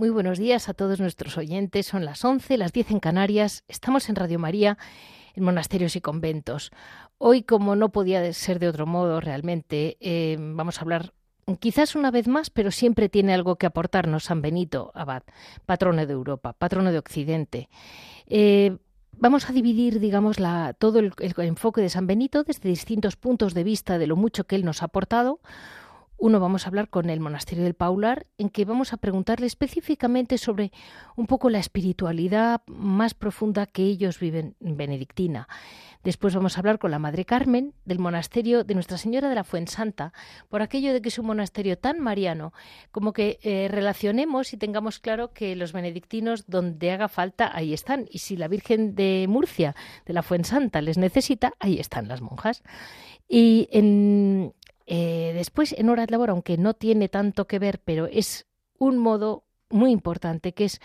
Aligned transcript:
Muy 0.00 0.08
buenos 0.08 0.38
días 0.38 0.70
a 0.70 0.72
todos 0.72 0.98
nuestros 0.98 1.36
oyentes. 1.36 1.84
Son 1.84 2.06
las 2.06 2.24
11, 2.24 2.56
las 2.56 2.72
10 2.72 2.92
en 2.92 3.00
Canarias. 3.00 3.64
Estamos 3.68 4.08
en 4.08 4.16
Radio 4.16 4.38
María, 4.38 4.78
en 5.34 5.44
monasterios 5.44 5.94
y 5.94 6.00
conventos. 6.00 6.70
Hoy, 7.18 7.42
como 7.42 7.76
no 7.76 7.90
podía 7.90 8.32
ser 8.32 8.60
de 8.60 8.68
otro 8.68 8.86
modo 8.86 9.20
realmente, 9.20 9.98
eh, 10.00 10.38
vamos 10.40 10.78
a 10.78 10.80
hablar 10.80 11.12
quizás 11.58 11.96
una 11.96 12.10
vez 12.10 12.28
más, 12.28 12.48
pero 12.48 12.70
siempre 12.70 13.10
tiene 13.10 13.34
algo 13.34 13.56
que 13.56 13.66
aportarnos 13.66 14.24
San 14.24 14.40
Benito 14.40 14.90
Abad, 14.94 15.22
patrono 15.66 16.06
de 16.06 16.14
Europa, 16.14 16.54
patrono 16.54 16.92
de 16.92 16.98
Occidente. 16.98 17.68
Eh, 18.26 18.78
vamos 19.18 19.50
a 19.50 19.52
dividir, 19.52 20.00
digamos, 20.00 20.38
todo 20.78 20.98
el, 20.98 21.12
enfoque 21.18 21.82
de 21.82 21.90
San 21.90 22.06
Benito 22.06 22.42
desde 22.42 22.70
distintos 22.70 23.16
puntos 23.16 23.52
de 23.52 23.64
vista 23.64 23.98
de 23.98 24.06
lo 24.06 24.16
mucho 24.16 24.44
que 24.44 24.56
él 24.56 24.64
nos 24.64 24.80
ha 24.80 24.86
aportado. 24.86 25.40
Uno 26.22 26.38
vamos 26.38 26.66
a 26.66 26.68
hablar 26.68 26.90
con 26.90 27.08
el 27.08 27.18
monasterio 27.18 27.64
del 27.64 27.72
Paular, 27.72 28.26
en 28.36 28.50
que 28.50 28.66
vamos 28.66 28.92
a 28.92 28.98
preguntarle 28.98 29.46
específicamente 29.46 30.36
sobre 30.36 30.70
un 31.16 31.26
poco 31.26 31.48
la 31.48 31.58
espiritualidad 31.58 32.60
más 32.66 33.14
profunda 33.14 33.64
que 33.64 33.84
ellos 33.84 34.20
viven 34.20 34.54
en 34.60 34.76
benedictina. 34.76 35.48
Después 36.04 36.34
vamos 36.34 36.56
a 36.56 36.60
hablar 36.60 36.78
con 36.78 36.90
la 36.90 36.98
Madre 36.98 37.24
Carmen 37.24 37.72
del 37.86 38.00
monasterio 38.00 38.64
de 38.64 38.74
Nuestra 38.74 38.98
Señora 38.98 39.30
de 39.30 39.34
la 39.34 39.44
Fuensanta, 39.44 40.12
por 40.50 40.60
aquello 40.60 40.92
de 40.92 41.00
que 41.00 41.08
es 41.08 41.18
un 41.18 41.24
monasterio 41.24 41.78
tan 41.78 42.00
mariano, 42.00 42.52
como 42.90 43.14
que 43.14 43.38
eh, 43.42 43.68
relacionemos 43.70 44.52
y 44.52 44.58
tengamos 44.58 44.98
claro 44.98 45.32
que 45.32 45.56
los 45.56 45.72
benedictinos 45.72 46.44
donde 46.46 46.90
haga 46.90 47.08
falta, 47.08 47.50
ahí 47.54 47.72
están. 47.72 48.06
Y 48.10 48.18
si 48.18 48.36
la 48.36 48.48
Virgen 48.48 48.94
de 48.94 49.24
Murcia, 49.26 49.74
de 50.04 50.12
la 50.12 50.22
Fuensanta, 50.22 50.82
les 50.82 50.98
necesita, 50.98 51.54
ahí 51.60 51.80
están 51.80 52.08
las 52.08 52.20
monjas. 52.20 52.62
Y 53.26 53.68
en, 53.70 54.54
eh, 54.92 55.30
después, 55.34 55.72
en 55.78 55.88
horas 55.88 56.10
labor, 56.10 56.30
aunque 56.30 56.58
no 56.58 56.74
tiene 56.74 57.08
tanto 57.08 57.46
que 57.46 57.60
ver, 57.60 57.80
pero 57.84 58.06
es 58.06 58.46
un 58.76 58.98
modo 58.98 59.44
muy 59.70 59.92
importante 59.92 60.52
que 60.52 60.64
es 60.64 60.80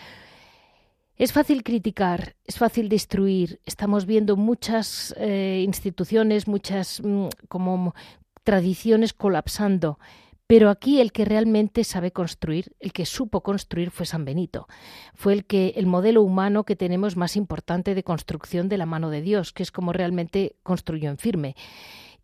es 1.17 1.31
fácil 1.31 1.63
criticar, 1.63 2.35
es 2.43 2.57
fácil 2.57 2.87
destruir. 2.87 3.59
Estamos 3.65 4.05
viendo 4.05 4.35
muchas 4.35 5.15
eh, 5.17 5.63
instituciones, 5.65 6.47
muchas 6.47 7.01
mm, 7.01 7.27
como 7.47 7.95
tradiciones 8.43 9.13
colapsando. 9.13 9.97
Pero 10.45 10.69
aquí 10.69 11.01
el 11.01 11.11
que 11.11 11.25
realmente 11.25 11.83
sabe 11.83 12.11
construir, 12.11 12.75
el 12.79 12.93
que 12.93 13.05
supo 13.05 13.41
construir 13.41 13.89
fue 13.89 14.05
San 14.05 14.25
Benito. 14.25 14.67
Fue 15.15 15.33
el 15.33 15.45
que 15.45 15.73
el 15.77 15.87
modelo 15.87 16.21
humano 16.21 16.63
que 16.63 16.75
tenemos 16.75 17.15
más 17.15 17.35
importante 17.35 17.95
de 17.95 18.03
construcción 18.03 18.69
de 18.69 18.77
la 18.77 18.85
mano 18.85 19.09
de 19.09 19.21
Dios, 19.21 19.51
que 19.51 19.63
es 19.63 19.71
como 19.71 19.93
realmente 19.93 20.57
construyó 20.61 21.09
en 21.09 21.17
firme. 21.17 21.55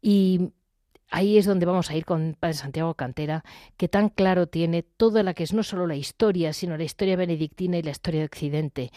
Y 0.02 0.52
Ahí 1.14 1.38
es 1.38 1.46
donde 1.46 1.66
vamos 1.66 1.90
a 1.90 1.96
ir 1.96 2.06
con 2.06 2.38
Padre 2.40 2.54
Santiago 2.54 2.94
Cantera, 2.94 3.44
que 3.76 3.90
tan 3.90 4.08
claro 4.08 4.48
tiene 4.48 4.82
toda 4.82 5.24
la 5.24 5.34
que 5.34 5.44
es 5.44 5.54
no 5.54 5.62
solo 5.62 5.86
la 5.86 5.98
historia, 5.98 6.54
sino 6.54 6.78
la 6.78 6.86
historia 6.86 7.18
benedictina 7.18 7.78
y 7.78 7.84
la 7.84 7.92
historia 7.92 8.22
de 8.22 8.28
Occidente. 8.28 8.92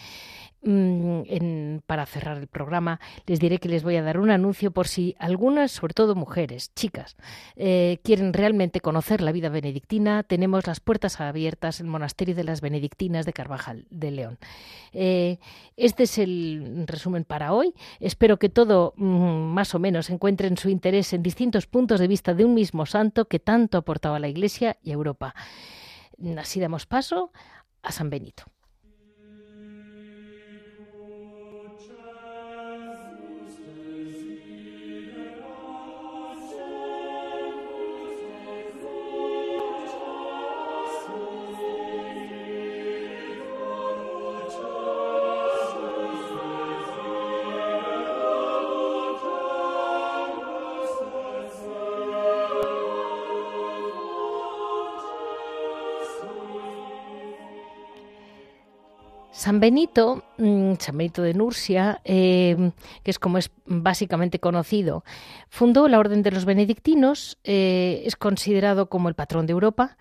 Mm, 0.66 1.80
para 1.86 2.06
cerrar 2.06 2.38
el 2.38 2.46
programa, 2.46 2.98
les 3.26 3.38
diré 3.38 3.58
que 3.58 3.68
les 3.68 3.82
voy 3.82 3.96
a 3.96 4.02
dar 4.02 4.18
un 4.18 4.30
anuncio 4.30 4.70
por 4.70 4.88
si 4.88 5.14
algunas, 5.18 5.72
sobre 5.72 5.92
todo 5.92 6.14
mujeres, 6.14 6.72
chicas, 6.74 7.16
eh, 7.54 7.98
quieren 8.02 8.32
realmente 8.32 8.80
conocer 8.80 9.20
la 9.20 9.30
vida 9.30 9.50
benedictina. 9.50 10.22
Tenemos 10.22 10.66
las 10.66 10.80
puertas 10.80 11.20
abiertas 11.20 11.80
en 11.80 11.86
el 11.86 11.92
Monasterio 11.92 12.34
de 12.34 12.44
las 12.44 12.62
Benedictinas 12.62 13.26
de 13.26 13.34
Carvajal 13.34 13.86
de 13.90 14.10
León. 14.10 14.38
Eh, 14.94 15.38
este 15.76 16.04
es 16.04 16.16
el 16.16 16.84
resumen 16.86 17.24
para 17.24 17.52
hoy. 17.52 17.74
Espero 18.00 18.38
que 18.38 18.48
todo 18.48 18.94
mm, 18.96 19.52
más 19.52 19.74
o 19.74 19.78
menos 19.78 20.08
encuentren 20.08 20.56
su 20.56 20.70
interés 20.70 21.12
en 21.12 21.22
distintos 21.22 21.66
puntos 21.66 22.00
de 22.00 22.08
vista 22.08 22.32
de 22.32 22.46
un 22.46 22.54
mismo 22.54 22.86
santo 22.86 23.26
que 23.26 23.38
tanto 23.38 23.76
aportaba 23.76 24.16
a 24.16 24.20
la 24.20 24.28
Iglesia 24.28 24.78
y 24.82 24.92
a 24.92 24.94
Europa. 24.94 25.34
Así 26.38 26.58
damos 26.58 26.86
paso 26.86 27.32
a 27.82 27.92
San 27.92 28.08
Benito. 28.08 28.53
San 59.44 59.60
Benito, 59.60 60.24
mm, 60.38 60.76
San 60.78 60.96
Benito 60.96 61.20
de 61.20 61.34
Nursia, 61.34 62.00
eh, 62.06 62.70
que 63.02 63.10
es 63.10 63.18
como 63.18 63.36
es 63.36 63.50
básicamente 63.66 64.40
conocido, 64.40 65.04
fundó 65.50 65.86
la 65.86 65.98
Orden 65.98 66.22
de 66.22 66.30
los 66.30 66.46
Benedictinos, 66.46 67.36
eh, 67.44 68.04
es 68.06 68.16
considerado 68.16 68.88
como 68.88 69.10
el 69.10 69.14
patrón 69.14 69.44
de 69.44 69.52
Europa, 69.52 69.98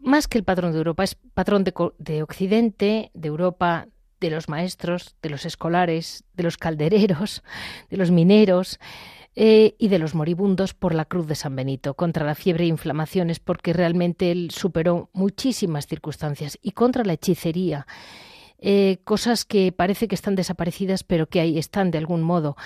más 0.00 0.28
que 0.28 0.38
el 0.38 0.44
patrón 0.44 0.72
de 0.72 0.78
Europa, 0.78 1.04
es 1.04 1.14
patrón 1.14 1.62
de, 1.62 2.22
Occidente, 2.22 3.10
de 3.12 3.28
Europa, 3.28 3.88
de 4.18 4.30
los 4.30 4.48
maestros, 4.48 5.14
de 5.20 5.28
los 5.28 5.44
escolares, 5.44 6.24
de 6.32 6.44
los 6.44 6.56
caldereros, 6.56 7.42
de 7.90 7.98
los 7.98 8.10
mineros, 8.10 8.80
eh, 9.36 9.74
y 9.78 9.88
de 9.88 9.98
los 9.98 10.14
moribundos 10.14 10.72
por 10.72 10.94
la 10.94 11.04
cruz 11.04 11.26
de 11.26 11.34
San 11.34 11.54
Benito, 11.54 11.92
contra 11.92 12.24
la 12.24 12.34
fiebre 12.34 12.64
e 12.64 12.68
inflamaciones, 12.68 13.40
porque 13.40 13.74
realmente 13.74 14.30
él 14.30 14.50
superó 14.52 15.10
muchísimas 15.12 15.86
circunstancias, 15.86 16.58
y 16.62 16.70
contra 16.70 17.04
la 17.04 17.12
hechicería 17.12 17.86
eh, 18.66 18.96
cosas 19.04 19.44
que 19.44 19.72
parece 19.72 20.08
que 20.08 20.14
están 20.14 20.36
desaparecidas, 20.36 21.04
pero 21.04 21.26
que 21.26 21.40
ahí 21.40 21.58
están 21.58 21.90
de 21.90 21.98
algún 21.98 22.22
modo. 22.22 22.56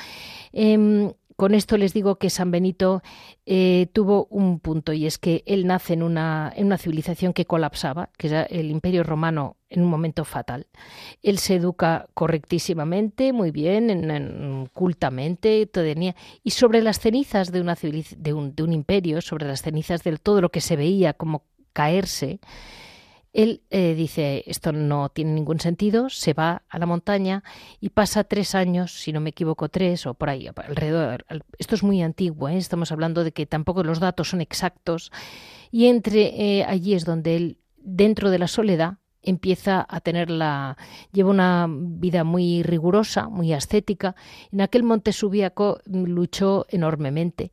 Em, 0.53 1.13
con 1.35 1.55
esto 1.55 1.77
les 1.77 1.93
digo 1.93 2.21
que 2.21 2.31
San 2.31 2.53
Benito 2.53 3.03
eh, 3.47 3.89
tuvo 3.93 4.29
un 4.31 4.61
punto 4.61 4.93
y 4.93 5.07
es 5.07 5.19
que 5.19 5.43
él 5.45 5.67
nace 5.67 5.95
en 5.95 6.05
una, 6.05 6.53
en 6.55 6.67
una 6.67 6.79
civilización 6.79 7.33
que 7.33 7.47
colapsaba, 7.47 8.11
que 8.17 8.29
era 8.29 8.45
el 8.45 8.71
Imperio 8.71 9.03
Romano 9.03 9.57
en 9.71 9.83
un 9.83 9.91
momento 9.91 10.25
fatal. 10.25 10.69
Él 11.21 11.39
se 11.39 11.57
educa 11.57 12.07
correctísimamente, 12.15 13.33
muy 13.33 13.51
bien, 13.51 13.91
en, 13.91 14.69
cultamente, 14.73 15.67
tenía, 15.67 16.15
y 16.45 16.51
sobre 16.51 16.81
las 16.81 17.01
cenizas 17.01 17.51
de, 17.51 17.61
una 17.61 17.75
de, 17.77 18.33
un, 18.35 18.55
de 18.55 18.63
un 18.63 18.73
imperio, 18.73 19.21
sobre 19.21 19.49
las 19.49 19.63
cenizas 19.63 20.05
de 20.05 20.17
todo 20.17 20.41
lo 20.41 20.51
que 20.51 20.61
se 20.61 20.77
veía 20.77 21.13
como 21.13 21.43
caerse, 21.73 22.39
él 23.39 23.63
eh, 23.71 23.95
dice, 23.95 24.43
esto 24.47 24.73
no 24.73 25.11
tiene 25.11 25.31
ningún 25.31 25.61
sentido, 25.61 26.11
se 26.11 26.33
va 26.33 26.63
a 26.69 26.79
la 26.81 26.87
montaña 26.87 27.45
y 27.81 27.91
pasa 27.91 28.25
tres 28.25 28.57
años, 28.57 28.91
si 28.91 29.13
no 29.13 29.21
me 29.21 29.31
equivoco, 29.31 29.69
tres 29.69 30.07
o 30.07 30.15
por 30.15 30.29
ahí, 30.29 30.49
alrededor. 30.49 31.25
Esto 31.57 31.77
es 31.77 31.85
muy 31.85 32.03
antiguo, 32.03 32.49
¿eh? 32.49 32.57
estamos 32.57 32.91
hablando 32.91 33.23
de 33.23 33.31
que 33.31 33.47
tampoco 33.47 33.85
los 33.85 34.01
datos 34.01 34.31
son 34.31 34.41
exactos. 34.41 35.13
Y 35.71 35.87
entre 35.87 36.59
eh, 36.59 36.65
allí 36.65 36.95
es 36.95 37.05
donde 37.05 37.37
él, 37.37 37.59
dentro 37.77 38.31
de 38.31 38.41
la 38.41 38.49
soledad, 38.49 38.95
empieza 39.23 39.87
a 39.89 40.01
tener 40.01 40.31
la 40.31 40.77
lleva 41.13 41.31
una 41.31 41.69
vida 41.71 42.25
muy 42.25 42.65
rigurosa, 42.65 43.29
muy 43.29 43.53
ascética. 43.53 44.17
En 44.51 44.63
aquel 44.63 44.83
monte 44.83 45.13
subíaco 45.13 45.79
luchó 45.87 46.67
enormemente. 46.71 47.53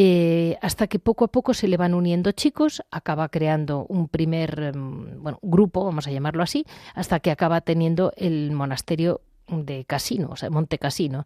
Eh, 0.00 0.56
hasta 0.62 0.86
que 0.86 1.00
poco 1.00 1.24
a 1.24 1.28
poco 1.32 1.54
se 1.54 1.66
le 1.66 1.76
van 1.76 1.92
uniendo 1.92 2.30
chicos, 2.30 2.84
acaba 2.92 3.28
creando 3.30 3.84
un 3.88 4.06
primer 4.06 4.76
mm, 4.76 5.24
bueno, 5.24 5.40
grupo, 5.42 5.84
vamos 5.84 6.06
a 6.06 6.12
llamarlo 6.12 6.44
así, 6.44 6.64
hasta 6.94 7.18
que 7.18 7.32
acaba 7.32 7.62
teniendo 7.62 8.12
el 8.16 8.52
monasterio 8.52 9.22
de 9.48 9.84
Casino, 9.86 10.28
o 10.30 10.36
sea, 10.36 10.50
Monte 10.50 10.78
Casino. 10.78 11.24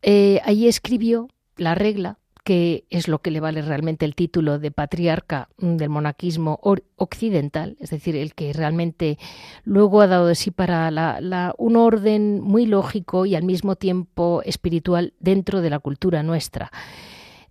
Eh, 0.00 0.40
allí 0.44 0.68
escribió 0.68 1.28
la 1.56 1.74
regla 1.74 2.18
que 2.44 2.84
es 2.88 3.08
lo 3.08 3.18
que 3.18 3.32
le 3.32 3.40
vale 3.40 3.62
realmente 3.62 4.04
el 4.04 4.14
título 4.14 4.60
de 4.60 4.70
patriarca 4.70 5.48
del 5.58 5.88
monaquismo 5.88 6.60
occidental, 6.62 7.76
es 7.80 7.90
decir, 7.90 8.14
el 8.14 8.34
que 8.34 8.52
realmente 8.52 9.18
luego 9.64 10.02
ha 10.02 10.06
dado 10.06 10.28
de 10.28 10.36
sí 10.36 10.52
para 10.52 11.18
un 11.58 11.74
orden 11.74 12.40
muy 12.40 12.66
lógico 12.66 13.26
y 13.26 13.34
al 13.34 13.42
mismo 13.42 13.74
tiempo 13.74 14.42
espiritual 14.44 15.14
dentro 15.18 15.62
de 15.62 15.70
la 15.70 15.80
cultura 15.80 16.22
nuestra. 16.22 16.70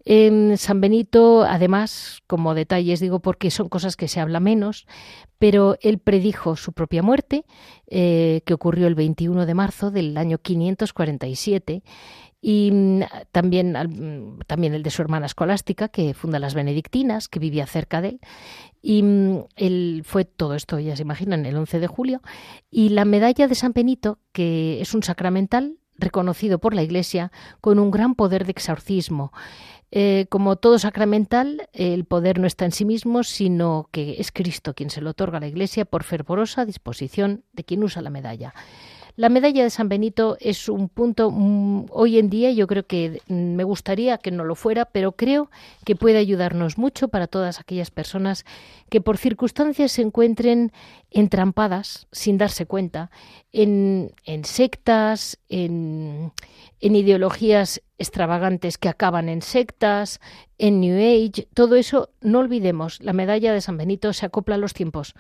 San 0.05 0.81
Benito, 0.81 1.43
además, 1.43 2.19
como 2.27 2.53
detalles 2.53 2.99
digo 2.99 3.19
porque 3.19 3.49
son 3.49 3.69
cosas 3.69 3.95
que 3.95 4.07
se 4.07 4.19
habla 4.19 4.39
menos, 4.39 4.85
pero 5.39 5.77
él 5.81 5.97
predijo 5.97 6.55
su 6.55 6.73
propia 6.73 7.01
muerte, 7.01 7.45
eh, 7.87 8.41
que 8.45 8.53
ocurrió 8.53 8.85
el 8.87 8.95
21 8.95 9.45
de 9.45 9.53
marzo 9.55 9.89
del 9.89 10.15
año 10.17 10.37
547 10.37 11.83
y 12.47 12.69
mm, 12.71 13.01
también, 13.31 13.71
mm, 13.73 14.41
también 14.45 14.75
el 14.75 14.83
de 14.83 14.91
su 14.91 15.01
hermana 15.01 15.25
escolástica, 15.25 15.87
que 15.87 16.13
funda 16.13 16.37
las 16.37 16.53
benedictinas, 16.53 17.27
que 17.27 17.39
vivía 17.39 17.65
cerca 17.65 18.01
de 18.01 18.09
él. 18.09 18.19
Y 18.83 19.01
mm, 19.01 19.45
él 19.55 20.03
fue 20.05 20.25
todo 20.25 20.53
esto, 20.53 20.77
ya 20.77 20.95
se 20.95 21.01
imaginan, 21.01 21.47
el 21.47 21.57
11 21.57 21.79
de 21.79 21.87
julio. 21.87 22.21
Y 22.69 22.89
la 22.89 23.03
medalla 23.03 23.47
de 23.47 23.55
San 23.55 23.73
Benito, 23.73 24.19
que 24.31 24.79
es 24.79 24.93
un 24.93 25.01
sacramental 25.01 25.79
reconocido 25.97 26.59
por 26.59 26.75
la 26.75 26.83
Iglesia 26.83 27.31
con 27.61 27.79
un 27.79 27.89
gran 27.89 28.13
poder 28.13 28.45
de 28.45 28.51
exorcismo. 28.51 29.31
Eh, 29.97 30.25
como 30.27 30.57
todo 30.57 30.77
sacramental, 30.77 31.69
el 31.71 32.03
poder 32.03 32.37
no 32.37 32.47
está 32.47 32.65
en 32.65 32.73
sí 32.73 32.83
mismo, 32.83 33.23
sino 33.23 33.87
que 33.93 34.17
es 34.19 34.33
Cristo 34.33 34.73
quien 34.73 34.89
se 34.89 34.99
lo 34.99 35.11
otorga 35.11 35.37
a 35.37 35.39
la 35.39 35.47
Iglesia 35.47 35.85
por 35.85 36.03
fervorosa 36.03 36.65
disposición 36.65 37.45
de 37.53 37.63
quien 37.63 37.81
usa 37.81 38.01
la 38.01 38.09
medalla. 38.09 38.53
La 39.17 39.29
medalla 39.29 39.63
de 39.63 39.69
San 39.69 39.87
Benito 39.87 40.35
es 40.41 40.67
un 40.67 40.89
punto 40.89 41.31
mm, 41.31 41.85
hoy 41.91 42.19
en 42.19 42.29
día, 42.29 42.51
yo 42.51 42.67
creo 42.67 42.85
que 42.85 43.21
mm, 43.27 43.55
me 43.55 43.63
gustaría 43.63 44.17
que 44.17 44.29
no 44.29 44.43
lo 44.43 44.55
fuera, 44.55 44.83
pero 44.83 45.13
creo 45.13 45.49
que 45.85 45.95
puede 45.95 46.17
ayudarnos 46.17 46.77
mucho 46.77 47.07
para 47.07 47.27
todas 47.27 47.61
aquellas 47.61 47.91
personas 47.91 48.43
que 48.89 48.99
por 48.99 49.17
circunstancias 49.17 49.93
se 49.93 50.01
encuentren 50.01 50.73
entrampadas 51.11 52.07
sin 52.11 52.37
darse 52.37 52.65
cuenta 52.65 53.09
en, 53.53 54.13
sectas, 54.43 55.39
en, 55.47 56.33
en 56.81 56.95
ideologías 56.97 57.81
extravagantes 57.97 58.77
que 58.77 58.89
acaban 58.89 59.29
en 59.29 59.41
sectas, 59.41 60.19
en 60.57 60.81
New 60.81 60.97
Age, 60.97 61.47
todo 61.53 61.75
eso, 61.77 62.09
no 62.19 62.39
olvidemos, 62.39 63.01
la 63.01 63.13
medalla 63.13 63.53
de 63.53 63.61
San 63.61 63.77
Benito 63.77 64.11
se 64.11 64.25
acopla 64.25 64.55
a 64.55 64.57
los 64.57 64.73
tiempos 64.73 65.15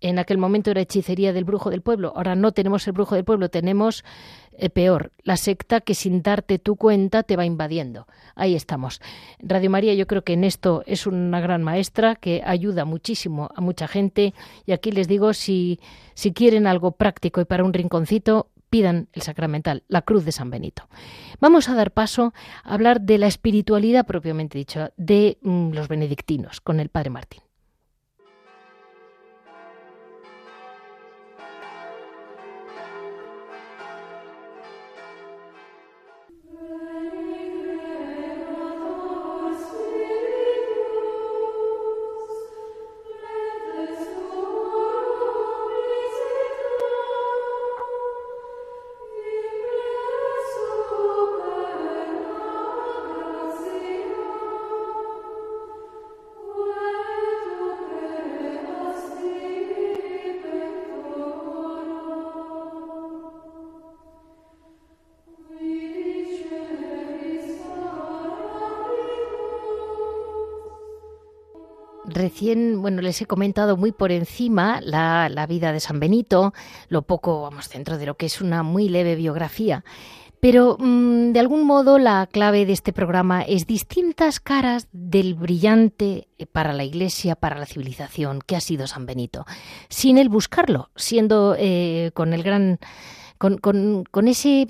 en 0.00 0.18
aquel 0.18 0.38
momento 0.38 0.70
era 0.70 0.80
hechicería 0.80 1.32
del 1.32 1.44
brujo 1.44 1.70
del 1.70 1.82
pueblo. 1.82 2.12
Ahora 2.16 2.34
no 2.34 2.52
tenemos 2.52 2.86
el 2.86 2.92
brujo 2.92 3.14
del 3.14 3.24
pueblo, 3.24 3.48
tenemos 3.48 4.04
eh, 4.52 4.70
peor, 4.70 5.12
la 5.22 5.36
secta 5.36 5.80
que 5.80 5.94
sin 5.94 6.22
darte 6.22 6.58
tu 6.58 6.76
cuenta 6.76 7.22
te 7.22 7.36
va 7.36 7.44
invadiendo. 7.44 8.06
Ahí 8.34 8.54
estamos. 8.54 9.00
Radio 9.38 9.70
María 9.70 9.94
yo 9.94 10.06
creo 10.06 10.22
que 10.22 10.34
en 10.34 10.44
esto 10.44 10.82
es 10.86 11.06
una 11.06 11.40
gran 11.40 11.62
maestra 11.62 12.16
que 12.16 12.42
ayuda 12.44 12.84
muchísimo 12.84 13.50
a 13.54 13.60
mucha 13.60 13.88
gente 13.88 14.34
y 14.66 14.72
aquí 14.72 14.92
les 14.92 15.08
digo 15.08 15.32
si 15.34 15.80
si 16.14 16.32
quieren 16.32 16.66
algo 16.66 16.92
práctico 16.92 17.40
y 17.40 17.44
para 17.44 17.64
un 17.64 17.72
rinconcito 17.72 18.48
pidan 18.70 19.08
el 19.12 19.22
sacramental, 19.22 19.84
la 19.88 20.02
cruz 20.02 20.24
de 20.24 20.32
San 20.32 20.50
Benito. 20.50 20.88
Vamos 21.40 21.68
a 21.68 21.74
dar 21.74 21.92
paso 21.92 22.34
a 22.64 22.74
hablar 22.74 23.00
de 23.00 23.18
la 23.18 23.26
espiritualidad 23.26 24.06
propiamente 24.06 24.58
dicho 24.58 24.90
de 24.96 25.38
mm, 25.42 25.72
los 25.72 25.88
benedictinos 25.88 26.60
con 26.60 26.80
el 26.80 26.88
Padre 26.88 27.10
Martín. 27.10 27.45
Bueno, 72.76 73.02
les 73.02 73.20
he 73.22 73.26
comentado 73.26 73.76
muy 73.76 73.92
por 73.92 74.12
encima 74.12 74.80
la, 74.82 75.46
vida 75.48 75.72
de 75.72 75.80
San 75.80 76.00
Benito, 76.00 76.52
lo 76.88 77.02
poco, 77.02 77.42
vamos, 77.42 77.68
dentro 77.70 77.98
de 77.98 78.06
lo 78.06 78.16
que 78.16 78.26
es 78.26 78.40
una 78.40 78.62
muy 78.62 78.88
leve 78.88 79.14
biografía. 79.14 79.84
Pero 80.38 80.76
mm, 80.78 81.32
de 81.32 81.40
algún 81.40 81.66
modo 81.66 81.98
la 81.98 82.26
clave 82.30 82.66
de 82.66 82.72
este 82.72 82.92
programa 82.92 83.42
es 83.42 83.66
distintas 83.66 84.38
caras 84.38 84.86
del 84.92 85.34
brillante 85.34 86.28
eh, 86.38 86.46
para 86.46 86.74
la 86.74 86.84
Iglesia, 86.84 87.36
para 87.36 87.58
la 87.58 87.66
civilización 87.66 88.40
que 88.44 88.54
ha 88.54 88.60
sido 88.60 88.86
San 88.86 89.06
Benito, 89.06 89.46
sin 89.88 90.18
él 90.18 90.28
buscarlo, 90.28 90.90
siendo 90.94 91.56
eh, 91.58 92.10
con 92.12 92.34
el 92.34 92.42
gran, 92.42 92.78
con, 93.38 93.58
con 93.58 94.28
ese 94.28 94.66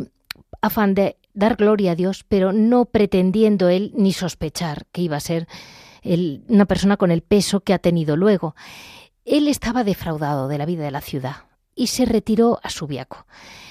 afán 0.61 0.95
de 0.95 1.17
dar 1.35 1.57
gloria 1.57 1.93
a 1.93 1.97
Dios, 1.97 2.25
pero 2.29 2.53
no 2.53 2.87
pretendiendo 2.87 3.69
él 3.69 3.93
ni 3.97 4.13
sospechar 4.13 4.87
que 4.93 5.03
iba 5.03 5.17
a 5.17 5.21
ser 5.21 5.49
una 6.49 6.67
persona 6.67 6.97
con 6.97 7.11
el 7.11 7.23
peso 7.23 7.61
que 7.61 7.75
ha 7.75 7.79
tenido 7.79 8.17
luego. 8.17 8.55
Él 9.25 9.49
estaba 9.49 9.85
defraudado 9.85 10.49
de 10.49 10.59
la 10.59 10.67
vida 10.67 10.85
de 10.85 10.91
la 10.91 11.01
ciudad 11.01 11.47
y 11.75 11.89
se 11.89 12.07
retiró 12.07 12.59
a 12.63 12.71
Subiaco. 12.71 13.27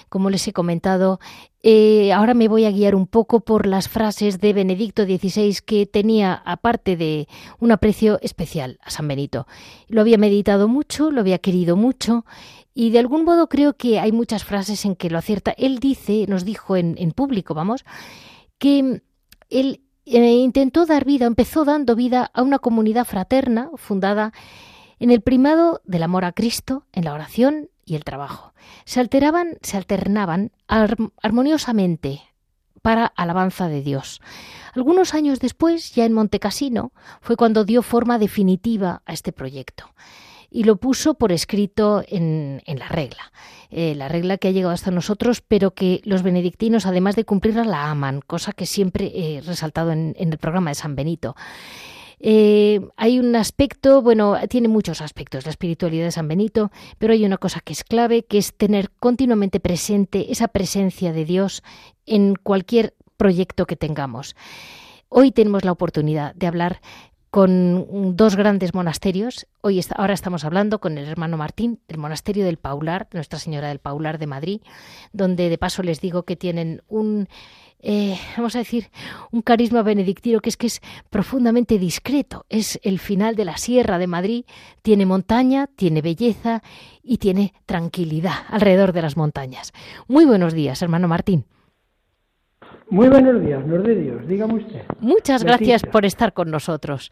Como 0.09 0.29
les 0.29 0.47
he 0.47 0.53
comentado, 0.53 1.19
eh, 1.63 2.13
ahora 2.13 2.33
me 2.33 2.47
voy 2.47 2.65
a 2.65 2.71
guiar 2.71 2.93
un 2.93 3.07
poco 3.07 3.39
por 3.39 3.65
las 3.65 3.89
frases 3.89 4.39
de 4.39 4.53
Benedicto 4.53 5.03
XVI 5.03 5.57
que 5.65 5.85
tenía, 5.87 6.33
aparte 6.45 6.95
de 6.95 7.27
un 7.59 7.71
aprecio 7.71 8.19
especial 8.21 8.79
a 8.83 8.91
San 8.91 9.07
Benito. 9.07 9.47
Lo 9.87 10.01
había 10.01 10.17
meditado 10.17 10.67
mucho, 10.67 11.09
lo 11.09 11.21
había 11.21 11.39
querido 11.39 11.75
mucho 11.75 12.25
y 12.73 12.91
de 12.91 12.99
algún 12.99 13.25
modo 13.25 13.49
creo 13.49 13.75
que 13.75 13.99
hay 13.99 14.11
muchas 14.11 14.43
frases 14.43 14.85
en 14.85 14.95
que 14.95 15.09
lo 15.09 15.17
acierta. 15.17 15.55
Él 15.57 15.79
dice, 15.79 16.25
nos 16.29 16.45
dijo 16.45 16.75
en, 16.75 16.95
en 16.99 17.11
público, 17.11 17.55
vamos, 17.55 17.83
que 18.59 19.01
él 19.49 19.84
eh, 20.05 20.33
intentó 20.33 20.85
dar 20.85 21.05
vida, 21.05 21.25
empezó 21.25 21.65
dando 21.65 21.95
vida 21.95 22.29
a 22.33 22.41
una 22.41 22.59
comunidad 22.59 23.05
fraterna 23.05 23.69
fundada 23.75 24.33
en 24.99 25.11
el 25.11 25.21
primado 25.21 25.81
del 25.83 26.03
amor 26.03 26.25
a 26.25 26.31
Cristo, 26.31 26.85
en 26.93 27.05
la 27.05 27.13
oración 27.13 27.69
y 27.85 27.95
el 27.95 28.03
trabajo. 28.03 28.53
Se 28.85 28.99
alteraban, 28.99 29.57
se 29.61 29.77
alternaban 29.77 30.51
armoniosamente 30.67 32.21
para 32.81 33.05
alabanza 33.05 33.67
de 33.67 33.81
Dios. 33.81 34.21
Algunos 34.73 35.13
años 35.13 35.39
después, 35.39 35.93
ya 35.95 36.05
en 36.05 36.13
Montecasino, 36.13 36.91
fue 37.21 37.35
cuando 37.35 37.65
dio 37.65 37.81
forma 37.81 38.19
definitiva 38.19 39.01
a 39.05 39.13
este 39.13 39.31
proyecto 39.31 39.93
y 40.55 40.63
lo 40.63 40.77
puso 40.77 41.15
por 41.15 41.33
escrito 41.33 42.01
en, 42.07 42.61
la 42.65 42.87
regla. 42.87 43.33
Eh, 43.71 43.93
la 43.93 44.07
regla 44.07 44.37
que 44.37 44.47
ha 44.47 44.51
llegado 44.51 44.73
hasta 44.73 44.89
nosotros, 44.89 45.41
pero 45.45 45.71
que 45.71 45.99
los 46.05 46.23
benedictinos, 46.23 46.85
además 46.85 47.17
de 47.17 47.25
cumplirla, 47.25 47.65
la 47.65 47.91
aman, 47.91 48.21
cosa 48.25 48.53
que 48.53 48.65
siempre 48.65 49.11
he 49.13 49.41
resaltado 49.41 49.91
en, 49.91 50.15
el 50.17 50.37
programa 50.37 50.71
de 50.71 50.75
San 50.75 50.95
Benito. 50.95 51.35
Eh, 52.21 52.79
hay 52.95 53.19
un 53.19 53.35
aspecto, 53.35 54.01
bueno, 54.01 54.37
tiene 54.49 54.69
muchos 54.69 55.01
aspectos 55.01 55.43
la 55.43 55.51
espiritualidad 55.51 56.05
de 56.05 56.11
San 56.11 56.29
Benito, 56.29 56.71
pero 56.99 57.11
hay 57.11 57.25
una 57.25 57.37
cosa 57.37 57.59
que 57.59 57.73
es 57.73 57.83
clave, 57.83 58.23
que 58.23 58.37
es 58.37 58.55
tener 58.55 58.91
continuamente 58.91 59.59
presente 59.59 60.31
esa 60.31 60.47
presencia 60.47 61.11
de 61.11 61.25
Dios 61.25 61.63
en 62.05 62.33
cualquier 62.33 62.93
proyecto 63.17 63.65
que 63.65 63.75
tengamos. 63.75 64.37
Hoy 65.09 65.31
tenemos 65.31 65.65
la 65.65 65.73
oportunidad 65.73 66.33
de 66.33 66.47
hablar 66.47 66.79
con 67.35 68.15
dos 68.15 68.37
grandes 68.37 68.73
monasterios. 68.73 69.45
Hoy 69.59 69.81
ahora 69.97 70.13
estamos 70.13 70.45
hablando 70.45 70.79
con 70.79 70.97
el 70.97 71.05
hermano 71.05 71.35
Martín 71.35 71.81
del 71.89 71.97
monasterio 71.97 72.45
del 72.45 72.55
Paular, 72.55 73.09
Nuestra 73.11 73.39
Señora 73.39 73.67
del 73.67 73.79
Paular 73.79 74.19
de 74.19 74.25
Madrid, 74.25 74.61
donde 75.11 75.49
de 75.49 75.57
paso 75.57 75.83
les 75.83 75.99
digo 75.99 76.23
que 76.23 76.37
tienen 76.37 76.81
un 76.87 77.27
eh, 77.81 78.17
vamos 78.37 78.55
a 78.55 78.59
decir, 78.59 78.89
un 79.31 79.41
carisma 79.41 79.83
benedictino 79.83 80.39
que 80.39 80.47
es 80.47 80.55
que 80.55 80.67
es 80.67 80.81
profundamente 81.09 81.77
discreto. 81.77 82.45
Es 82.47 82.79
el 82.83 82.99
final 82.99 83.35
de 83.35 83.43
la 83.43 83.57
Sierra 83.57 83.97
de 83.97 84.07
Madrid, 84.07 84.45
tiene 84.81 85.05
montaña, 85.05 85.67
tiene 85.67 86.01
belleza 86.01 86.63
y 87.03 87.17
tiene 87.17 87.53
tranquilidad 87.65 88.45
alrededor 88.47 88.93
de 88.93 89.01
las 89.01 89.17
montañas. 89.17 89.73
Muy 90.07 90.23
buenos 90.23 90.53
días, 90.53 90.81
hermano 90.81 91.09
Martín. 91.09 91.43
Muy 92.89 93.09
buenos 93.09 93.43
días, 93.43 93.65
Lord 93.67 93.83
de 93.83 93.95
Dios, 93.95 94.27
dígame 94.27 94.55
usted. 94.55 94.83
Muchas 94.99 95.43
gracias 95.43 95.83
por 95.83 96.05
estar 96.05 96.33
con 96.33 96.51
nosotros. 96.51 97.11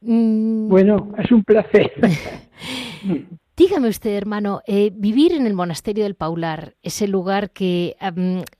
Mm. 0.00 0.68
Bueno, 0.68 1.12
es 1.18 1.30
un 1.30 1.44
placer. 1.44 1.92
Dígame 3.54 3.88
usted, 3.88 4.16
hermano, 4.16 4.62
eh, 4.66 4.90
vivir 4.94 5.32
en 5.34 5.46
el 5.46 5.52
monasterio 5.52 6.04
del 6.04 6.14
Paular, 6.14 6.74
ese 6.82 7.06
lugar 7.06 7.50
que 7.50 7.96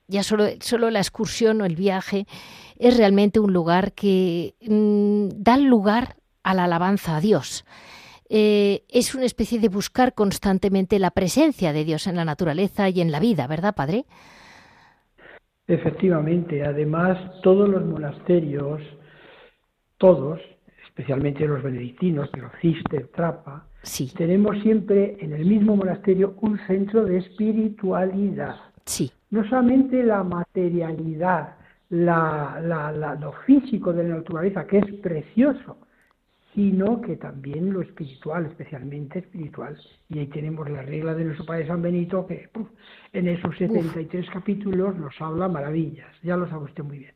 ya 0.07 0.23
solo, 0.23 0.45
solo, 0.61 0.91
la 0.91 0.99
excursión 0.99 1.63
o 1.63 1.65
el 1.65 1.77
viaje 1.77 2.27
es 2.79 2.99
realmente 2.99 3.41
un 3.41 3.55
lugar 3.55 3.93
que 3.95 4.55
mm, 4.61 5.43
da 5.43 5.57
lugar 5.57 6.17
a 6.43 6.53
la 6.53 6.65
alabanza 6.65 7.17
a 7.17 7.21
Dios. 7.21 7.65
Eh, 8.29 8.85
es 8.89 9.15
una 9.15 9.25
especie 9.25 9.59
de 9.59 9.69
buscar 9.69 10.15
constantemente 10.15 10.99
la 10.99 11.11
presencia 11.11 11.73
de 11.73 11.85
Dios 11.85 12.07
en 12.07 12.17
la 12.17 12.25
naturaleza 12.25 12.89
y 12.91 13.01
en 13.01 13.11
la 13.13 13.21
vida, 13.21 13.47
¿verdad, 13.47 13.75
Padre? 13.75 14.05
Efectivamente, 15.67 16.65
además 16.65 17.19
todos 17.43 17.69
los 17.69 17.85
monasterios, 17.85 18.81
todos, 19.97 20.41
especialmente 20.85 21.47
los 21.47 21.63
benedictinos, 21.63 22.29
pero 22.33 22.51
Cister, 22.61 23.09
Trapa, 23.09 23.67
sí. 23.83 24.13
tenemos 24.17 24.61
siempre 24.63 25.17
en 25.21 25.33
el 25.33 25.47
mismo 25.47 25.77
monasterio 25.77 26.35
un 26.41 26.59
centro 26.67 27.05
de 27.05 27.19
espiritualidad. 27.19 28.57
Sí. 28.85 29.13
No 29.31 29.49
solamente 29.49 30.03
la 30.03 30.25
materialidad, 30.25 31.57
la, 31.89 33.17
lo 33.21 33.33
físico 33.47 33.93
de 33.93 34.05
la 34.05 34.17
naturaleza, 34.17 34.67
que 34.67 34.79
es 34.79 34.93
precioso, 35.01 35.79
sino 36.55 37.01
que 37.01 37.17
también 37.17 37.73
lo 37.73 37.81
espiritual, 37.81 38.47
especialmente 38.47 39.21
espiritual. 39.21 39.79
Y 40.09 40.19
ahí 40.19 40.27
tenemos 40.27 40.69
la 40.69 40.83
regla 40.83 41.15
de 41.15 41.25
nuestro 41.25 41.47
Padre 41.47 41.67
San 41.67 41.83
Benito, 41.83 42.27
que 42.27 42.49
en 43.13 43.29
esos 43.29 43.57
73 43.57 44.29
capítulos 44.31 44.97
nos 44.97 45.15
habla 45.21 45.49
maravillas, 45.49 46.09
ya 46.23 46.37
lo 46.37 46.49
sabe 46.49 46.65
usted 46.65 46.85
muy 46.85 46.99
bien. 46.99 47.15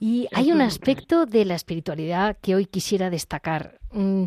Y 0.00 0.26
hay 0.32 0.50
un 0.50 0.60
aspecto 0.60 1.24
de 1.24 1.44
la 1.44 1.54
espiritualidad 1.54 2.36
que 2.42 2.54
hoy 2.54 2.66
quisiera 2.66 3.10
destacar. 3.10 3.78
Mm, 3.92 4.24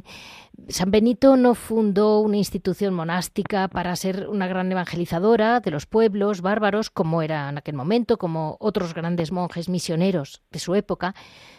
San 0.69 0.91
Benito 0.91 1.35
no 1.35 1.55
fundó 1.55 2.21
una 2.21 2.37
institución 2.37 2.93
monástica 2.93 3.67
para 3.67 3.95
ser 3.95 4.27
una 4.29 4.47
gran 4.47 4.71
evangelizadora 4.71 5.59
de 5.59 5.71
los 5.71 5.85
pueblos 5.85 6.41
bárbaros, 6.41 6.89
como 6.89 7.21
era 7.21 7.49
en 7.49 7.57
aquel 7.57 7.75
momento, 7.75 8.17
como 8.17 8.57
otros 8.59 8.93
grandes 8.93 9.31
monjes 9.31 9.67
misioneros 9.67 10.41
de 10.51 10.59
su 10.59 10.73
época, 10.73 11.13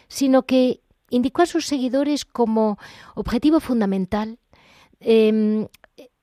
sino 0.07 0.43
que 0.43 0.81
indicó 1.09 1.41
a 1.41 1.45
sus 1.45 1.65
seguidores 1.65 2.25
como 2.25 2.77
objetivo 3.15 3.59
fundamental 3.59 4.39
em, 4.99 5.67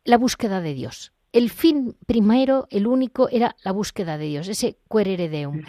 la 0.04 0.18
búsqueda 0.18 0.60
de 0.60 0.74
Dios. 0.74 1.12
El 1.32 1.50
fin 1.50 1.96
primero, 2.06 2.66
el 2.70 2.86
único, 2.86 3.28
era 3.28 3.56
la 3.62 3.72
búsqueda 3.72 4.16
de 4.16 4.26
Dios, 4.26 4.48
ese 4.48 4.78
querere 4.90 5.28
deum. 5.28 5.62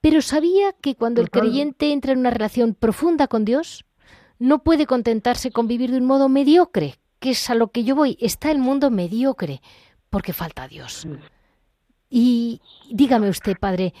Pero 0.00 0.22
sabía 0.22 0.72
que 0.80 0.94
cuando 0.94 1.20
el 1.20 1.30
creyente 1.30 1.92
entra 1.92 2.12
en 2.12 2.18
una 2.18 2.30
relación 2.30 2.74
profunda 2.74 3.28
con 3.28 3.44
Dios, 3.44 3.84
no 4.38 4.62
puede 4.62 4.86
contentarse 4.86 5.50
con 5.50 5.66
vivir 5.68 5.90
de 5.90 5.98
un 5.98 6.06
modo 6.06 6.28
mediocre, 6.28 6.96
que 7.18 7.30
es 7.30 7.50
a 7.50 7.54
lo 7.54 7.68
que 7.70 7.84
yo 7.84 7.94
voy. 7.96 8.16
Está 8.20 8.50
el 8.50 8.58
mundo 8.58 8.90
mediocre, 8.90 9.60
porque 10.10 10.32
falta 10.32 10.68
Dios. 10.68 11.06
Y 12.08 12.60
dígame 12.90 13.28
usted, 13.28 13.56
padre, 13.58 13.92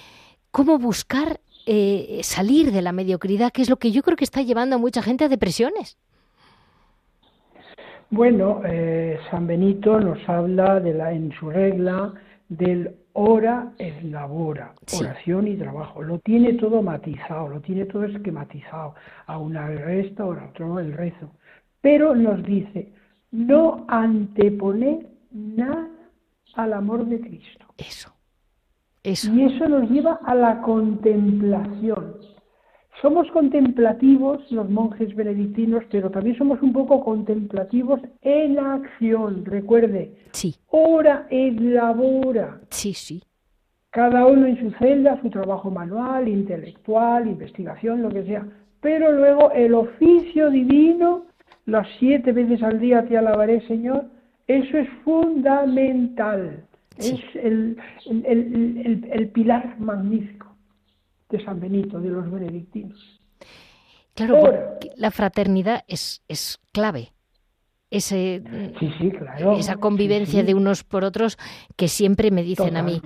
¿cómo 0.50 0.78
buscar 0.78 1.40
eh, 1.70 2.20
salir 2.22 2.72
de 2.72 2.80
la 2.80 2.92
mediocridad, 2.92 3.52
que 3.52 3.60
es 3.60 3.68
lo 3.68 3.76
que 3.76 3.90
yo 3.90 4.02
creo 4.02 4.16
que 4.16 4.24
está 4.24 4.40
llevando 4.40 4.76
a 4.76 4.78
mucha 4.78 5.02
gente 5.02 5.24
a 5.24 5.28
depresiones. 5.28 5.98
Bueno, 8.08 8.62
eh, 8.64 9.18
San 9.30 9.46
Benito 9.46 10.00
nos 10.00 10.26
habla 10.26 10.80
de 10.80 10.94
la, 10.94 11.12
en 11.12 11.30
su 11.38 11.50
regla 11.50 12.14
del 12.48 12.96
hora 13.12 13.72
es 13.76 14.02
labora, 14.02 14.72
oración 14.98 15.46
y 15.46 15.56
trabajo. 15.56 16.02
Lo 16.02 16.18
tiene 16.20 16.54
todo 16.54 16.80
matizado, 16.80 17.48
lo 17.48 17.60
tiene 17.60 17.84
todo 17.84 18.04
esquematizado. 18.04 18.94
A 19.26 19.36
una 19.36 19.66
resta, 19.66 20.22
a 20.22 20.26
otro 20.26 20.80
el 20.80 20.94
rezo. 20.94 21.30
Pero 21.82 22.14
nos 22.14 22.42
dice, 22.44 22.94
no 23.30 23.84
anteponer 23.88 25.06
nada 25.32 25.88
al 26.54 26.72
amor 26.72 27.04
de 27.04 27.20
Cristo. 27.20 27.66
Eso. 27.76 28.17
Y 29.08 29.42
eso 29.42 29.68
nos 29.68 29.90
lleva 29.90 30.20
a 30.24 30.34
la 30.34 30.60
contemplación. 30.60 32.16
Somos 33.00 33.30
contemplativos 33.30 34.40
los 34.50 34.68
monjes 34.68 35.14
benedictinos, 35.14 35.84
pero 35.90 36.10
también 36.10 36.36
somos 36.36 36.60
un 36.62 36.72
poco 36.72 37.02
contemplativos 37.04 38.00
en 38.22 38.56
la 38.56 38.74
acción. 38.74 39.44
Recuerde, 39.44 40.14
sí. 40.32 40.56
hora 40.68 41.26
es 41.30 41.58
labora. 41.60 42.60
Sí, 42.70 42.92
sí. 42.92 43.22
Cada 43.90 44.26
uno 44.26 44.46
en 44.46 44.58
su 44.58 44.70
celda, 44.78 45.20
su 45.22 45.30
trabajo 45.30 45.70
manual, 45.70 46.28
intelectual, 46.28 47.28
investigación, 47.28 48.02
lo 48.02 48.10
que 48.10 48.24
sea. 48.24 48.46
Pero 48.80 49.12
luego 49.12 49.52
el 49.52 49.74
oficio 49.74 50.50
divino, 50.50 51.26
las 51.66 51.86
siete 51.98 52.32
veces 52.32 52.62
al 52.62 52.78
día 52.78 53.06
te 53.06 53.16
alabaré, 53.16 53.66
Señor, 53.66 54.06
eso 54.46 54.76
es 54.76 54.88
fundamental. 55.04 56.67
Es 56.98 57.20
el, 57.34 57.76
el, 58.06 59.28
pilar 59.30 59.78
magnífico 59.78 60.56
de 61.30 61.44
San 61.44 61.60
Benito, 61.60 62.00
de 62.00 62.08
los 62.08 62.30
benedictinos. 62.30 63.20
Claro, 64.14 64.78
la 64.96 65.10
fraternidad 65.10 65.84
es, 65.86 66.22
es 66.26 66.58
clave 66.72 67.12
ese, 67.90 68.42
esa 69.58 69.76
convivencia 69.76 70.42
de 70.42 70.54
unos 70.54 70.84
por 70.84 71.04
otros 71.04 71.38
que 71.76 71.88
siempre 71.88 72.30
me 72.30 72.42
dicen 72.42 72.76
a 72.76 72.82
mí, 72.82 73.00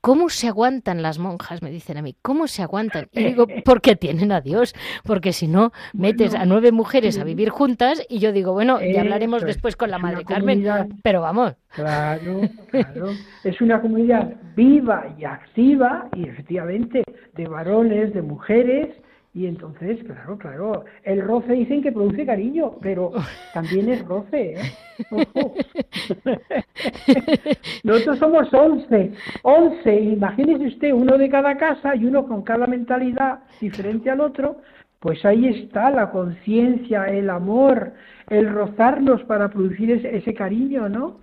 ¿cómo 0.00 0.28
se 0.28 0.48
aguantan 0.48 1.00
las 1.02 1.18
monjas? 1.18 1.62
Me 1.62 1.70
dicen 1.70 1.96
a 1.96 2.02
mí, 2.02 2.14
¿cómo 2.20 2.46
se 2.46 2.62
aguantan? 2.62 3.08
Y 3.12 3.24
digo, 3.24 3.46
porque 3.64 3.96
tienen 3.96 4.32
a 4.32 4.40
Dios, 4.40 4.74
porque 5.04 5.32
si 5.32 5.48
no, 5.48 5.72
metes 5.94 6.34
a 6.34 6.44
nueve 6.44 6.70
mujeres 6.70 7.18
a 7.18 7.24
vivir 7.24 7.48
juntas 7.48 8.04
y 8.08 8.18
yo 8.18 8.32
digo, 8.32 8.52
bueno, 8.52 8.78
ya 8.80 9.00
hablaremos 9.00 9.42
después 9.42 9.76
con 9.76 9.90
la 9.90 9.98
Madre 9.98 10.24
Carmen, 10.24 10.64
pero 11.02 11.22
vamos. 11.22 11.54
Claro, 11.74 12.42
claro. 12.70 13.10
es 13.44 13.60
una 13.60 13.80
comunidad 13.80 14.34
viva 14.54 15.14
y 15.18 15.24
activa 15.24 16.08
y 16.14 16.28
efectivamente 16.28 17.04
de 17.34 17.46
varones, 17.46 18.12
de 18.12 18.22
mujeres, 18.22 18.88
y 19.32 19.46
entonces, 19.46 20.02
claro, 20.02 20.36
claro, 20.38 20.84
el 21.04 21.22
roce 21.22 21.52
dicen 21.52 21.82
que 21.82 21.92
produce 21.92 22.26
cariño, 22.26 22.72
pero 22.82 23.12
también 23.54 23.88
es 23.88 24.04
roce. 24.04 24.54
¿eh? 24.54 24.62
Nosotros 27.84 28.18
somos 28.18 28.52
once, 28.52 29.12
once, 29.42 30.00
imagínese 30.00 30.66
usted, 30.66 30.92
uno 30.92 31.16
de 31.16 31.28
cada 31.28 31.56
casa 31.56 31.94
y 31.94 32.06
uno 32.06 32.26
con 32.26 32.42
cada 32.42 32.66
mentalidad 32.66 33.44
diferente 33.60 34.10
al 34.10 34.20
otro, 34.20 34.62
pues 34.98 35.24
ahí 35.24 35.46
está 35.46 35.90
la 35.90 36.10
conciencia, 36.10 37.04
el 37.04 37.30
amor, 37.30 37.92
el 38.28 38.50
rozarnos 38.50 39.22
para 39.24 39.48
producir 39.48 39.92
ese, 39.92 40.16
ese 40.16 40.34
cariño, 40.34 40.88
¿no? 40.88 41.18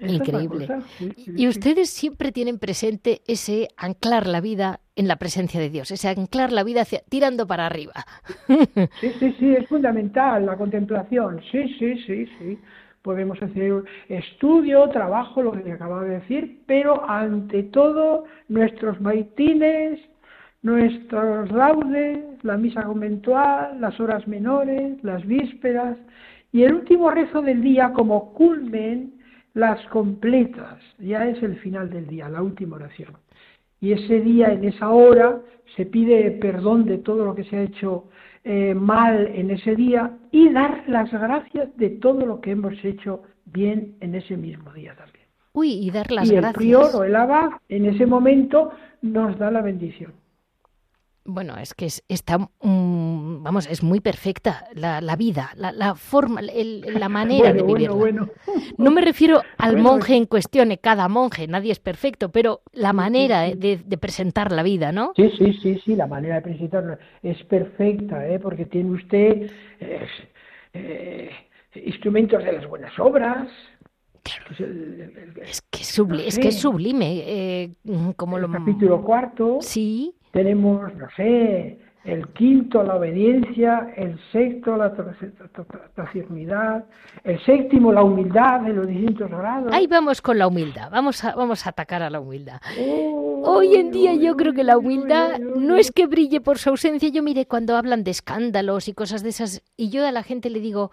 Increíble. 0.00 0.68
y 1.26 1.48
ustedes 1.48 1.90
siempre 1.90 2.30
tienen 2.30 2.58
presente 2.60 3.20
ese 3.26 3.68
anclar 3.76 4.28
la 4.28 4.40
vida 4.40 4.80
en 4.94 5.08
la 5.08 5.16
presencia 5.16 5.58
de 5.60 5.70
Dios, 5.70 5.90
ese 5.90 6.08
anclar 6.08 6.52
la 6.52 6.62
vida 6.62 6.84
tirando 7.08 7.46
para 7.46 7.66
arriba. 7.66 7.94
Sí, 9.00 9.10
sí, 9.18 9.34
sí, 9.38 9.54
es 9.56 9.66
fundamental 9.68 10.46
la 10.46 10.56
contemplación. 10.56 11.40
Sí, 11.50 11.74
sí, 11.78 11.96
sí, 12.06 12.26
sí. 12.38 12.58
Podemos 13.02 13.42
hacer 13.42 13.84
estudio, 14.08 14.88
trabajo, 14.90 15.42
lo 15.42 15.52
que 15.52 15.72
acabo 15.72 16.00
de 16.00 16.20
decir, 16.20 16.62
pero 16.66 17.08
ante 17.08 17.64
todo 17.64 18.24
nuestros 18.48 19.00
maitines, 19.00 19.98
nuestros 20.62 21.50
laudes, 21.50 22.18
la 22.42 22.56
misa 22.56 22.82
conventual, 22.84 23.80
las 23.80 23.98
horas 23.98 24.26
menores, 24.28 25.02
las 25.02 25.26
vísperas 25.26 25.96
y 26.52 26.62
el 26.62 26.74
último 26.74 27.10
rezo 27.10 27.42
del 27.42 27.62
día 27.62 27.92
como 27.92 28.32
culmen 28.32 29.17
las 29.58 29.84
completas, 29.88 30.78
ya 31.00 31.26
es 31.26 31.42
el 31.42 31.56
final 31.56 31.90
del 31.90 32.06
día, 32.06 32.28
la 32.28 32.42
última 32.42 32.76
oración. 32.76 33.16
Y 33.80 33.90
ese 33.90 34.20
día, 34.20 34.52
en 34.52 34.62
esa 34.62 34.90
hora, 34.90 35.40
se 35.74 35.84
pide 35.84 36.30
perdón 36.30 36.84
de 36.84 36.98
todo 36.98 37.24
lo 37.24 37.34
que 37.34 37.42
se 37.42 37.56
ha 37.56 37.62
hecho 37.62 38.04
eh, 38.44 38.72
mal 38.72 39.26
en 39.34 39.50
ese 39.50 39.74
día 39.74 40.12
y 40.30 40.48
dar 40.50 40.84
las 40.86 41.10
gracias 41.10 41.76
de 41.76 41.90
todo 41.90 42.24
lo 42.24 42.40
que 42.40 42.52
hemos 42.52 42.72
hecho 42.84 43.24
bien 43.46 43.96
en 44.00 44.14
ese 44.14 44.36
mismo 44.36 44.72
día 44.72 44.94
también. 44.94 45.26
Uy, 45.52 45.72
y 45.72 45.90
dar 45.90 46.08
las 46.12 46.30
y 46.30 46.36
gracias. 46.36 46.54
el 46.54 46.56
prior 46.56 46.90
o 46.94 47.02
el 47.02 47.16
abad 47.16 47.50
en 47.68 47.86
ese 47.86 48.06
momento 48.06 48.70
nos 49.02 49.36
da 49.38 49.50
la 49.50 49.60
bendición. 49.60 50.12
Bueno, 51.30 51.58
es 51.58 51.74
que 51.74 51.84
es, 51.84 52.02
está, 52.08 52.38
vamos, 52.62 53.66
es 53.66 53.82
muy 53.82 54.00
perfecta 54.00 54.64
la, 54.72 55.02
la 55.02 55.14
vida, 55.14 55.50
la, 55.56 55.72
la 55.72 55.94
forma, 55.94 56.40
el, 56.40 56.80
la 56.80 57.08
manera 57.10 57.52
de 57.52 57.62
vivirla. 57.62 57.94
Bueno, 57.94 58.30
no 58.78 58.90
me 58.90 59.02
refiero 59.02 59.42
al 59.58 59.76
monje 59.76 60.16
en 60.16 60.24
cuestión, 60.24 60.74
cada 60.80 61.06
monje, 61.08 61.46
nadie 61.46 61.72
es 61.72 61.80
perfecto, 61.80 62.30
pero 62.30 62.62
la 62.72 62.94
manera 62.94 63.42
De, 63.42 63.76
de, 63.76 63.98
presentar 63.98 64.52
la 64.52 64.62
vida, 64.62 64.90
¿no? 64.90 65.12
Sí, 65.16 65.30
sí, 65.36 65.52
sí, 65.62 65.78
sí, 65.84 65.96
la 65.96 66.06
manera 66.06 66.36
de 66.36 66.42
presentarla 66.42 66.98
es 67.22 67.42
perfecta, 67.44 68.26
¿eh? 68.26 68.38
porque 68.38 68.64
tiene 68.64 68.92
usted 68.92 69.50
eh, 69.80 71.30
instrumentos 71.74 72.42
de 72.42 72.52
las 72.52 72.66
buenas 72.66 72.98
obras, 72.98 73.48
es, 75.44 75.62
que 75.70 75.80
es, 75.80 75.88
sublime, 75.88 76.26
es 76.26 76.38
que 76.38 76.48
es 76.48 76.58
sublime. 76.58 77.22
Eh, 77.26 77.74
como 78.16 78.38
el 78.38 78.50
capítulo 78.50 79.02
cuarto. 79.02 79.58
Sí. 79.60 80.14
Tenemos, 80.32 80.94
no 80.94 81.06
sé, 81.16 81.78
el 82.04 82.26
quinto, 82.28 82.82
la 82.82 82.96
obediencia, 82.96 83.92
el 83.96 84.18
sexto, 84.32 84.76
la 84.76 84.94
taciturnidad, 85.94 86.84
el 87.24 87.44
séptimo, 87.44 87.92
la 87.92 88.02
humildad 88.02 88.60
de 88.60 88.72
los 88.72 88.86
distintos 88.86 89.28
grados. 89.30 89.72
Ahí 89.72 89.86
vamos 89.86 90.22
con 90.22 90.38
la 90.38 90.46
humildad, 90.46 90.90
vamos 90.90 91.22
a, 91.24 91.34
vamos 91.34 91.66
a 91.66 91.70
atacar 91.70 92.02
a 92.02 92.08
la 92.08 92.20
humildad. 92.20 92.60
Hoy 93.44 93.74
en 93.74 93.90
día 93.90 94.14
yo 94.14 94.36
creo 94.36 94.54
que 94.54 94.64
la 94.64 94.78
humildad 94.78 95.38
no 95.38 95.76
es 95.76 95.92
que 95.92 96.06
brille 96.06 96.40
por 96.40 96.58
su 96.58 96.70
ausencia. 96.70 97.08
Yo 97.10 97.22
mire 97.22 97.46
cuando 97.46 97.76
hablan 97.76 98.04
de 98.04 98.10
escándalos 98.10 98.88
y 98.88 98.94
cosas 98.94 99.22
de 99.22 99.28
esas, 99.28 99.62
y 99.76 99.90
yo 99.90 100.06
a 100.06 100.12
la 100.12 100.22
gente 100.22 100.50
le 100.50 100.60
digo, 100.60 100.90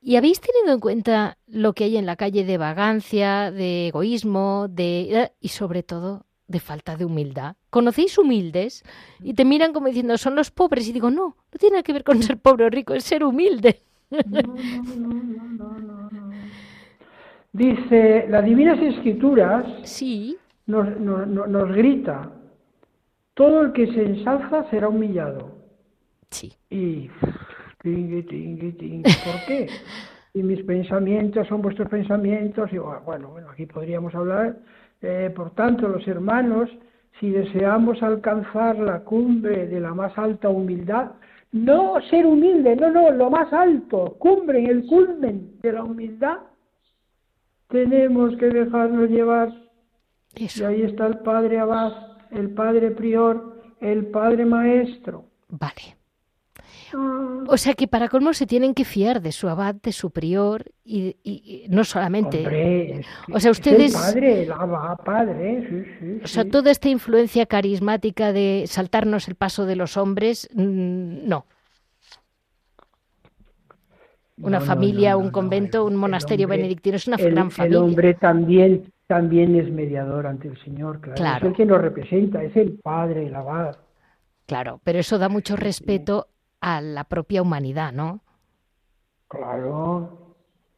¿Y 0.00 0.14
habéis 0.14 0.40
tenido 0.40 0.72
en 0.72 0.78
cuenta 0.78 1.36
lo 1.48 1.72
que 1.72 1.82
hay 1.82 1.96
en 1.96 2.06
la 2.06 2.14
calle 2.14 2.44
de 2.44 2.58
vagancia, 2.58 3.50
de 3.50 3.88
egoísmo, 3.88 4.68
de 4.68 5.32
y 5.40 5.48
sobre 5.48 5.82
todo 5.82 6.26
de 6.46 6.60
falta 6.60 6.96
de 6.96 7.04
humildad? 7.04 7.56
¿Conocéis 7.76 8.16
humildes? 8.16 8.82
Y 9.20 9.34
te 9.34 9.44
miran 9.44 9.74
como 9.74 9.88
diciendo, 9.88 10.16
son 10.16 10.34
los 10.34 10.50
pobres. 10.50 10.88
Y 10.88 10.94
digo, 10.94 11.10
no, 11.10 11.36
no 11.52 11.58
tiene 11.58 11.74
nada 11.74 11.82
que 11.82 11.92
ver 11.92 12.04
con 12.04 12.22
ser 12.22 12.38
pobre 12.38 12.64
o 12.64 12.70
rico, 12.70 12.94
es 12.94 13.04
ser 13.04 13.22
humilde. 13.22 13.82
Dice, 17.52 18.28
las 18.30 18.46
divinas 18.46 18.80
escrituras 18.80 19.66
sí. 19.82 20.38
nos, 20.64 20.98
nos, 20.98 21.28
nos 21.28 21.68
grita, 21.68 22.30
todo 23.34 23.60
el 23.60 23.74
que 23.74 23.88
se 23.88 24.06
ensalza 24.06 24.70
será 24.70 24.88
humillado. 24.88 25.52
Sí. 26.30 26.54
Y 26.70 27.08
¿Por 27.08 27.34
qué? 29.46 29.68
Y 30.32 30.42
mis 30.42 30.62
pensamientos 30.62 31.46
son 31.46 31.60
vuestros 31.60 31.90
pensamientos. 31.90 32.72
Y 32.72 32.78
bueno, 32.78 33.28
bueno 33.28 33.50
aquí 33.50 33.66
podríamos 33.66 34.14
hablar. 34.14 34.56
Eh, 35.02 35.30
por 35.36 35.50
tanto, 35.50 35.88
los 35.88 36.08
hermanos, 36.08 36.70
si 37.18 37.30
deseamos 37.30 38.02
alcanzar 38.02 38.78
la 38.78 39.00
cumbre 39.00 39.66
de 39.66 39.80
la 39.80 39.94
más 39.94 40.16
alta 40.18 40.48
humildad, 40.48 41.12
no 41.52 42.00
ser 42.10 42.26
humilde, 42.26 42.76
no, 42.76 42.90
no, 42.90 43.10
lo 43.10 43.30
más 43.30 43.52
alto, 43.52 44.16
cumbre, 44.18 44.64
el 44.64 44.86
culmen 44.86 45.58
de 45.62 45.72
la 45.72 45.84
humildad, 45.84 46.38
tenemos 47.68 48.36
que 48.36 48.46
dejarnos 48.46 49.08
llevar. 49.08 49.52
Y 50.34 50.62
ahí 50.62 50.82
está 50.82 51.06
el 51.06 51.18
padre 51.20 51.58
abad, 51.58 51.92
el 52.30 52.50
padre 52.50 52.90
prior, 52.90 53.56
el 53.80 54.06
padre 54.06 54.44
maestro. 54.44 55.24
Vale. 55.48 55.95
O 57.48 57.56
sea 57.56 57.74
que 57.74 57.88
para 57.88 58.08
colmo 58.08 58.32
se 58.32 58.46
tienen 58.46 58.74
que 58.74 58.84
fiar 58.84 59.20
de 59.20 59.32
su 59.32 59.48
abad, 59.48 59.74
de 59.74 59.92
su 59.92 60.10
prior 60.10 60.64
y, 60.84 61.66
no 61.68 61.84
solamente. 61.84 63.02
o 63.32 63.40
sea, 63.40 63.50
ustedes. 63.50 63.94
padre, 63.94 64.42
el 64.44 64.52
abad, 64.52 64.96
padre, 64.98 65.66
sí, 65.68 65.84
sí, 65.98 66.20
O 66.22 66.26
sea, 66.26 66.48
toda 66.48 66.70
esta 66.70 66.88
influencia 66.88 67.46
carismática 67.46 68.32
de 68.32 68.64
saltarnos 68.66 69.28
el 69.28 69.34
paso 69.34 69.66
de 69.66 69.76
los 69.76 69.96
hombres, 69.96 70.48
mm, 70.54 71.28
no. 71.28 71.46
Una 74.38 74.60
familia, 74.60 75.16
un 75.16 75.30
convento, 75.30 75.86
un 75.86 75.96
monasterio 75.96 76.46
benedictino 76.46 76.96
es 76.96 77.08
una 77.08 77.16
gran 77.16 77.50
familia. 77.50 77.78
El 77.78 77.84
hombre 77.84 78.14
también, 78.14 78.92
también 79.06 79.56
es 79.56 79.70
mediador 79.72 80.26
ante 80.26 80.48
el 80.48 80.62
Señor, 80.62 81.00
claro. 81.00 81.16
claro. 81.16 81.46
Es 81.46 81.50
el 81.52 81.56
que 81.56 81.64
nos 81.64 81.80
representa, 81.80 82.42
es 82.42 82.54
el 82.54 82.72
padre, 82.74 83.26
el 83.28 83.34
abad. 83.34 83.76
Claro, 84.46 84.80
pero 84.84 84.98
eso 84.98 85.18
da 85.18 85.28
mucho 85.28 85.56
respeto 85.56 86.28
a 86.60 86.80
la 86.80 87.04
propia 87.04 87.42
humanidad, 87.42 87.92
¿no? 87.92 88.20
Claro, 89.28 90.36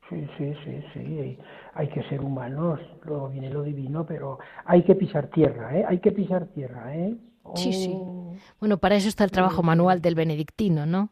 sí, 0.08 0.26
sí, 0.36 0.54
sí, 0.64 0.84
sí. 0.94 1.38
Hay 1.74 1.88
que 1.88 2.02
ser 2.04 2.20
humanos, 2.20 2.80
luego 3.04 3.28
viene 3.28 3.50
lo 3.50 3.62
divino, 3.62 4.04
pero 4.06 4.38
hay 4.64 4.82
que 4.82 4.94
pisar 4.94 5.28
tierra, 5.28 5.76
¿eh? 5.76 5.84
Hay 5.86 5.98
que 5.98 6.12
pisar 6.12 6.46
tierra, 6.46 6.96
¿eh? 6.96 7.16
Sí, 7.54 7.72
sí. 7.72 7.92
Oh. 7.94 8.34
Bueno, 8.60 8.78
para 8.78 8.96
eso 8.96 9.08
está 9.08 9.24
el 9.24 9.30
trabajo 9.30 9.62
manual 9.62 10.00
del 10.00 10.14
benedictino, 10.14 10.86
¿no? 10.86 11.10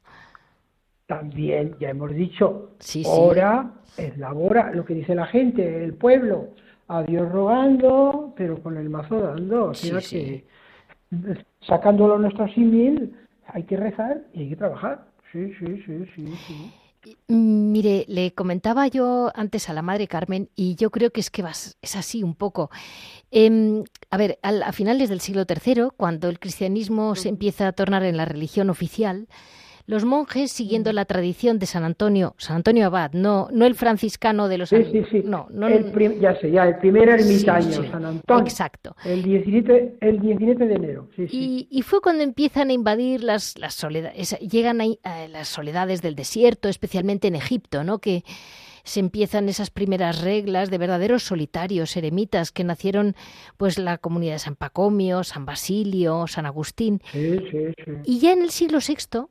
También, 1.06 1.76
ya 1.78 1.90
hemos 1.90 2.10
dicho, 2.12 2.72
sí, 2.80 3.04
ora, 3.06 3.74
es 3.96 4.18
labora, 4.18 4.72
lo 4.72 4.84
que 4.84 4.94
dice 4.94 5.14
la 5.14 5.26
gente, 5.26 5.84
el 5.84 5.94
pueblo, 5.94 6.48
a 6.88 7.02
Dios 7.02 7.30
rogando, 7.30 8.32
pero 8.36 8.60
con 8.62 8.76
el 8.76 8.90
mazo 8.90 9.20
dando. 9.20 9.66
O 9.66 9.74
sea 9.74 10.00
que, 10.00 10.44
sacándolo 11.60 12.16
a 12.16 12.18
nuestro 12.18 12.48
símil, 12.48 13.16
hay 13.48 13.64
que 13.64 13.76
rezar 13.76 14.22
y 14.32 14.42
hay 14.42 14.48
que 14.50 14.56
trabajar. 14.56 15.06
Sí, 15.32 15.52
sí, 15.58 15.82
sí, 15.84 16.04
sí, 16.14 16.34
sí. 16.46 16.72
Mire, 17.28 18.04
le 18.08 18.32
comentaba 18.32 18.88
yo 18.88 19.30
antes 19.34 19.68
a 19.68 19.72
la 19.72 19.82
madre 19.82 20.08
Carmen 20.08 20.50
y 20.56 20.74
yo 20.74 20.90
creo 20.90 21.10
que 21.12 21.20
es 21.20 21.30
que 21.30 21.44
es 21.82 21.96
así 21.96 22.22
un 22.22 22.34
poco. 22.34 22.70
Em, 23.30 23.84
a 24.10 24.16
ver, 24.16 24.38
a 24.42 24.72
finales 24.72 25.08
del 25.08 25.20
siglo 25.20 25.44
III, 25.48 25.88
cuando 25.96 26.28
el 26.28 26.40
cristianismo 26.40 27.14
se 27.14 27.28
empieza 27.28 27.68
a 27.68 27.72
tornar 27.72 28.02
en 28.02 28.16
la 28.16 28.24
religión 28.24 28.70
oficial, 28.70 29.28
los 29.86 30.04
monjes, 30.04 30.50
siguiendo 30.50 30.92
la 30.92 31.04
tradición 31.04 31.58
de 31.60 31.66
San 31.66 31.84
Antonio, 31.84 32.34
San 32.38 32.56
Antonio 32.56 32.86
Abad, 32.86 33.12
no, 33.12 33.48
no 33.52 33.66
el 33.66 33.76
franciscano 33.76 34.48
de 34.48 34.58
los... 34.58 34.70
Sí, 34.70 34.84
sí, 34.90 35.04
sí. 35.10 35.22
No, 35.24 35.46
no, 35.50 35.68
ya 35.68 36.38
sé, 36.40 36.50
ya, 36.50 36.64
el 36.64 36.78
primer 36.78 37.08
ermitaño, 37.08 37.88
San 37.90 38.04
Antonio. 38.04 38.44
Exacto. 38.44 38.96
El 39.04 39.22
17, 39.22 39.98
el 40.00 40.20
17 40.20 40.66
de 40.66 40.74
enero. 40.74 41.08
Y, 41.16 41.68
y, 41.70 41.82
fue 41.82 42.00
cuando 42.00 42.24
empiezan 42.24 42.70
a 42.70 42.72
invadir 42.72 43.22
las, 43.22 43.56
las 43.58 43.74
soledades, 43.74 44.36
llegan 44.40 44.80
a, 44.80 45.28
las 45.28 45.48
soledades 45.48 46.02
del 46.02 46.16
desierto, 46.16 46.68
especialmente 46.68 47.28
en 47.28 47.36
Egipto, 47.36 47.84
¿no? 47.84 48.00
Que 48.00 48.24
se 48.82 49.00
empiezan 49.00 49.48
esas 49.48 49.70
primeras 49.70 50.22
reglas 50.22 50.70
de 50.70 50.78
verdaderos 50.78 51.22
solitarios, 51.22 51.96
eremitas, 51.96 52.50
que 52.50 52.64
nacieron 52.64 53.14
pues 53.56 53.78
la 53.78 53.98
comunidad 53.98 54.34
de 54.34 54.38
San 54.40 54.56
Pacomio, 54.56 55.24
San 55.24 55.44
Basilio, 55.44 56.26
San 56.26 56.46
Agustín. 56.46 57.00
Sí, 57.12 57.38
sí, 57.50 57.58
sí. 57.84 57.92
Y 58.04 58.18
ya 58.20 58.32
en 58.32 58.42
el 58.42 58.50
siglo 58.50 58.78
VI 58.78 59.26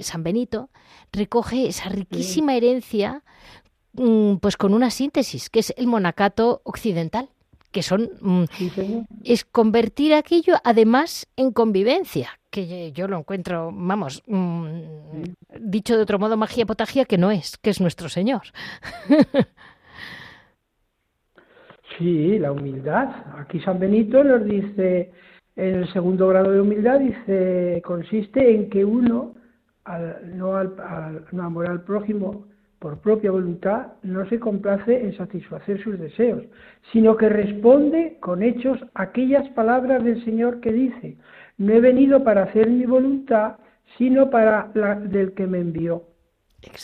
San 0.00 0.22
Benito 0.22 0.70
recoge 1.12 1.68
esa 1.68 1.88
riquísima 1.88 2.54
herencia 2.54 3.22
mm, 3.94 4.36
pues 4.36 4.56
con 4.56 4.74
una 4.74 4.90
síntesis, 4.90 5.50
que 5.50 5.60
es 5.60 5.72
el 5.76 5.86
monacato 5.86 6.60
occidental, 6.64 7.28
que 7.70 7.82
son 7.82 8.10
mm, 8.20 8.44
es 9.24 9.44
convertir 9.44 10.14
aquello 10.14 10.54
además 10.64 11.26
en 11.36 11.52
convivencia, 11.52 12.38
que 12.50 12.92
yo 12.92 13.08
lo 13.08 13.18
encuentro, 13.18 13.70
vamos, 13.72 14.22
mm, 14.26 14.66
dicho 15.60 15.96
de 15.96 16.02
otro 16.02 16.18
modo, 16.18 16.36
magia 16.36 16.66
potagia 16.66 17.04
que 17.04 17.18
no 17.18 17.30
es, 17.30 17.56
que 17.58 17.70
es 17.70 17.80
nuestro 17.80 18.08
Señor. 18.08 18.42
sí, 21.98 22.38
la 22.38 22.52
humildad. 22.52 23.08
Aquí 23.38 23.60
San 23.60 23.78
Benito 23.80 24.22
nos 24.22 24.44
dice, 24.44 25.12
en 25.56 25.74
el 25.74 25.92
segundo 25.92 26.28
grado 26.28 26.52
de 26.52 26.60
humildad, 26.60 27.00
dice, 27.00 27.82
consiste 27.84 28.54
en 28.54 28.70
que 28.70 28.84
uno 28.84 29.34
no, 30.34 30.56
al, 30.56 31.24
no 31.32 31.42
amor 31.42 31.68
al 31.68 31.82
prójimo 31.82 32.46
por 32.78 32.98
propia 32.98 33.30
voluntad, 33.30 33.92
no 34.02 34.28
se 34.28 34.38
complace 34.38 35.02
en 35.02 35.16
satisfacer 35.16 35.82
sus 35.82 35.98
deseos, 35.98 36.44
sino 36.92 37.16
que 37.16 37.30
responde 37.30 38.18
con 38.20 38.42
hechos 38.42 38.78
aquellas 38.94 39.48
palabras 39.50 40.04
del 40.04 40.22
Señor 40.24 40.60
que 40.60 40.70
dice, 40.70 41.16
no 41.56 41.72
he 41.72 41.80
venido 41.80 42.22
para 42.24 42.42
hacer 42.42 42.68
mi 42.68 42.84
voluntad, 42.84 43.56
sino 43.96 44.28
para 44.28 44.70
la 44.74 44.96
del 44.96 45.32
que 45.32 45.46
me 45.46 45.60
envió. 45.60 46.04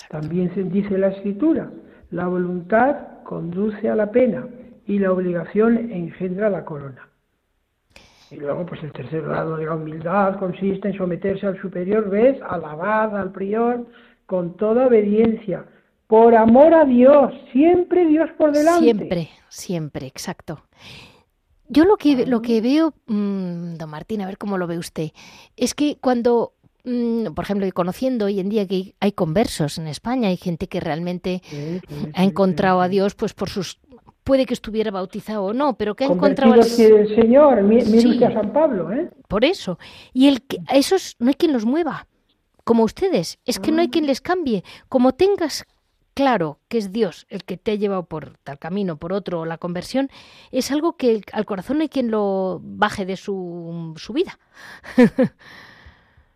También 0.09 0.55
se 0.55 0.63
dice 0.65 0.97
la 0.97 1.09
escritura, 1.09 1.71
la 2.11 2.29
voluntad 2.29 3.23
conduce 3.25 3.89
a 3.89 3.95
la 3.95 4.11
pena 4.11 4.47
y 4.87 4.99
la 4.99 5.13
obligación 5.13 5.77
engendra 5.93 6.49
la 6.49 6.65
corona. 6.65 7.10
Y 8.31 8.37
luego, 8.37 8.65
pues 8.65 8.83
el 8.83 8.93
tercer 8.93 9.23
grado 9.23 9.57
de 9.57 9.67
la 9.67 9.75
humildad 9.75 10.39
consiste 10.39 10.89
en 10.89 10.97
someterse 10.97 11.47
al 11.47 11.61
superior, 11.61 12.09
¿ves? 12.09 12.41
Al 12.49 12.65
abad, 12.65 13.17
al 13.17 13.33
prior, 13.33 13.87
con 14.27 14.57
toda 14.57 14.87
obediencia, 14.87 15.65
por 16.07 16.35
amor 16.35 16.75
a 16.75 16.85
Dios, 16.85 17.33
siempre 17.53 18.07
Dios 18.07 18.31
por 18.39 18.53
delante. 18.53 18.85
Siempre, 18.85 19.31
siempre, 19.49 20.07
exacto. 20.07 20.63
Yo 21.69 21.85
lo 21.85 21.97
que, 21.97 22.27
lo 22.27 22.43
que 22.43 22.61
veo, 22.61 22.95
mm, 23.07 23.75
don 23.77 23.91
Martín, 23.91 24.21
a 24.23 24.27
ver 24.27 24.39
cómo 24.39 24.59
lo 24.59 24.67
ve 24.67 24.79
usted, 24.79 25.11
es 25.57 25.75
que 25.75 25.99
cuando 26.01 26.55
mm, 26.85 27.27
por 27.35 27.45
ejemplo, 27.45 27.69
conociendo 27.73 28.27
hoy 28.27 28.41
en 28.41 28.49
día 28.49 28.67
que 28.67 28.95
hay 29.01 29.13
conversos 29.13 29.79
en 29.79 29.87
España, 29.87 30.29
hay 30.29 30.37
gente 30.37 30.69
que 30.69 30.81
realmente 30.81 31.43
ha 32.15 32.25
encontrado 32.25 32.81
a 32.81 32.89
Dios 32.89 33.15
pues 33.15 33.35
por 33.35 33.49
sus 33.49 33.79
puede 34.31 34.47
que 34.47 34.55
estuviera 34.55 34.93
bautizado 34.93 35.43
o 35.47 35.53
no, 35.53 35.75
pero 35.75 35.97
que 35.97 36.05
ha 36.05 36.07
encontrado 36.07 36.53
al 36.53 36.61
el 36.61 37.17
Señor, 37.17 37.63
mire 37.65 38.27
a 38.27 38.33
San 38.33 38.53
Pablo, 38.53 38.93
¿eh? 38.93 39.11
Por 39.27 39.45
eso. 39.45 39.77
Y 40.13 40.29
el 40.29 40.43
que, 40.43 40.59
a 40.69 40.77
esos 40.77 41.17
no 41.19 41.31
hay 41.31 41.35
quien 41.35 41.53
los 41.53 41.65
mueva, 41.65 42.07
como 42.63 42.85
ustedes. 42.85 43.41
Es 43.45 43.59
que 43.59 43.73
no 43.73 43.81
hay 43.81 43.89
quien 43.89 44.07
les 44.07 44.21
cambie. 44.21 44.63
Como 44.89 45.15
tengas 45.15 45.67
claro 46.15 46.61
que 46.69 46.79
es 46.79 46.93
Dios 46.93 47.27
el 47.29 47.43
que 47.43 47.57
te 47.57 47.73
ha 47.73 47.75
llevado 47.75 48.05
por 48.05 48.37
tal 48.45 48.61
camino, 48.61 48.99
por 48.99 49.13
otro, 49.13 49.47
la 49.47 49.59
conversión, 49.59 50.11
es 50.53 50.71
algo 50.71 50.97
que 50.97 51.23
al 51.33 51.45
corazón 51.45 51.79
no 51.79 51.83
hay 51.83 51.89
quien 51.89 52.13
lo 52.13 52.61
baje 52.63 53.05
de 53.07 53.17
su, 53.17 53.95
su 53.97 54.13
vida. 54.13 54.39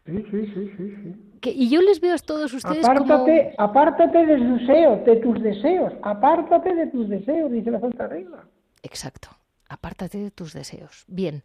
Sí, 0.07 0.25
sí, 0.31 0.47
sí, 0.55 0.71
sí, 0.77 1.15
y 1.51 1.69
yo 1.69 1.81
les 1.81 2.01
veo 2.01 2.15
a 2.15 2.19
todos 2.19 2.53
ustedes 2.53 2.85
apártate, 2.85 3.55
Apártate 3.59 4.27
de 4.27 4.37
tus 4.39 4.61
deseos, 4.61 5.05
de 5.05 5.17
tus 5.17 5.43
deseos, 5.43 5.93
apártate 6.03 6.75
de 6.75 6.87
tus 6.89 7.09
deseos, 7.09 7.51
dice 7.51 7.71
la 7.71 7.81
Santa 7.81 8.07
Regla. 8.07 8.45
Exacto, 8.83 9.29
apártate 9.69 10.19
de 10.19 10.31
tus 10.31 10.53
deseos. 10.53 11.05
Bien. 11.09 11.43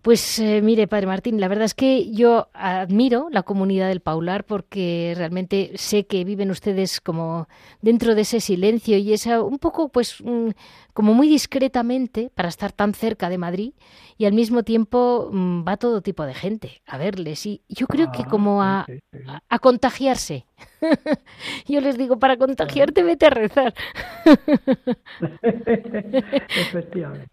Pues 0.00 0.38
eh, 0.38 0.62
mire, 0.62 0.88
Padre 0.88 1.06
Martín, 1.06 1.40
la 1.40 1.48
verdad 1.48 1.66
es 1.66 1.74
que 1.74 2.10
yo 2.10 2.48
admiro 2.54 3.28
la 3.30 3.42
comunidad 3.42 3.88
del 3.88 4.00
Paular 4.00 4.44
porque 4.44 5.12
realmente 5.14 5.72
sé 5.74 6.06
que 6.06 6.24
viven 6.24 6.50
ustedes 6.50 7.02
como 7.02 7.48
dentro 7.82 8.14
de 8.14 8.22
ese 8.22 8.40
silencio 8.40 8.96
y 8.96 9.12
esa 9.12 9.42
un 9.42 9.58
poco 9.58 9.90
pues 9.90 10.22
como 10.94 11.12
muy 11.12 11.28
discretamente 11.28 12.30
para 12.34 12.48
estar 12.48 12.72
tan 12.72 12.94
cerca 12.94 13.28
de 13.28 13.36
Madrid 13.36 13.72
y 14.16 14.24
al 14.26 14.32
mismo 14.32 14.62
tiempo 14.62 15.28
mm, 15.32 15.64
va 15.66 15.76
todo 15.76 16.00
tipo 16.00 16.24
de 16.24 16.34
gente 16.34 16.80
a 16.86 16.96
verles 16.96 17.44
y 17.46 17.62
yo 17.68 17.86
creo 17.86 18.12
que 18.12 18.24
como 18.24 18.62
a, 18.62 18.86
a 19.48 19.58
contagiarse. 19.58 20.46
yo 21.68 21.80
les 21.80 21.98
digo, 21.98 22.18
para 22.18 22.36
contagiarte 22.36 23.02
vete 23.02 23.26
a 23.26 23.30
rezar. 23.30 23.74
Efectivamente. 25.42 27.28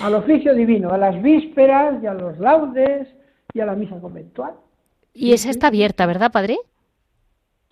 Al 0.00 0.14
oficio 0.14 0.54
divino, 0.54 0.90
a 0.90 0.98
las 0.98 1.20
vísperas 1.20 2.00
y 2.02 2.06
a 2.06 2.14
los 2.14 2.38
laudes 2.38 3.08
y 3.52 3.60
a 3.60 3.66
la 3.66 3.74
misa 3.74 4.00
conventual. 4.00 4.54
Y 5.12 5.32
esa 5.32 5.50
está 5.50 5.66
abierta, 5.66 6.06
¿verdad, 6.06 6.30
padre? 6.30 6.56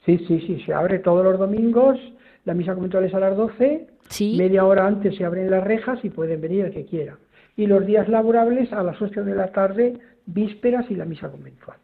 Sí, 0.04 0.18
sí, 0.26 0.40
sí, 0.40 0.62
se 0.66 0.74
abre 0.74 0.98
todos 0.98 1.24
los 1.24 1.38
domingos. 1.38 1.98
La 2.44 2.54
misa 2.54 2.74
conventual 2.74 3.04
es 3.04 3.14
a 3.14 3.20
las 3.20 3.36
12. 3.36 3.86
¿Sí? 4.08 4.36
Media 4.36 4.64
hora 4.64 4.86
antes 4.86 5.16
se 5.16 5.24
abren 5.24 5.50
las 5.50 5.62
rejas 5.62 5.98
y 6.02 6.10
pueden 6.10 6.40
venir 6.40 6.66
el 6.66 6.72
que 6.72 6.84
quiera. 6.84 7.18
Y 7.56 7.66
los 7.66 7.84
días 7.86 8.08
laborables 8.08 8.72
a 8.72 8.82
las 8.82 9.00
8 9.00 9.24
de 9.24 9.34
la 9.34 9.52
tarde, 9.52 9.98
vísperas 10.26 10.90
y 10.90 10.94
la 10.94 11.04
misa 11.04 11.30
conventual. 11.30 11.76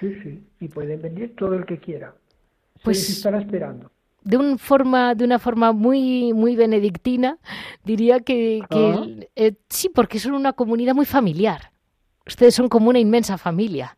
Sí, 0.00 0.14
sí, 0.22 0.42
y 0.60 0.68
pueden 0.68 1.02
venir 1.02 1.34
todo 1.36 1.54
el 1.54 1.66
que 1.66 1.78
quiera. 1.78 2.14
Pues 2.82 3.08
estará 3.10 3.38
esperando 3.38 3.90
de 4.28 4.36
una 4.36 4.58
forma 4.58 5.14
de 5.14 5.24
una 5.24 5.38
forma 5.38 5.72
muy 5.72 6.32
muy 6.32 6.56
benedictina 6.56 7.38
diría 7.84 8.20
que, 8.20 8.60
ah. 8.70 9.06
eh, 9.36 9.54
sí 9.68 9.88
porque 9.88 10.18
son 10.18 10.34
una 10.34 10.52
comunidad 10.52 10.94
muy 10.94 11.06
familiar 11.06 11.72
ustedes 12.26 12.54
son 12.54 12.68
como 12.68 12.90
una 12.90 12.98
inmensa 12.98 13.38
familia 13.38 13.96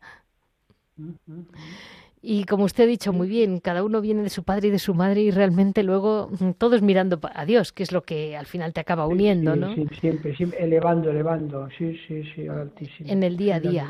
y 2.21 2.43
como 2.43 2.65
usted 2.65 2.83
ha 2.83 2.87
dicho 2.87 3.13
muy 3.13 3.27
bien 3.27 3.59
cada 3.59 3.83
uno 3.83 3.99
viene 4.01 4.21
de 4.21 4.29
su 4.29 4.43
padre 4.43 4.67
y 4.67 4.71
de 4.71 4.79
su 4.79 4.93
madre 4.93 5.21
y 5.21 5.31
realmente 5.31 5.83
luego 5.83 6.29
mm, 6.39 6.51
todos 6.51 6.81
mirando 6.81 7.19
a 7.33 7.45
Dios 7.45 7.71
que 7.71 7.83
es 7.83 7.91
lo 7.91 8.03
que 8.03 8.37
al 8.37 8.45
final 8.45 8.73
te 8.73 8.81
acaba 8.81 9.07
uniendo 9.07 9.55
no 9.55 9.73
sí, 9.73 9.87
siempre, 9.99 10.35
siempre 10.35 10.63
elevando 10.63 11.09
elevando 11.09 11.67
sí 11.77 11.97
sí 12.07 12.23
sí 12.35 12.47
altísimo 12.47 13.09
en 13.09 13.23
el 13.23 13.37
día 13.37 13.55
a 13.55 13.59
día. 13.59 13.87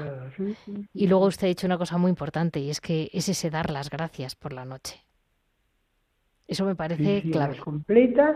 y 0.93 1.07
luego 1.07 1.25
usted 1.25 1.47
ha 1.47 1.49
dicho 1.49 1.67
una 1.67 1.77
cosa 1.77 1.97
muy 1.97 2.09
importante 2.09 2.59
y 2.59 2.69
es 2.69 2.79
que 2.79 3.09
es 3.13 3.27
ese 3.29 3.49
dar 3.49 3.69
las 3.69 3.89
gracias 3.89 4.35
por 4.35 4.53
la 4.53 4.65
noche. 4.65 4.99
Eso 6.47 6.65
me 6.65 6.75
parece 6.75 7.23
clave. 7.31 7.57
completas, 7.57 8.35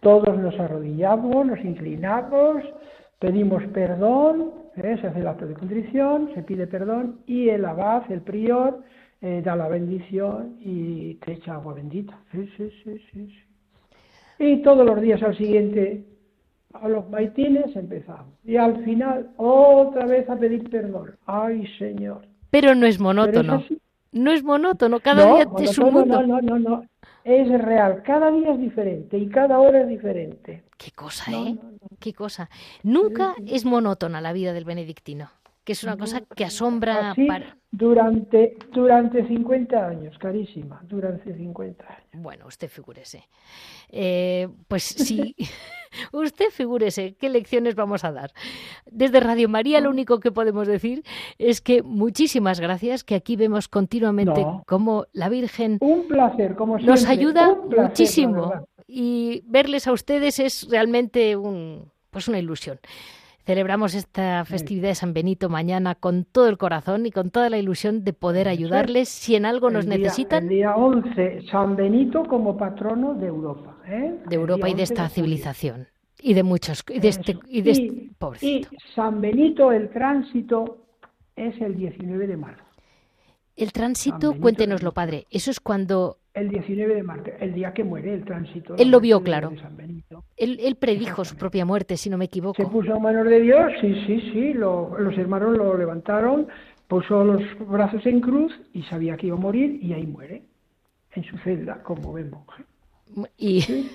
todos 0.00 0.36
nos 0.38 0.58
arrodillamos, 0.58 1.46
nos 1.46 1.60
inclinamos, 1.60 2.64
pedimos 3.18 3.62
perdón, 3.72 4.52
¿eh? 4.76 4.96
se 5.00 5.06
hace 5.06 5.20
el 5.20 5.28
acto 5.28 5.46
de 5.46 5.54
contrición, 5.54 6.30
se 6.34 6.42
pide 6.42 6.66
perdón 6.66 7.20
y 7.26 7.48
el 7.50 7.64
abad, 7.64 8.10
el 8.10 8.22
prior, 8.22 8.82
eh, 9.20 9.42
da 9.44 9.56
la 9.56 9.68
bendición 9.68 10.56
y 10.60 11.14
te 11.14 11.32
echa 11.32 11.54
agua 11.54 11.74
bendita. 11.74 12.18
Sí, 12.32 12.48
sí, 12.56 12.70
sí, 12.82 12.98
sí, 13.12 13.42
Y 14.38 14.62
todos 14.62 14.84
los 14.84 15.00
días 15.00 15.22
al 15.22 15.36
siguiente, 15.36 16.04
a 16.72 16.88
los 16.88 17.08
maitines 17.10 17.74
empezamos. 17.74 18.34
Y 18.44 18.56
al 18.56 18.84
final, 18.84 19.30
otra 19.36 20.06
vez 20.06 20.28
a 20.28 20.36
pedir 20.36 20.68
perdón. 20.70 21.16
Ay, 21.26 21.66
Señor. 21.78 22.26
Pero 22.50 22.74
no 22.74 22.86
es 22.86 23.00
monótono. 23.00 23.64
no 24.12 24.32
es 24.32 24.42
monótono, 24.42 25.00
cada 25.00 25.26
día 25.26 25.46
es 25.58 25.78
un 25.78 25.92
mundo. 25.92 26.22
No, 26.22 26.40
no, 26.40 26.58
no, 26.58 26.58
no 26.58 26.84
es 27.26 27.48
real, 27.60 28.04
cada 28.04 28.30
día 28.30 28.52
es 28.52 28.60
diferente 28.60 29.18
y 29.18 29.28
cada 29.28 29.58
hora 29.58 29.80
es 29.80 29.88
diferente. 29.88 30.62
Qué 30.78 30.92
cosa, 30.92 31.32
¿eh? 31.32 31.56
Qué 31.98 32.12
cosa. 32.12 32.48
Nunca 32.84 33.34
es 33.46 33.64
monótona 33.64 34.20
la 34.20 34.32
vida 34.32 34.52
del 34.52 34.64
benedictino, 34.64 35.30
que 35.66 35.72
es 35.72 35.82
una 35.82 35.96
cosa 35.96 36.20
que 36.20 36.44
asombra 36.44 37.12
para... 37.26 37.56
durante 37.72 38.56
durante 38.72 39.26
50 39.26 39.88
años, 39.88 40.16
carísima, 40.16 40.80
durante 40.84 41.34
50 41.34 41.84
años. 41.84 42.06
Bueno, 42.12 42.46
usted 42.46 42.68
figúrese. 42.68 43.24
Eh, 43.88 44.48
pues 44.68 44.84
sí. 44.84 45.34
Usted 46.12 46.50
figúrese 46.50 47.14
qué 47.14 47.28
lecciones 47.28 47.74
vamos 47.74 48.04
a 48.04 48.12
dar. 48.12 48.30
Desde 48.84 49.18
Radio 49.18 49.48
María 49.48 49.80
lo 49.80 49.90
único 49.90 50.20
que 50.20 50.30
podemos 50.30 50.68
decir 50.68 51.02
es 51.38 51.60
que 51.60 51.82
muchísimas 51.82 52.60
gracias, 52.60 53.02
que 53.02 53.14
aquí 53.14 53.34
vemos 53.34 53.66
continuamente 53.66 54.46
cómo 54.66 55.06
la 55.12 55.28
Virgen 55.28 55.78
Un 55.80 56.06
placer, 56.06 56.54
nos 56.82 57.06
ayuda 57.06 57.54
muchísimo 57.54 58.52
y 58.86 59.42
verles 59.46 59.88
a 59.88 59.92
ustedes 59.92 60.38
es 60.38 60.68
realmente 60.70 61.34
un, 61.34 61.90
pues 62.10 62.28
una 62.28 62.38
ilusión. 62.38 62.78
Celebramos 63.46 63.94
esta 63.94 64.44
festividad 64.44 64.88
de 64.88 64.96
San 64.96 65.14
Benito 65.14 65.48
mañana 65.48 65.94
con 65.94 66.24
todo 66.24 66.48
el 66.48 66.58
corazón 66.58 67.06
y 67.06 67.12
con 67.12 67.30
toda 67.30 67.48
la 67.48 67.58
ilusión 67.58 68.02
de 68.02 68.12
poder 68.12 68.48
ayudarles 68.48 69.08
si 69.08 69.36
en 69.36 69.46
algo 69.46 69.70
nos 69.70 69.86
necesitan. 69.86 70.42
El 70.42 70.48
día 70.48 70.74
11, 70.74 71.42
San 71.48 71.76
Benito 71.76 72.24
como 72.24 72.56
patrono 72.56 73.14
de 73.14 73.28
Europa. 73.28 73.76
¿eh? 73.86 74.18
De 74.26 74.34
Europa 74.34 74.68
y 74.68 74.74
de 74.74 74.82
esta 74.82 75.08
civilización. 75.08 75.86
Y 76.20 76.34
de 76.34 76.42
muchos. 76.42 76.82
Y 76.88 76.98
de 76.98 77.06
este, 77.06 77.38
y 77.46 77.62
de 77.62 77.70
este, 77.70 78.10
y 78.40 78.66
San 78.96 79.20
Benito, 79.20 79.70
el 79.70 79.90
tránsito, 79.90 80.78
es 81.36 81.54
el 81.60 81.76
19 81.76 82.26
de 82.26 82.36
marzo. 82.36 82.64
El 83.54 83.70
tránsito, 83.72 84.34
cuéntenoslo, 84.40 84.90
padre. 84.90 85.28
Eso 85.30 85.52
es 85.52 85.60
cuando 85.60 86.18
el 86.36 86.50
19 86.50 86.94
de 86.94 87.02
marzo, 87.02 87.30
el 87.40 87.54
día 87.54 87.72
que 87.72 87.82
muere 87.82 88.12
el 88.12 88.24
tránsito. 88.24 88.76
Él 88.76 88.90
lo 88.90 89.00
vio 89.00 89.22
claro. 89.22 89.52
Él, 90.36 90.76
predijo 90.76 91.24
su 91.24 91.36
propia 91.36 91.64
muerte, 91.64 91.96
si 91.96 92.10
no 92.10 92.18
me 92.18 92.26
equivoco. 92.26 92.62
Se 92.62 92.68
puso 92.68 92.94
a 92.94 92.98
manos 92.98 93.24
de 93.26 93.40
Dios, 93.40 93.72
sí, 93.80 93.94
sí, 94.06 94.20
sí. 94.32 94.52
los 94.52 95.16
hermanos 95.16 95.56
lo 95.56 95.76
levantaron, 95.76 96.46
puso 96.88 97.24
los 97.24 97.42
brazos 97.66 98.04
en 98.04 98.20
cruz 98.20 98.52
y 98.74 98.82
sabía 98.82 99.16
que 99.16 99.28
iba 99.28 99.36
a 99.36 99.40
morir 99.40 99.78
y 99.82 99.94
ahí 99.94 100.06
muere, 100.06 100.42
en 101.12 101.24
su 101.24 101.38
celda, 101.38 101.82
como 101.82 102.12
vemos. 102.12 102.46
Y... 103.38 103.88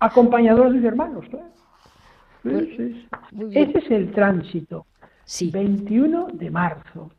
Acompañado 0.00 0.64
de 0.64 0.76
sus 0.76 0.84
hermanos, 0.84 1.24
claro. 1.30 1.48
Ese 3.50 3.78
es 3.78 3.90
el 3.90 4.12
tránsito. 4.12 4.86
Sí. 5.24 5.50
21 5.50 6.28
de 6.34 6.50
marzo. 6.50 7.12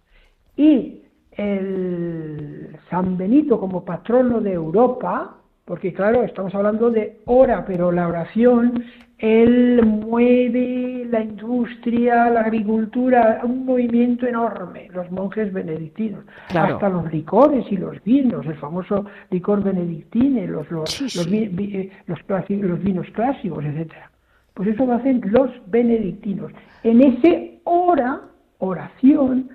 Y 0.55 1.02
el 1.37 2.77
San 2.89 3.17
Benito 3.17 3.59
como 3.59 3.83
patrono 3.83 4.41
de 4.41 4.53
Europa, 4.53 5.37
porque 5.65 5.93
claro, 5.93 6.23
estamos 6.23 6.53
hablando 6.55 6.89
de 6.89 7.21
hora, 7.25 7.65
pero 7.65 7.91
la 7.91 8.07
oración, 8.07 8.83
él 9.17 9.81
mueve 9.85 11.07
la 11.09 11.21
industria, 11.21 12.29
la 12.29 12.41
agricultura, 12.41 13.39
un 13.43 13.65
movimiento 13.65 14.27
enorme, 14.27 14.89
los 14.93 15.09
monjes 15.11 15.53
benedictinos, 15.53 16.25
hasta 16.49 16.89
los 16.89 17.11
licores 17.11 17.65
y 17.71 17.77
los 17.77 18.03
vinos, 18.03 18.45
el 18.45 18.55
famoso 18.55 19.05
licor 19.29 19.63
benedictine, 19.63 20.45
los, 20.47 20.69
los, 20.69 21.15
eh, 21.15 21.91
los, 22.07 22.83
vinos 22.83 23.07
clásicos, 23.11 23.63
etcétera. 23.63 24.11
Pues 24.53 24.69
eso 24.69 24.85
lo 24.85 24.93
hacen 24.93 25.21
los 25.25 25.49
benedictinos. 25.67 26.51
En 26.83 27.01
ese 27.01 27.61
hora, 27.63 28.21
oración, 28.59 29.49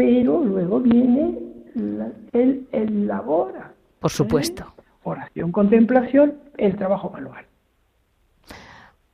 pero 0.00 0.42
luego 0.42 0.80
viene 0.80 1.38
el, 2.32 2.66
el 2.72 3.06
labora. 3.06 3.74
Por 3.98 4.10
supuesto. 4.10 4.64
¿Eh? 4.64 4.82
Oración, 5.02 5.52
contemplación, 5.52 6.38
el 6.56 6.74
trabajo 6.74 7.10
manual. 7.10 7.44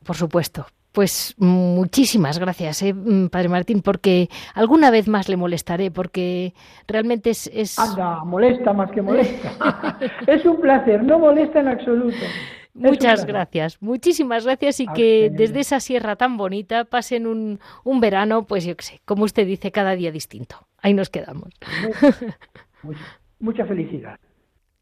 Por 0.04 0.14
supuesto. 0.14 0.64
Pues 0.92 1.34
muchísimas 1.38 2.38
gracias, 2.38 2.82
¿eh, 2.82 2.94
mm, 2.94 3.30
Padre 3.30 3.48
Martín, 3.48 3.82
porque 3.82 4.28
alguna 4.54 4.92
vez 4.92 5.08
más 5.08 5.28
le 5.28 5.36
molestaré, 5.36 5.90
porque 5.90 6.54
realmente 6.86 7.30
es... 7.30 7.50
es... 7.52 7.76
Anda, 7.80 8.22
molesta 8.24 8.72
más 8.72 8.92
que 8.92 9.02
molesta. 9.02 9.98
es 10.28 10.44
un 10.46 10.60
placer, 10.60 11.02
no 11.02 11.18
molesta 11.18 11.60
en 11.60 11.68
absoluto. 11.68 12.24
Muchas 12.76 13.24
gracias, 13.24 13.80
muchísimas 13.80 14.44
gracias 14.44 14.80
y 14.80 14.86
que 14.86 15.30
desde 15.32 15.60
esa 15.60 15.80
sierra 15.80 16.16
tan 16.16 16.36
bonita 16.36 16.84
pasen 16.84 17.26
un, 17.26 17.58
un 17.84 18.00
verano, 18.00 18.46
pues 18.46 18.64
yo 18.64 18.76
qué 18.76 18.84
sé, 18.84 19.00
como 19.04 19.24
usted 19.24 19.46
dice, 19.46 19.72
cada 19.72 19.96
día 19.96 20.12
distinto. 20.12 20.66
Ahí 20.82 20.92
nos 20.92 21.08
quedamos. 21.08 21.54
mucha 23.38 23.64
felicidad. 23.64 24.18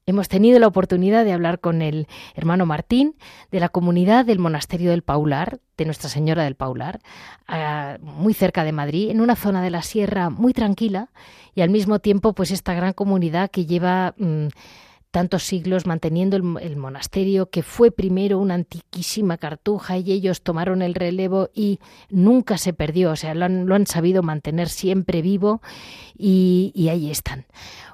hemos 0.06 0.28
tenido 0.28 0.58
la 0.58 0.66
oportunidad 0.66 1.24
de 1.24 1.32
hablar 1.32 1.60
con 1.60 1.82
el 1.82 2.08
hermano 2.34 2.66
Martín 2.66 3.14
de 3.50 3.60
la 3.60 3.68
comunidad 3.68 4.24
del 4.24 4.38
monasterio 4.38 4.90
del 4.90 5.02
Paular, 5.02 5.60
de 5.76 5.84
Nuestra 5.86 6.10
Señora 6.10 6.44
del 6.44 6.56
Paular, 6.56 7.00
muy 8.00 8.34
cerca 8.34 8.64
de 8.64 8.72
Madrid, 8.72 9.10
en 9.10 9.20
una 9.20 9.36
zona 9.36 9.62
de 9.62 9.70
la 9.70 9.82
sierra 9.82 10.30
muy 10.30 10.52
tranquila 10.52 11.10
y 11.54 11.62
al 11.62 11.70
mismo 11.70 12.00
tiempo 12.00 12.34
pues 12.34 12.50
esta 12.50 12.74
gran 12.74 12.92
comunidad 12.92 13.50
que 13.50 13.66
lleva 13.66 14.14
mm, 14.18 14.48
tantos 15.14 15.44
siglos 15.44 15.86
manteniendo 15.86 16.36
el, 16.36 16.76
monasterio, 16.76 17.48
que 17.48 17.62
fue 17.62 17.92
primero 17.92 18.40
una 18.40 18.54
antiquísima 18.54 19.38
cartuja 19.38 19.96
y 19.96 20.10
ellos 20.10 20.42
tomaron 20.42 20.82
el 20.82 20.96
relevo 20.96 21.50
y 21.54 21.78
nunca 22.10 22.58
se 22.58 22.72
perdió, 22.72 23.12
o 23.12 23.16
sea, 23.16 23.32
lo 23.32 23.44
han, 23.44 23.86
sabido 23.86 24.24
mantener 24.24 24.68
siempre 24.68 25.22
vivo 25.22 25.62
y, 26.18 26.72
y 26.74 26.88
ahí 26.88 27.12
están. 27.12 27.46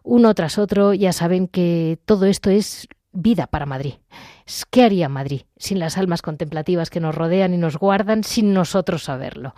Uno 0.02 0.32
tras 0.32 0.56
otro, 0.56 0.94
ya 0.94 1.12
saben 1.12 1.46
que 1.46 1.98
todo 2.06 2.24
esto 2.24 2.48
es 2.48 2.88
vida 3.12 3.46
para 3.46 3.66
Madrid. 3.66 3.96
¿Qué 4.70 4.82
haría 4.82 5.10
Madrid 5.10 5.42
sin 5.58 5.78
las 5.78 5.98
almas 5.98 6.22
contemplativas 6.22 6.88
que 6.88 7.00
nos 7.00 7.14
rodean 7.14 7.52
y 7.52 7.58
nos 7.58 7.76
guardan 7.76 8.24
sin 8.24 8.54
nosotros 8.54 9.02
saberlo? 9.02 9.54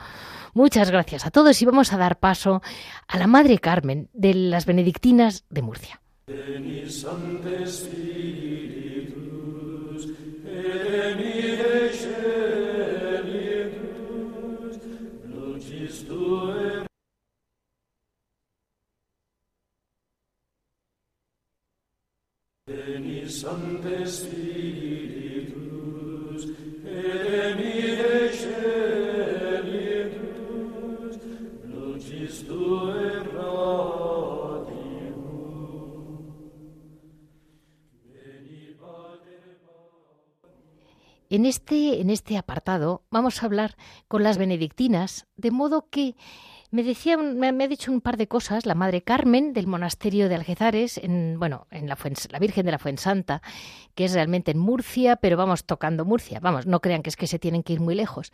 Muchas 0.52 0.90
gracias 0.90 1.26
a 1.26 1.30
todos 1.30 1.62
y 1.62 1.64
vamos 1.64 1.92
a 1.92 1.96
dar 1.96 2.18
paso 2.18 2.60
a 3.06 3.18
la 3.18 3.28
Madre 3.28 3.60
Carmen 3.60 4.10
de 4.12 4.34
las 4.34 4.66
Benedictinas 4.66 5.44
de 5.48 5.62
Murcia. 5.62 6.01
Denis 6.32 6.88
Sancte 7.02 7.66
spiritus, 7.66 9.12
et 10.46 11.14
mire 11.18 11.92
celitus, 12.00 13.66
lucis 15.28 15.96
tuem, 16.08 16.84
Denis 22.66 23.30
Sancte 23.42 23.96
spiritus, 24.06 25.52
et 26.86 27.54
mire 27.60 28.16
celitus, 28.40 29.56
lucis 31.68 32.36
tuem, 32.48 33.22
En 41.32 41.46
este, 41.46 42.02
en 42.02 42.10
este 42.10 42.36
apartado 42.36 43.04
vamos 43.10 43.42
a 43.42 43.46
hablar 43.46 43.78
con 44.06 44.22
las 44.22 44.36
benedictinas, 44.36 45.26
de 45.38 45.50
modo 45.50 45.88
que 45.88 46.14
me 46.70 46.82
decía, 46.82 47.16
me, 47.16 47.48
ha 47.48 47.68
dicho 47.68 47.90
un 47.90 48.02
par 48.02 48.18
de 48.18 48.28
cosas 48.28 48.66
la 48.66 48.74
madre 48.74 49.00
Carmen 49.00 49.54
del 49.54 49.66
monasterio 49.66 50.28
de 50.28 50.34
Algezares, 50.34 50.98
en, 50.98 51.36
bueno, 51.38 51.66
en 51.70 51.88
la, 51.88 51.96
la 52.28 52.38
Virgen 52.38 52.66
de 52.66 52.72
la 52.72 52.78
Fuensanta, 52.78 53.40
que 53.94 54.04
es 54.04 54.12
realmente 54.12 54.50
en 54.50 54.58
Murcia, 54.58 55.16
pero 55.16 55.38
vamos 55.38 55.64
tocando 55.64 56.04
Murcia, 56.04 56.38
vamos, 56.38 56.66
no 56.66 56.82
crean 56.82 57.02
que 57.02 57.08
es 57.08 57.16
que 57.16 57.26
se 57.26 57.38
tienen 57.38 57.62
que 57.62 57.72
ir 57.72 57.80
muy 57.80 57.94
lejos. 57.94 58.30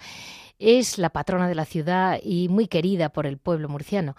Es 0.59 0.99
la 0.99 1.11
patrona 1.11 1.47
de 1.47 1.55
la 1.55 1.67
ciudad 1.67 2.19
y 2.21 2.49
muy 2.49 2.67
querida 2.67 3.11
por 3.11 3.27
el 3.27 3.39
pueblo 3.39 3.69
murciano. 3.69 4.17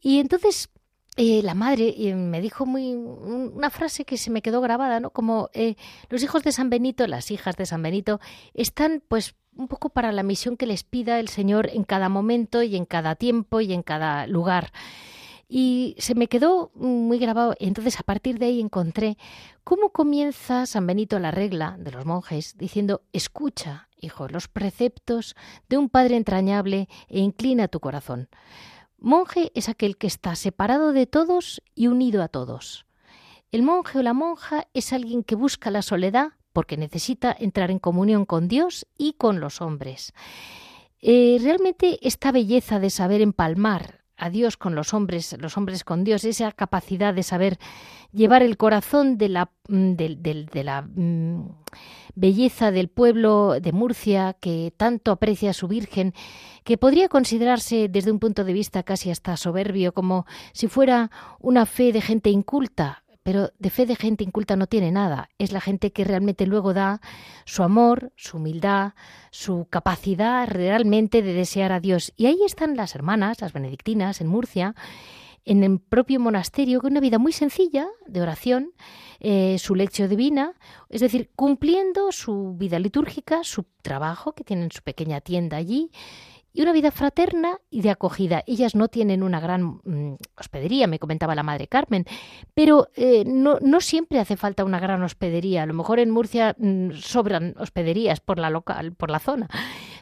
Y 0.00 0.20
entonces 0.20 0.70
eh, 1.16 1.42
la 1.42 1.54
madre 1.54 1.94
eh, 1.98 2.14
me 2.14 2.40
dijo 2.40 2.64
muy 2.64 2.94
una 2.94 3.68
frase 3.68 4.06
que 4.06 4.16
se 4.16 4.30
me 4.30 4.40
quedó 4.40 4.62
grabada, 4.62 4.98
¿no? 4.98 5.10
Como 5.10 5.50
eh, 5.52 5.76
los 6.08 6.22
hijos 6.22 6.42
de 6.42 6.52
San 6.52 6.70
Benito, 6.70 7.06
las 7.06 7.30
hijas 7.30 7.56
de 7.56 7.66
San 7.66 7.82
Benito, 7.82 8.18
están 8.54 9.02
pues 9.08 9.34
un 9.54 9.68
poco 9.68 9.90
para 9.90 10.10
la 10.12 10.22
misión 10.22 10.56
que 10.56 10.64
les 10.64 10.84
pida 10.84 11.20
el 11.20 11.28
Señor 11.28 11.68
en 11.70 11.84
cada 11.84 12.08
momento 12.08 12.62
y 12.62 12.76
en 12.76 12.86
cada 12.86 13.14
tiempo 13.14 13.60
y 13.60 13.74
en 13.74 13.82
cada 13.82 14.26
lugar. 14.26 14.72
Y 15.48 15.96
se 15.98 16.14
me 16.14 16.28
quedó 16.28 16.70
muy 16.74 17.18
grabado. 17.18 17.54
Entonces 17.60 18.00
a 18.00 18.04
partir 18.04 18.38
de 18.38 18.46
ahí 18.46 18.60
encontré 18.60 19.18
cómo 19.64 19.90
comienza 19.90 20.64
San 20.64 20.86
Benito 20.86 21.18
la 21.18 21.30
regla 21.30 21.76
de 21.78 21.90
los 21.90 22.06
monjes 22.06 22.56
diciendo, 22.56 23.02
escucha, 23.12 23.88
hijo, 24.00 24.28
los 24.28 24.48
preceptos 24.48 25.36
de 25.68 25.76
un 25.76 25.90
Padre 25.90 26.16
entrañable 26.16 26.88
e 27.08 27.20
inclina 27.20 27.68
tu 27.68 27.80
corazón. 27.80 28.30
Monje 29.04 29.50
es 29.56 29.68
aquel 29.68 29.96
que 29.96 30.06
está 30.06 30.36
separado 30.36 30.92
de 30.92 31.06
todos 31.06 31.60
y 31.74 31.88
unido 31.88 32.22
a 32.22 32.28
todos. 32.28 32.86
El 33.50 33.64
monje 33.64 33.98
o 33.98 34.02
la 34.02 34.14
monja 34.14 34.68
es 34.74 34.92
alguien 34.92 35.24
que 35.24 35.34
busca 35.34 35.72
la 35.72 35.82
soledad 35.82 36.34
porque 36.52 36.76
necesita 36.76 37.34
entrar 37.36 37.72
en 37.72 37.80
comunión 37.80 38.24
con 38.24 38.46
Dios 38.46 38.86
y 38.96 39.14
con 39.14 39.40
los 39.40 39.60
hombres. 39.60 40.14
Eh, 41.00 41.38
realmente 41.42 41.98
esta 42.02 42.30
belleza 42.30 42.78
de 42.78 42.90
saber 42.90 43.22
empalmar 43.22 44.01
a 44.16 44.30
Dios 44.30 44.56
con 44.56 44.74
los 44.74 44.94
hombres, 44.94 45.36
los 45.38 45.56
hombres 45.56 45.84
con 45.84 46.04
Dios, 46.04 46.24
esa 46.24 46.52
capacidad 46.52 47.14
de 47.14 47.22
saber 47.22 47.58
llevar 48.12 48.42
el 48.42 48.56
corazón 48.56 49.18
de 49.18 49.28
la, 49.28 49.50
mm, 49.68 49.92
de, 49.92 50.62
la 50.64 50.82
mm, 50.82 51.48
belleza 52.14 52.70
del 52.70 52.88
pueblo 52.88 53.60
de 53.60 53.72
Murcia, 53.72 54.36
que 54.40 54.72
tanto 54.76 55.12
aprecia 55.12 55.50
a 55.50 55.54
su 55.54 55.68
Virgen, 55.68 56.14
que 56.64 56.78
podría 56.78 57.08
considerarse 57.08 57.88
desde 57.88 58.12
un 58.12 58.18
punto 58.18 58.44
de 58.44 58.52
vista 58.52 58.82
casi 58.82 59.10
hasta 59.10 59.36
soberbio, 59.36 59.92
como 59.92 60.26
si 60.52 60.68
fuera 60.68 61.10
una 61.40 61.66
fe 61.66 61.92
de 61.92 62.00
gente 62.00 62.30
inculta, 62.30 63.02
pero 63.22 63.50
de 63.58 63.70
fe 63.70 63.86
de 63.86 63.96
gente 63.96 64.24
inculta 64.24 64.56
no 64.56 64.66
tiene 64.66 64.90
nada. 64.90 65.30
Es 65.38 65.52
la 65.52 65.60
gente 65.60 65.92
que 65.92 66.04
realmente 66.04 66.46
luego 66.46 66.74
da 66.74 67.00
su 67.44 67.62
amor, 67.62 68.12
su 68.16 68.38
humildad, 68.38 68.92
su 69.30 69.66
capacidad 69.70 70.48
realmente 70.48 71.22
de 71.22 71.32
desear 71.32 71.72
a 71.72 71.80
Dios. 71.80 72.12
Y 72.16 72.26
ahí 72.26 72.38
están 72.44 72.76
las 72.76 72.94
hermanas, 72.94 73.40
las 73.40 73.52
benedictinas, 73.52 74.20
en 74.20 74.26
Murcia, 74.26 74.74
en 75.44 75.64
el 75.64 75.80
propio 75.80 76.20
monasterio, 76.20 76.80
con 76.80 76.92
una 76.92 77.00
vida 77.00 77.18
muy 77.18 77.32
sencilla 77.32 77.88
de 78.06 78.22
oración, 78.22 78.72
eh, 79.20 79.56
su 79.58 79.74
lección 79.74 80.08
divina, 80.08 80.54
es 80.88 81.00
decir, 81.00 81.30
cumpliendo 81.34 82.12
su 82.12 82.54
vida 82.56 82.78
litúrgica, 82.78 83.42
su 83.44 83.66
trabajo, 83.82 84.32
que 84.32 84.44
tienen 84.44 84.70
su 84.70 84.82
pequeña 84.82 85.20
tienda 85.20 85.56
allí, 85.56 85.90
y 86.52 86.62
una 86.62 86.72
vida 86.72 86.90
fraterna 86.90 87.58
y 87.70 87.82
de 87.82 87.90
acogida. 87.90 88.42
Ellas 88.46 88.74
no 88.74 88.88
tienen 88.88 89.22
una 89.22 89.40
gran 89.40 89.80
mm, 89.84 90.16
hospedería, 90.38 90.86
me 90.86 90.98
comentaba 90.98 91.34
la 91.34 91.42
madre 91.42 91.68
Carmen, 91.68 92.04
pero 92.54 92.88
eh, 92.94 93.24
no, 93.26 93.58
no, 93.60 93.80
siempre 93.80 94.18
hace 94.18 94.36
falta 94.36 94.64
una 94.64 94.80
gran 94.80 95.02
hospedería. 95.02 95.62
A 95.62 95.66
lo 95.66 95.74
mejor 95.74 95.98
en 95.98 96.10
Murcia 96.10 96.54
mm, 96.58 96.92
sobran 96.92 97.54
hospederías 97.58 98.20
por 98.20 98.38
la, 98.38 98.50
local, 98.50 98.92
por 98.92 99.10
la 99.10 99.18
zona. 99.18 99.48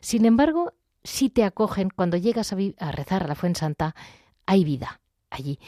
Sin 0.01 0.25
embargo, 0.25 0.73
si 1.05 1.31
te 1.31 1.45
acogen 1.45 1.91
cuando 1.91 2.17
llegas 2.17 2.53
a, 2.53 2.93
rezar 2.93 3.23
a 3.25 3.29
la 3.29 3.35
Fuensanta, 3.35 3.95
hay 4.47 4.65
vida 4.65 5.01
allí. 5.31 5.59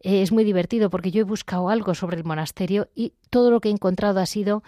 Eh, 0.00 0.22
es 0.22 0.30
muy 0.30 0.44
divertido 0.44 0.90
porque 0.90 1.10
yo 1.10 1.20
he 1.22 1.24
buscado 1.24 1.70
algo 1.70 1.94
sobre 1.94 2.16
el 2.18 2.24
monasterio 2.24 2.88
y 2.94 3.14
todo 3.30 3.50
lo 3.50 3.60
que 3.60 3.70
he 3.70 3.72
encontrado 3.72 4.20
ha 4.20 4.26
sido 4.26 4.62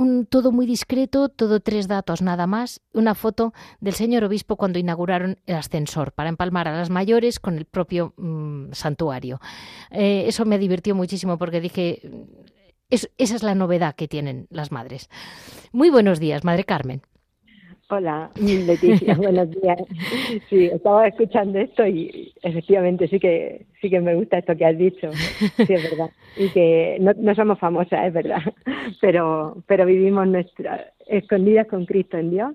un, 0.00 0.24
todo 0.24 0.50
muy 0.50 0.64
discreto, 0.64 1.28
todo 1.28 1.60
tres 1.60 1.86
datos 1.86 2.22
nada 2.22 2.46
más, 2.46 2.80
una 2.94 3.14
foto 3.14 3.52
del 3.80 3.92
señor 3.92 4.24
obispo 4.24 4.56
cuando 4.56 4.78
inauguraron 4.78 5.38
el 5.44 5.56
ascensor 5.56 6.12
para 6.12 6.30
empalmar 6.30 6.68
a 6.68 6.76
las 6.76 6.88
mayores 6.88 7.38
con 7.38 7.58
el 7.58 7.66
propio 7.66 8.14
mm, 8.16 8.72
santuario. 8.72 9.40
Eh, 9.90 10.24
eso 10.26 10.46
me 10.46 10.58
divirtió 10.58 10.94
muchísimo 10.94 11.36
porque 11.36 11.60
dije, 11.60 12.00
esa 12.88 13.08
es 13.18 13.42
la 13.42 13.54
novedad 13.54 13.94
que 13.94 14.08
tienen 14.08 14.46
las 14.48 14.72
madres. 14.72 15.10
Muy 15.70 15.90
buenos 15.90 16.18
días, 16.18 16.44
Madre 16.44 16.64
Carmen. 16.64 17.02
Hola, 17.92 18.30
Leticia, 18.36 19.16
buenos 19.16 19.50
días. 19.50 19.78
Sí, 20.48 20.66
estaba 20.66 21.08
escuchando 21.08 21.58
esto 21.58 21.84
y 21.84 22.32
efectivamente 22.40 23.08
sí 23.08 23.18
que 23.18 23.66
sí 23.80 23.90
que 23.90 24.00
me 24.00 24.14
gusta 24.14 24.38
esto 24.38 24.56
que 24.56 24.64
has 24.64 24.78
dicho. 24.78 25.10
Sí, 25.12 25.72
es 25.74 25.90
verdad. 25.90 26.10
Y 26.36 26.48
que 26.50 26.98
no, 27.00 27.12
no 27.16 27.34
somos 27.34 27.58
famosas, 27.58 28.06
es 28.06 28.12
verdad, 28.12 28.42
pero 29.00 29.56
pero 29.66 29.86
vivimos 29.86 30.28
nuestra 30.28 30.92
escondidas 31.08 31.66
con 31.66 31.84
Cristo 31.84 32.16
en 32.16 32.30
Dios 32.30 32.54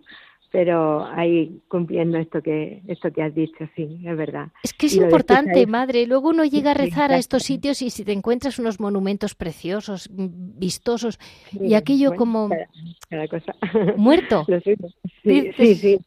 pero 0.56 1.06
ahí 1.08 1.60
cumpliendo 1.68 2.18
esto 2.18 2.42
que 2.42 2.82
esto 2.88 3.12
que 3.12 3.22
has 3.22 3.36
dicho, 3.36 3.68
sí, 3.76 4.00
es 4.06 4.18
verdad. 4.18 4.48
Es 4.64 4.72
que 4.72 4.86
es 4.86 4.96
importante, 4.96 5.68
madre. 5.68 6.08
Luego 6.08 6.30
uno 6.30 6.46
llega 6.46 6.72
a 6.72 6.74
rezar 6.74 7.12
a 7.12 7.18
estos 7.18 7.44
sitios 7.44 7.82
y 7.82 7.90
si 7.90 8.06
te 8.06 8.14
encuentras 8.14 8.58
unos 8.58 8.80
monumentos 8.80 9.36
preciosos, 9.36 10.10
vistosos, 10.14 11.20
y 11.52 11.74
aquello 11.74 12.16
como 12.16 12.48
cada, 13.10 13.28
cosa. 13.28 13.54
muerto. 13.98 14.46
sí, 15.24 15.52
sí, 15.58 15.76
sí. 15.76 16.00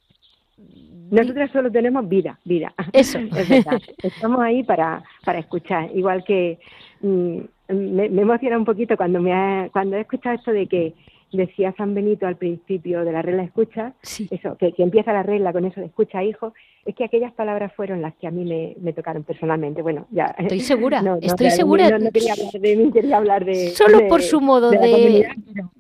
Nosotras 1.11 1.51
solo 1.53 1.71
tenemos 1.71 2.09
vida, 2.09 2.39
vida. 2.47 2.73
Eso. 2.95 3.19
Es 3.37 3.51
verdad. 3.51 3.83
Estamos 4.03 4.41
ahí 4.41 4.65
para, 4.65 5.03
para 5.27 5.41
escuchar. 5.41 5.91
Igual 5.95 6.25
que 6.25 6.59
mm, 7.03 7.39
me, 7.69 8.09
me, 8.09 8.23
emociona 8.23 8.57
un 8.57 8.65
poquito 8.65 8.97
cuando 8.97 9.21
me 9.21 9.35
ha, 9.35 9.69
cuando 9.75 9.99
he 9.99 10.01
escuchado 10.01 10.37
esto 10.37 10.53
de 10.53 10.67
que 10.67 10.95
decía 11.33 11.75
San 11.77 11.95
Benito 11.95 12.27
al 12.27 12.37
principio 12.37 13.05
de 13.05 13.13
la 13.13 13.23
regla 13.23 13.43
escucha, 13.43 13.93
eso, 14.03 14.57
que, 14.57 14.73
empieza 14.79 15.13
la 15.13 15.23
regla 15.23 15.53
con 15.53 15.65
eso 15.65 15.81
de 15.81 15.87
escucha 15.87 16.23
hijo, 16.25 16.55
es 16.85 16.95
que 16.95 17.05
aquellas 17.05 17.33
palabras 17.35 17.73
fueron 17.75 18.01
las 18.01 18.15
que 18.15 18.27
a 18.27 18.31
mí 18.31 18.45
me, 18.81 18.93
tocaron 18.93 19.25
personalmente. 19.25 19.83
Bueno, 19.83 20.07
ya. 20.11 20.35
Estoy 20.39 20.61
segura, 20.61 21.03
estoy 21.21 21.51
segura. 21.51 21.99
No, 21.99 22.11
quería 22.11 22.33
hablar 22.33 22.53
de 22.53 22.77
mí, 22.77 22.93
quería 22.93 23.17
hablar 23.19 23.45
de. 23.45 23.71
Solo 23.71 24.09
por 24.09 24.23
su 24.23 24.41
modo 24.41 24.71
de. 24.71 25.29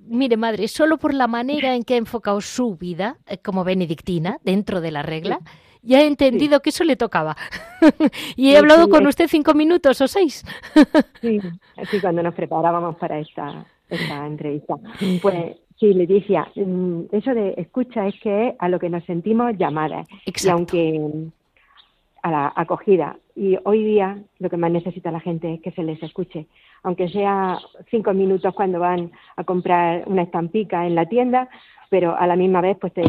Mire, 0.07 0.37
madre, 0.37 0.69
solo 0.69 0.99
por 0.99 1.15
la 1.15 1.27
manera 1.27 1.75
en 1.75 1.83
que 1.83 1.95
ha 1.95 1.99
enfocado 1.99 2.41
su 2.41 2.77
vida 2.77 3.19
eh, 3.27 3.39
como 3.39 3.65
benedictina 3.65 4.39
dentro 4.43 4.81
de 4.81 4.91
la 4.91 5.03
regla. 5.03 5.41
Ya 5.83 6.01
he 6.01 6.07
entendido 6.07 6.61
que 6.61 6.71
eso 6.71 6.85
le 6.85 6.97
tocaba. 6.97 7.37
y 8.37 8.51
he 8.51 8.59
hablado 8.59 8.89
con 8.89 9.07
usted 9.07 9.29
cinco 9.29 9.55
minutos 9.55 10.01
o 10.01 10.09
seis. 10.09 10.45
sí, 11.21 11.41
así 11.77 12.01
cuando 12.01 12.23
nos 12.23 12.35
preparábamos 12.35 12.97
para 12.97 13.19
esta, 13.19 13.65
esta 13.89 14.27
entrevista. 14.27 14.75
Pues 15.23 15.57
sí, 15.79 15.95
Leticia, 15.95 16.49
mm, 16.55 17.03
eso 17.13 17.35
de 17.35 17.55
escucha 17.57 18.07
es 18.07 18.19
que 18.21 18.49
es 18.49 18.55
a 18.59 18.69
lo 18.69 18.79
que 18.79 18.91
nos 18.91 19.05
sentimos 19.05 19.57
llamadas. 19.57 20.07
Y 20.27 20.49
aunque 20.49 20.99
mm, 20.99 21.29
a 22.23 22.31
la 22.31 22.53
acogida. 22.55 23.17
Y 23.35 23.57
hoy 23.65 23.85
día 23.85 24.19
lo 24.39 24.51
que 24.51 24.57
más 24.57 24.71
necesita 24.71 25.11
la 25.11 25.21
gente 25.21 25.55
es 25.55 25.61
que 25.61 25.71
se 25.73 25.83
les 25.83 26.03
escuche. 26.03 26.47
Aunque 26.83 27.09
sea 27.09 27.59
cinco 27.91 28.13
minutos 28.13 28.55
cuando 28.55 28.81
van 28.81 29.13
a 29.37 29.45
comprar 29.45 30.05
una 30.07 30.23
estampica 30.23 30.87
en 30.87 30.95
la 30.95 31.07
tienda, 31.07 31.49
pero 31.91 32.17
a 32.17 32.27
la 32.27 32.37
misma 32.37 32.61
vez 32.61 32.77
pues 32.81 32.93
te, 32.93 33.03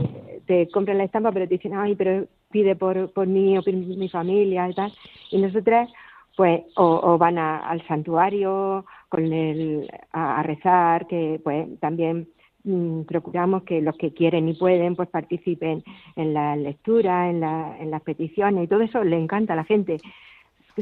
te 0.46 0.70
compran 0.70 0.98
la 0.98 1.04
estampa, 1.04 1.32
pero 1.32 1.48
te 1.48 1.56
dicen, 1.56 1.74
ay, 1.76 1.96
pero 1.96 2.26
pide 2.52 2.76
por, 2.76 3.12
por 3.12 3.28
mí 3.28 3.58
o 3.58 3.64
por 3.64 3.74
mi 3.74 4.10
familia 4.10 4.70
y 4.70 4.74
tal. 4.74 4.94
Y 5.32 5.42
nosotras 5.42 5.90
pues 6.36 6.62
o, 6.78 7.18
van 7.18 7.38
al 7.38 7.86
santuario 7.86 8.86
con 9.10 9.34
el, 9.34 9.90
a, 10.12 10.42
rezar, 10.44 11.08
que 11.08 11.42
pues 11.44 11.68
también 11.80 12.30
mm, 12.64 13.02
procuramos 13.02 13.64
que 13.64 13.82
los 13.82 13.98
que 13.98 14.14
quieren 14.14 14.48
y 14.48 14.54
pueden 14.54 14.96
pues 14.96 15.10
participen 15.10 15.84
en 16.16 16.34
la 16.34 16.56
lectura, 16.56 17.30
en, 17.30 17.42
la, 17.42 17.76
en 17.80 17.92
las 17.92 18.02
peticiones 18.04 18.64
y 18.64 18.68
todo 18.68 18.82
eso 18.82 19.04
le 19.04 19.18
encanta 19.18 19.54
a 19.54 19.58
la 19.58 19.66
gente 19.66 19.98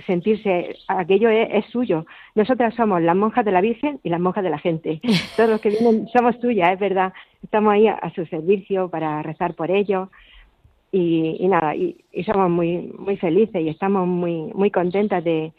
sentirse, 0.06 0.76
aquello 0.88 1.30
es, 1.30 1.66
suyo. 1.68 2.06
Nosotras 2.36 2.76
somos 2.76 3.02
las 3.02 3.16
monjas 3.16 3.46
de 3.46 3.52
la 3.52 3.62
Virgen 3.62 4.00
y 4.04 4.10
las 4.10 4.20
monjas 4.20 4.44
de 4.44 4.50
la 4.50 4.60
gente. 4.60 5.02
Todos 5.36 5.50
los 5.50 5.62
que 5.62 5.70
vienen 5.70 6.08
somos 6.10 6.36
suyas, 6.42 6.74
es 6.74 6.80
verdad. 6.80 7.14
Estamos 7.44 7.74
ahí 7.74 7.88
a, 7.88 8.12
su 8.16 8.26
servicio 8.26 8.90
para 8.90 9.22
rezar 9.24 9.54
por 9.56 9.72
ellos 9.72 10.10
y, 10.92 11.46
nada, 11.48 11.76
y, 11.76 11.98
somos 12.26 12.50
muy 12.50 12.94
muy 12.98 13.18
felices 13.18 13.62
y 13.62 13.70
estamos 13.70 14.08
muy 14.08 14.52
muy 14.54 14.72
contentas 14.72 15.24
de, 15.24 15.54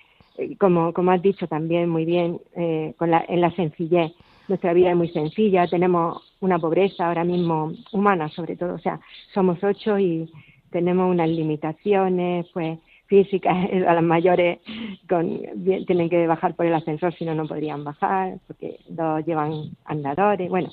como, 0.58 0.92
como 0.92 1.10
has 1.10 1.22
dicho 1.22 1.46
también 1.46 1.88
muy 1.88 2.04
bien, 2.04 2.40
eh, 2.54 2.94
con 2.96 3.10
la, 3.10 3.24
en 3.28 3.40
la 3.40 3.50
sencillez. 3.52 4.12
Nuestra 4.48 4.72
vida 4.72 4.90
es 4.90 4.96
muy 4.96 5.08
sencilla, 5.10 5.66
tenemos 5.66 6.22
una 6.40 6.58
pobreza 6.58 7.06
ahora 7.06 7.24
mismo 7.24 7.72
humana 7.92 8.28
sobre 8.30 8.56
todo, 8.56 8.74
o 8.74 8.78
sea, 8.78 8.98
somos 9.34 9.62
ocho 9.62 9.98
y 9.98 10.30
tenemos 10.70 11.10
unas 11.10 11.28
limitaciones, 11.28 12.46
pues 12.52 12.78
físicas, 13.06 13.56
a 13.86 13.94
las 13.94 14.02
mayores 14.02 14.58
con, 15.08 15.40
tienen 15.86 16.08
que 16.08 16.26
bajar 16.26 16.54
por 16.54 16.66
el 16.66 16.74
ascensor, 16.74 17.14
si 17.14 17.24
no, 17.24 17.34
no 17.34 17.46
podrían 17.46 17.84
bajar, 17.84 18.38
porque 18.46 18.78
dos 18.88 19.24
llevan 19.26 19.70
andadores, 19.84 20.48
bueno, 20.48 20.70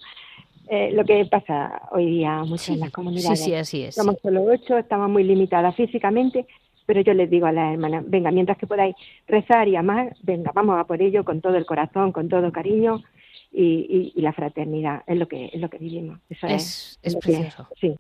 eh, 0.67 0.91
lo 0.93 1.04
que 1.06 1.25
pasa 1.25 1.82
hoy 1.91 2.08
día 2.08 2.43
mucho 2.43 2.73
en 2.73 2.80
las 2.80 2.91
comunidades. 2.91 3.39
Sí, 3.39 3.51
sí, 3.51 3.56
así 3.56 3.84
es. 3.84 3.95
Somos 3.95 4.17
solo 4.21 4.43
ocho, 4.43 4.78
estamos 4.78 5.10
muy 5.10 5.23
limitadas 5.23 5.75
físicamente, 5.75 6.47
pero 6.86 7.02
yo 7.02 7.13
les 7.13 7.30
digo 7.30 7.45
a 7.45 7.52
las 7.52 7.74
hermanas, 7.74 8.04
venga, 8.08 8.32
mientras 8.32 8.58
que 8.58 8.67
podáis 8.67 8.95
rezar 9.28 9.67
y 9.67 9.76
amar, 9.76 10.15
venga, 10.24 10.52
vamos 10.54 10.80
a 10.80 10.86
por 10.86 11.02
ello 11.02 11.24
con 11.24 11.41
todo 11.41 11.56
el 11.56 11.65
corazón, 11.65 12.12
con 12.12 12.30
todo 12.30 12.52
cariño 12.52 13.04
y, 13.52 14.13
la 14.15 14.34
fraternidad, 14.34 15.04
es 15.08 15.17
lo 15.17 15.28
que 15.28 15.50
es 15.54 15.62
lo 15.62 15.69
que 15.69 15.78
vivimos. 15.78 16.19
Eso 16.30 16.48
es, 16.48 17.00
es, 17.02 17.15
precioso. 17.15 17.67
sí. 17.80 17.95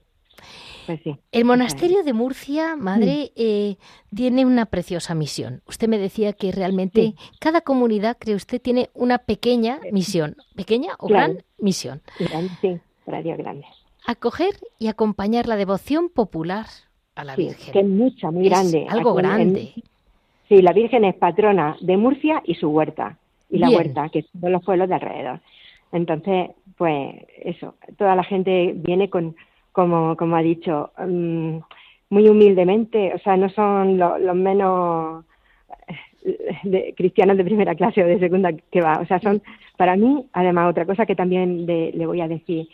Pues 0.85 0.99
sí, 1.03 1.17
el 1.31 1.45
monasterio 1.45 2.03
de 2.03 2.13
Murcia, 2.13 2.75
madre, 2.75 3.31
eh, 3.35 3.77
tiene 4.13 4.45
una 4.45 4.67
preciosa 4.67 5.15
misión. 5.15 5.63
Usted 5.65 5.87
me 5.87 5.97
decía 5.97 6.33
que 6.33 6.51
realmente 6.51 7.15
cada 7.39 7.61
comunidad, 7.61 8.17
cree 8.19 8.35
usted, 8.35 8.61
tiene 8.61 8.89
una 8.93 9.17
pequeña 9.17 9.79
misión, 9.91 10.35
pequeña 10.55 10.93
o 10.99 11.07
gran 11.07 11.43
misión. 11.57 12.01
sí, 12.61 12.79
grande. 13.07 13.65
Acoger 14.05 14.59
y 14.77 14.87
acompañar 14.87 15.47
la 15.47 15.55
devoción 15.55 16.09
popular 16.09 16.67
a 17.15 17.23
la 17.23 17.35
Virgen. 17.35 17.73
Que 17.73 17.79
es 17.79 17.87
mucha, 17.87 18.31
muy 18.31 18.49
grande. 18.49 18.85
algo 18.89 19.13
grande. 19.13 19.73
sí, 20.47 20.61
la 20.61 20.73
Virgen 20.73 21.05
es 21.05 21.15
patrona 21.15 21.77
de 21.81 21.97
Murcia 21.97 22.41
y 22.45 22.55
su 22.55 22.69
huerta. 22.69 23.17
Y 23.49 23.59
la 23.59 23.69
huerta, 23.69 24.09
que 24.09 24.25
son 24.39 24.51
los 24.51 24.63
pueblos 24.63 24.89
de 24.89 24.95
alrededor. 24.95 25.39
Entonces, 25.91 26.49
pues 26.77 27.15
eso, 27.43 27.75
toda 27.97 28.15
la 28.15 28.23
gente 28.23 28.73
viene 28.75 29.09
con 29.09 29.35
como, 29.71 30.15
como 30.15 30.35
ha 30.37 30.41
dicho, 30.41 30.91
mm, 30.97 31.57
muy 32.09 32.29
humildemente, 32.29 33.13
o 33.13 33.19
sea, 33.19 33.35
no 33.35 33.49
son 33.49 33.97
los 33.97 34.35
menos 34.35 35.25
eh, 36.23 36.57
de, 36.63 36.93
cristianos 36.95 37.35
de 37.37 37.43
primera 37.43 37.75
clase 37.75 38.01
o 38.01 38.07
de 38.07 38.19
segunda 38.19 38.53
que 38.53 38.81
va, 38.81 38.99
o 39.01 39.05
sea, 39.05 39.19
son 39.19 39.41
para 39.77 39.97
mí, 39.97 40.25
además, 40.31 40.69
otra 40.69 40.85
cosa 40.85 41.05
que 41.05 41.15
también 41.15 41.65
le 41.65 42.05
voy 42.05 42.21
a 42.21 42.27
decir, 42.29 42.69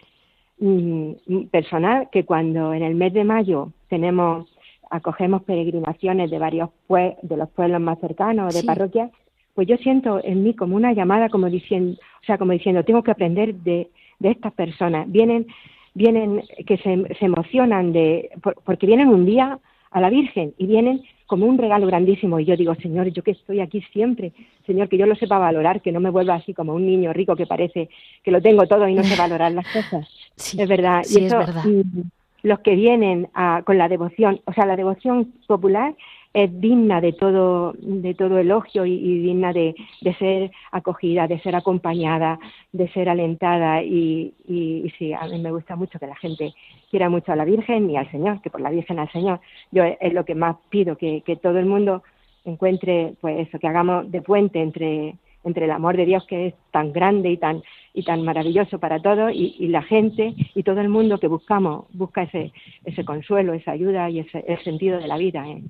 mm, 0.59 1.45
personal, 1.51 2.09
que 2.11 2.23
cuando 2.23 2.73
en 2.73 2.83
el 2.83 2.93
mes 2.93 3.13
de 3.13 3.23
mayo 3.23 3.71
tenemos, 3.91 4.47
acogemos 4.89 5.43
peregrinaciones 5.43 6.31
de 6.31 6.39
varios 6.39 6.69
pues, 6.87 7.13
de 7.21 7.37
los 7.37 7.49
pueblos 7.49 7.81
más 7.81 7.99
cercanos, 7.99 8.55
de 8.55 8.63
parroquias, 8.63 9.11
pues 9.53 9.67
yo 9.67 9.75
siento 9.77 10.21
en 10.23 10.43
mí 10.43 10.55
como 10.55 10.77
una 10.77 10.93
llamada, 10.93 11.27
como 11.27 11.49
diciendo, 11.49 11.99
o 12.21 12.25
sea, 12.25 12.37
como 12.37 12.53
diciendo, 12.53 12.85
tengo 12.85 13.03
que 13.03 13.11
aprender 13.11 13.53
de, 13.53 13.89
de 14.19 14.31
estas 14.31 14.53
personas. 14.53 15.11
Vienen 15.11 15.45
vienen, 15.93 16.43
que 16.65 16.77
se, 16.77 17.15
se 17.19 17.25
emocionan 17.25 17.91
de, 17.91 18.31
porque 18.63 18.87
vienen 18.87 19.09
un 19.09 19.25
día 19.25 19.59
a 19.91 19.99
la 19.99 20.09
Virgen 20.09 20.53
y 20.57 20.67
vienen 20.67 21.03
como 21.27 21.45
un 21.45 21.57
regalo 21.57 21.87
grandísimo. 21.87 22.39
Y 22.39 22.45
yo 22.45 22.55
digo, 22.55 22.75
Señor, 22.75 23.07
yo 23.09 23.23
que 23.23 23.31
estoy 23.31 23.59
aquí 23.59 23.81
siempre, 23.93 24.33
Señor, 24.65 24.89
que 24.89 24.97
yo 24.97 25.05
lo 25.05 25.15
sepa 25.15 25.37
valorar, 25.37 25.81
que 25.81 25.91
no 25.91 25.99
me 25.99 26.09
vuelva 26.09 26.35
así 26.35 26.53
como 26.53 26.73
un 26.73 26.85
niño 26.85 27.13
rico 27.13 27.35
que 27.35 27.45
parece 27.45 27.89
que 28.23 28.31
lo 28.31 28.41
tengo 28.41 28.67
todo 28.67 28.87
y 28.87 28.95
no 28.95 29.03
sé 29.03 29.15
valorar 29.15 29.51
las 29.51 29.67
cosas. 29.67 30.07
es 30.37 30.67
verdad. 30.67 31.03
y 31.09 31.25
eso, 31.25 31.39
es 31.39 31.47
verdad. 31.47 31.65
Mm, 31.65 32.01
los 32.43 32.59
que 32.59 32.75
vienen 32.75 33.29
a, 33.33 33.61
con 33.63 33.77
la 33.77 33.87
devoción, 33.87 34.41
o 34.45 34.53
sea, 34.53 34.65
la 34.65 34.75
devoción 34.75 35.33
popular 35.47 35.95
es 36.33 36.61
digna 36.61 37.01
de 37.01 37.11
todo, 37.11 37.73
de 37.77 38.13
todo 38.13 38.37
elogio 38.37 38.85
y, 38.85 39.19
digna 39.19 39.51
de, 39.51 39.75
ser 40.17 40.51
acogida, 40.71 41.27
de 41.27 41.39
ser 41.41 41.55
acompañada, 41.55 42.39
de 42.71 42.87
ser 42.89 43.09
alentada 43.09 43.83
y, 43.83 44.33
y, 44.47 44.89
sí, 44.97 45.13
a 45.13 45.27
mí 45.27 45.39
me 45.39 45.51
gusta 45.51 45.75
mucho 45.75 45.99
que 45.99 46.07
la 46.07 46.15
gente 46.15 46.53
quiera 46.89 47.09
mucho 47.09 47.33
a 47.33 47.35
la 47.35 47.45
Virgen 47.45 47.89
y 47.89 47.97
al 47.97 48.09
Señor, 48.11 48.41
que 48.41 48.49
por 48.49 48.61
la 48.61 48.69
Virgen 48.69 48.99
al 48.99 49.11
Señor. 49.11 49.41
Yo 49.71 49.83
es 49.83 50.13
lo 50.13 50.23
que 50.23 50.35
más 50.35 50.55
pido, 50.69 50.97
que, 50.97 51.21
que 51.21 51.35
todo 51.35 51.59
el 51.59 51.65
mundo 51.65 52.01
encuentre, 52.45 53.13
pues 53.19 53.47
eso, 53.47 53.59
que 53.59 53.67
hagamos 53.67 54.09
de 54.09 54.21
puente 54.21 54.61
entre, 54.61 55.15
entre 55.43 55.65
el 55.65 55.71
amor 55.71 55.97
de 55.97 56.05
Dios 56.05 56.25
que 56.25 56.47
es 56.47 56.53
tan 56.71 56.91
grande 56.91 57.31
y 57.31 57.37
tan 57.37 57.63
y 57.93 58.03
tan 58.03 58.23
maravilloso 58.23 58.79
para 58.79 59.01
todos 59.01 59.33
y, 59.33 59.55
y, 59.59 59.67
la 59.67 59.81
gente 59.81 60.33
y 60.55 60.63
todo 60.63 60.79
el 60.79 60.87
mundo 60.87 61.19
que 61.19 61.27
buscamos 61.27 61.85
busca 61.93 62.23
ese 62.23 62.53
ese 62.85 63.03
consuelo 63.03 63.53
esa 63.53 63.71
ayuda 63.71 64.09
y 64.09 64.19
ese 64.19 64.45
el 64.47 64.63
sentido 64.63 64.99
de 64.99 65.07
la 65.07 65.17
vida 65.17 65.47
¿eh? 65.47 65.61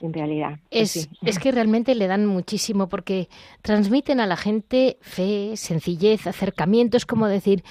en 0.00 0.12
realidad. 0.12 0.58
Es, 0.70 1.08
es 1.22 1.38
que 1.38 1.52
realmente 1.52 1.94
le 1.94 2.06
dan 2.06 2.26
muchísimo 2.26 2.88
porque 2.88 3.28
transmiten 3.62 4.20
a 4.20 4.26
la 4.26 4.36
gente 4.36 4.98
fe, 5.00 5.56
sencillez, 5.56 6.26
acercamiento. 6.26 6.96
Es 6.96 7.06
como 7.06 7.26
decir, 7.26 7.62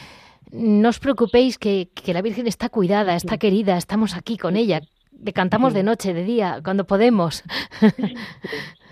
no 0.52 0.90
os 0.90 1.00
preocupéis 1.00 1.58
que, 1.58 1.90
que 1.94 2.14
la 2.14 2.22
Virgen 2.22 2.48
está 2.48 2.70
cuidada, 2.70 3.16
está 3.16 3.38
querida, 3.38 3.78
estamos 3.78 4.16
aquí 4.16 4.38
con 4.38 4.56
ella. 4.56 4.82
Le 5.22 5.34
cantamos 5.34 5.74
de 5.74 5.84
noche, 5.84 6.14
de 6.14 6.24
día, 6.24 6.62
cuando 6.64 6.86
podemos. 6.86 7.44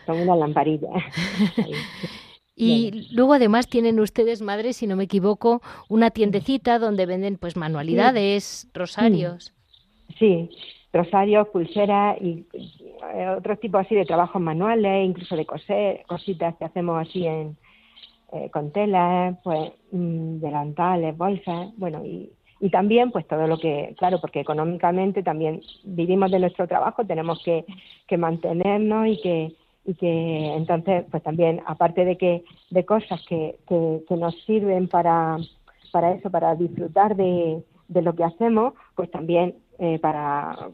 Como 0.06 0.24
una 0.24 0.36
lamparilla. 0.36 0.90
Y 2.60 3.08
luego 3.12 3.34
además 3.34 3.68
tienen 3.68 4.00
ustedes, 4.00 4.42
madre, 4.42 4.74
si 4.74 4.88
no 4.88 4.96
me 4.96 5.04
equivoco, 5.04 5.62
una 5.90 6.10
tiendecita 6.10 6.80
donde 6.80 7.06
venden 7.06 7.38
pues 7.38 7.56
manualidades, 7.56 8.68
rosarios. 8.74 9.54
Sí, 10.18 10.50
rosarios, 10.92 11.50
pulseras 11.50 12.20
y 12.20 12.48
eh, 13.14 13.30
otros 13.38 13.60
tipos 13.60 13.82
así 13.82 13.94
de 13.94 14.06
trabajos 14.06 14.42
manuales, 14.42 15.06
incluso 15.06 15.36
de 15.36 15.46
coser, 15.46 16.04
cositas 16.08 16.56
que 16.56 16.66
hacemos 16.66 17.08
así 17.08 17.28
en 17.28 17.56
eh, 18.34 18.50
con 18.52 18.72
telas, 18.72 19.38
pues 19.44 19.72
mm, 19.92 20.40
delantales, 20.40 21.16
bolsas, 21.16 21.72
bueno, 21.78 22.04
y, 22.04 22.32
y 22.60 22.70
también 22.70 23.12
pues 23.12 23.28
todo 23.28 23.46
lo 23.46 23.60
que, 23.60 23.94
claro, 24.00 24.20
porque 24.20 24.40
económicamente 24.40 25.22
también 25.22 25.62
vivimos 25.84 26.32
de 26.32 26.40
nuestro 26.40 26.68
trabajo, 26.68 27.06
tenemos 27.06 27.42
que, 27.44 27.66
que 28.08 28.18
mantenernos 28.18 29.08
y 29.08 29.22
que 29.22 29.56
y 29.88 29.96
que 29.96 30.54
entonces 30.54 31.06
pues 31.10 31.24
también 31.24 31.62
aparte 31.66 32.06
de 32.06 32.18
que 32.18 32.44
de 32.70 32.86
cosas 32.86 33.20
que, 33.28 33.58
que, 33.68 34.16
nos 34.16 34.36
sirven 34.44 34.88
para 34.88 35.38
para 35.92 36.12
eso, 36.12 36.30
para 36.30 36.54
disfrutar 36.56 37.16
de, 37.16 37.64
de 37.88 38.02
lo 38.02 38.14
que 38.14 38.26
hacemos, 38.26 38.74
pues 38.96 39.10
también 39.10 39.56
eh, 39.80 40.00
para, 40.00 40.70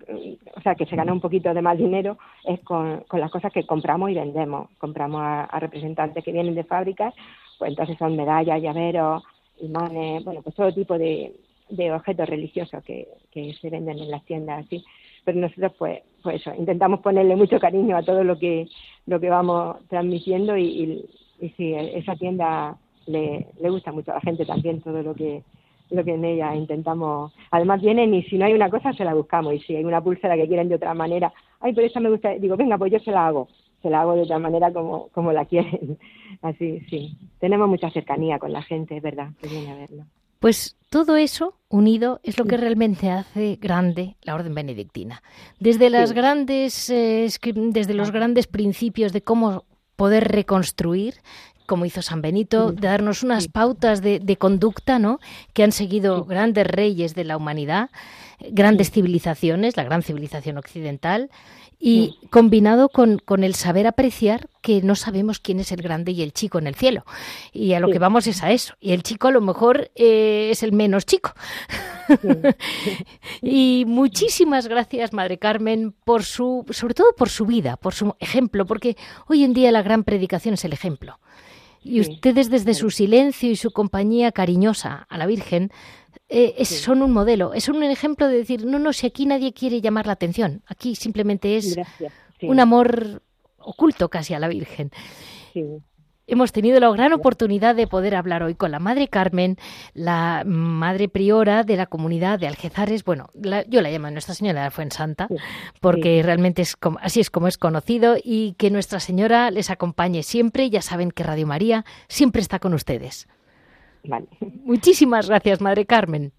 o 0.55 0.61
sea, 0.61 0.75
que 0.75 0.85
se 0.85 0.95
gana 0.95 1.13
un 1.13 1.21
poquito 1.21 1.53
de 1.53 1.61
más 1.61 1.77
dinero 1.77 2.17
es 2.45 2.59
con, 2.61 3.01
con 3.01 3.19
las 3.19 3.31
cosas 3.31 3.51
que 3.51 3.65
compramos 3.65 4.09
y 4.09 4.15
vendemos. 4.15 4.69
Compramos 4.77 5.21
a, 5.23 5.59
representantes 5.59 6.23
que 6.23 6.31
vienen 6.31 6.55
de 6.55 6.63
fábricas, 6.63 7.13
pues 7.59 7.69
entonces 7.69 7.97
son 7.97 8.15
medallas, 8.15 8.61
llaveros 8.61 9.23
imanes, 9.61 10.23
bueno, 10.23 10.41
pues 10.41 10.55
todo 10.55 10.73
tipo 10.73 10.97
de, 10.97 11.35
de 11.69 11.91
objetos 11.91 12.27
religiosos 12.27 12.83
que, 12.83 13.07
que 13.31 13.53
se 13.53 13.69
venden 13.69 13.99
en 13.99 14.09
las 14.09 14.25
tiendas 14.25 14.65
así. 14.65 14.83
Pero 15.23 15.39
nosotros, 15.39 15.73
pues, 15.77 16.01
pues 16.23 16.41
eso, 16.41 16.53
intentamos 16.57 17.01
ponerle 17.01 17.35
mucho 17.35 17.59
cariño 17.59 17.97
a 17.97 18.03
todo 18.03 18.23
lo 18.23 18.39
que, 18.39 18.67
lo 19.05 19.19
que 19.19 19.29
vamos 19.29 19.77
transmitiendo 19.89 20.57
y, 20.57 21.05
sí, 21.57 21.73
esa 21.73 22.15
tienda 22.15 22.77
le, 23.05 23.47
le 23.59 23.69
gusta 23.69 23.91
mucho 23.91 24.11
a 24.11 24.15
la 24.15 24.21
gente 24.21 24.45
también 24.45 24.81
todo 24.81 25.03
lo 25.03 25.13
que 25.13 25.43
lo 25.89 26.03
que 26.03 26.13
en 26.15 26.25
ella 26.25 26.55
intentamos. 26.55 27.33
Además 27.51 27.81
vienen 27.81 28.13
y 28.13 28.23
si 28.23 28.37
no 28.37 28.45
hay 28.45 28.53
una 28.53 28.69
cosa 28.69 28.93
se 28.93 29.05
la 29.05 29.13
buscamos 29.13 29.53
y 29.53 29.59
si 29.59 29.75
hay 29.75 29.83
una 29.83 30.01
pulsera 30.01 30.35
que 30.35 30.47
quieren 30.47 30.69
de 30.69 30.75
otra 30.75 30.93
manera, 30.93 31.31
ay, 31.59 31.73
pero 31.73 31.87
esa 31.87 31.99
me 31.99 32.09
gusta, 32.09 32.31
digo, 32.31 32.57
venga, 32.57 32.77
pues 32.77 32.91
yo 32.91 32.99
se 32.99 33.11
la 33.11 33.27
hago, 33.27 33.47
se 33.81 33.89
la 33.89 34.01
hago 34.01 34.15
de 34.15 34.23
otra 34.23 34.39
manera 34.39 34.71
como, 34.73 35.09
como 35.09 35.31
la 35.31 35.45
quieren. 35.49 35.97
Así, 36.41 36.79
sí. 36.89 37.15
Tenemos 37.39 37.69
mucha 37.69 37.89
cercanía 37.91 38.39
con 38.39 38.51
la 38.51 38.63
gente, 38.63 38.97
es 38.97 39.03
verdad, 39.03 39.29
que 39.39 39.47
viene 39.47 39.71
a 39.71 39.75
verlo. 39.75 40.05
Pues 40.43 40.75
todo 40.89 41.15
eso 41.15 41.57
unido 41.69 42.19
es 42.21 42.37
lo 42.37 42.43
que 42.43 42.57
realmente 42.57 43.09
hace 43.09 43.57
grande 43.61 44.17
la 44.23 44.35
orden 44.35 44.53
benedictina. 44.53 45.23
Desde 45.61 45.89
las 45.89 46.09
sí. 46.09 46.15
grandes, 46.15 46.89
eh, 46.89 47.29
desde 47.55 47.93
los 47.93 48.11
grandes 48.11 48.47
principios 48.47 49.13
de 49.13 49.21
cómo 49.21 49.63
poder 49.95 50.27
reconstruir 50.27 51.21
como 51.65 51.85
hizo 51.85 52.01
San 52.01 52.21
Benito, 52.21 52.73
de 52.73 52.89
darnos 52.89 53.23
unas 53.23 53.47
pautas 53.47 54.01
de, 54.01 54.19
de 54.19 54.35
conducta, 54.35 54.99
¿no? 54.99 55.19
Que 55.53 55.63
han 55.63 55.71
seguido 55.71 56.25
grandes 56.25 56.67
reyes 56.67 57.15
de 57.15 57.23
la 57.23 57.37
humanidad, 57.37 57.89
grandes 58.51 58.91
civilizaciones, 58.91 59.77
la 59.77 59.85
gran 59.85 60.03
civilización 60.03 60.57
occidental, 60.57 61.29
y 61.85 62.15
combinado 62.29 62.87
con, 62.87 63.19
con, 63.19 63.43
el 63.43 63.55
saber 63.55 63.87
apreciar 63.87 64.47
que 64.61 64.81
no 64.81 64.95
sabemos 64.95 65.39
quién 65.39 65.59
es 65.59 65.69
el 65.73 65.81
grande 65.81 66.13
y 66.13 66.21
el 66.21 66.31
chico 66.31 66.57
en 66.57 66.67
el 66.67 66.75
cielo. 66.75 67.03
Y 67.51 67.73
a 67.73 67.81
lo 67.81 67.87
sí. 67.87 67.93
que 67.93 67.99
vamos 67.99 68.25
es 68.25 68.41
a 68.41 68.51
eso. 68.51 68.75
Y 68.79 68.93
el 68.93 69.03
chico 69.03 69.27
a 69.27 69.31
lo 69.31 69.41
mejor 69.41 69.91
eh, 69.95 70.47
es 70.49 70.63
el 70.63 70.71
menos 70.71 71.05
chico. 71.05 71.33
Sí. 72.21 72.29
y 73.41 73.83
muchísimas 73.85 74.67
gracias, 74.67 75.11
Madre 75.11 75.37
Carmen, 75.37 75.93
por 76.05 76.23
su, 76.23 76.65
sobre 76.69 76.93
todo 76.93 77.13
por 77.17 77.27
su 77.27 77.45
vida, 77.45 77.75
por 77.75 77.93
su 77.93 78.15
ejemplo, 78.21 78.65
porque 78.65 78.95
hoy 79.27 79.43
en 79.43 79.53
día 79.53 79.69
la 79.73 79.81
gran 79.81 80.05
predicación 80.05 80.53
es 80.53 80.63
el 80.63 80.71
ejemplo. 80.71 81.19
Y 81.83 81.99
ustedes 81.99 82.49
desde 82.49 82.75
su 82.75 82.91
silencio 82.91 83.51
y 83.51 83.57
su 83.57 83.71
compañía 83.71 84.31
cariñosa 84.31 85.05
a 85.09 85.17
la 85.17 85.25
Virgen 85.25 85.69
eh, 86.35 86.55
es, 86.57 86.69
sí. 86.69 86.75
son 86.77 87.03
un 87.03 87.11
modelo, 87.11 87.53
es 87.53 87.69
un 87.69 87.83
ejemplo 87.83 88.27
de 88.27 88.37
decir, 88.37 88.65
no, 88.65 88.79
no, 88.79 88.91
si 88.91 89.05
aquí 89.05 89.27
nadie 89.27 89.53
quiere 89.53 89.81
llamar 89.81 90.07
la 90.07 90.13
atención, 90.13 90.63
aquí 90.65 90.95
simplemente 90.95 91.57
es 91.57 91.75
sí. 91.75 92.47
un 92.47 92.59
amor 92.59 93.21
oculto 93.59 94.09
casi 94.09 94.33
a 94.33 94.39
la 94.39 94.47
Virgen. 94.47 94.91
Sí. 95.53 95.63
Hemos 96.25 96.51
tenido 96.51 96.79
la 96.79 96.89
gran 96.89 97.13
oportunidad 97.13 97.75
de 97.75 97.85
poder 97.85 98.15
hablar 98.15 98.41
hoy 98.41 98.55
con 98.55 98.71
la 98.71 98.79
Madre 98.79 99.09
Carmen, 99.09 99.57
la 99.93 100.43
Madre 100.43 101.07
Priora 101.07 101.63
de 101.63 101.75
la 101.75 101.85
comunidad 101.85 102.39
de 102.39 102.47
Algezares. 102.47 103.03
Bueno, 103.03 103.27
la, 103.33 103.63
yo 103.67 103.81
la 103.81 103.91
llamo 103.91 104.09
Nuestra 104.09 104.33
Señora 104.33 104.63
de 104.63 104.71
Fuensanta, 104.71 105.27
porque 105.81 106.17
sí. 106.17 106.21
realmente 106.23 106.63
es 106.63 106.75
como, 106.75 106.97
así 107.01 107.19
es 107.19 107.29
como 107.29 107.47
es 107.47 107.59
conocido 107.59 108.15
y 108.23 108.53
que 108.53 108.71
Nuestra 108.71 108.99
Señora 108.99 109.51
les 109.51 109.69
acompañe 109.69 110.23
siempre. 110.23 110.71
Ya 110.71 110.81
saben 110.81 111.11
que 111.11 111.23
Radio 111.23 111.45
María 111.45 111.85
siempre 112.07 112.41
está 112.41 112.57
con 112.57 112.73
ustedes. 112.73 113.27
Vale. 114.05 114.27
Muchísimas 114.63 115.27
gracias, 115.29 115.61
Madre 115.61 115.85
Carmen. 115.85 116.31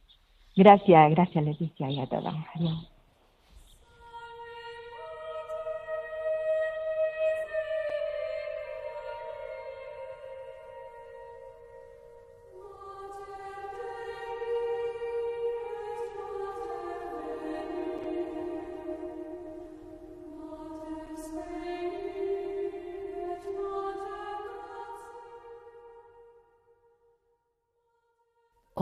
Gracias, 0.57 1.11
gracias 1.11 1.45
Leticia 1.45 1.91
y 1.91 2.01
a 2.01 2.07
todos. 2.07 2.35
Adiós. 2.55 2.94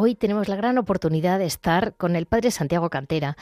Hoy 0.03 0.17
tenemos 0.17 0.49
la 0.49 0.57
gran 0.57 0.79
oportunidad 0.79 1.39
de 1.39 1.47
estar 1.47 1.95
con 1.95 2.17
el 2.17 2.27
padre 2.27 2.51
Santiago 2.51 2.91
Cantera. 2.91 3.37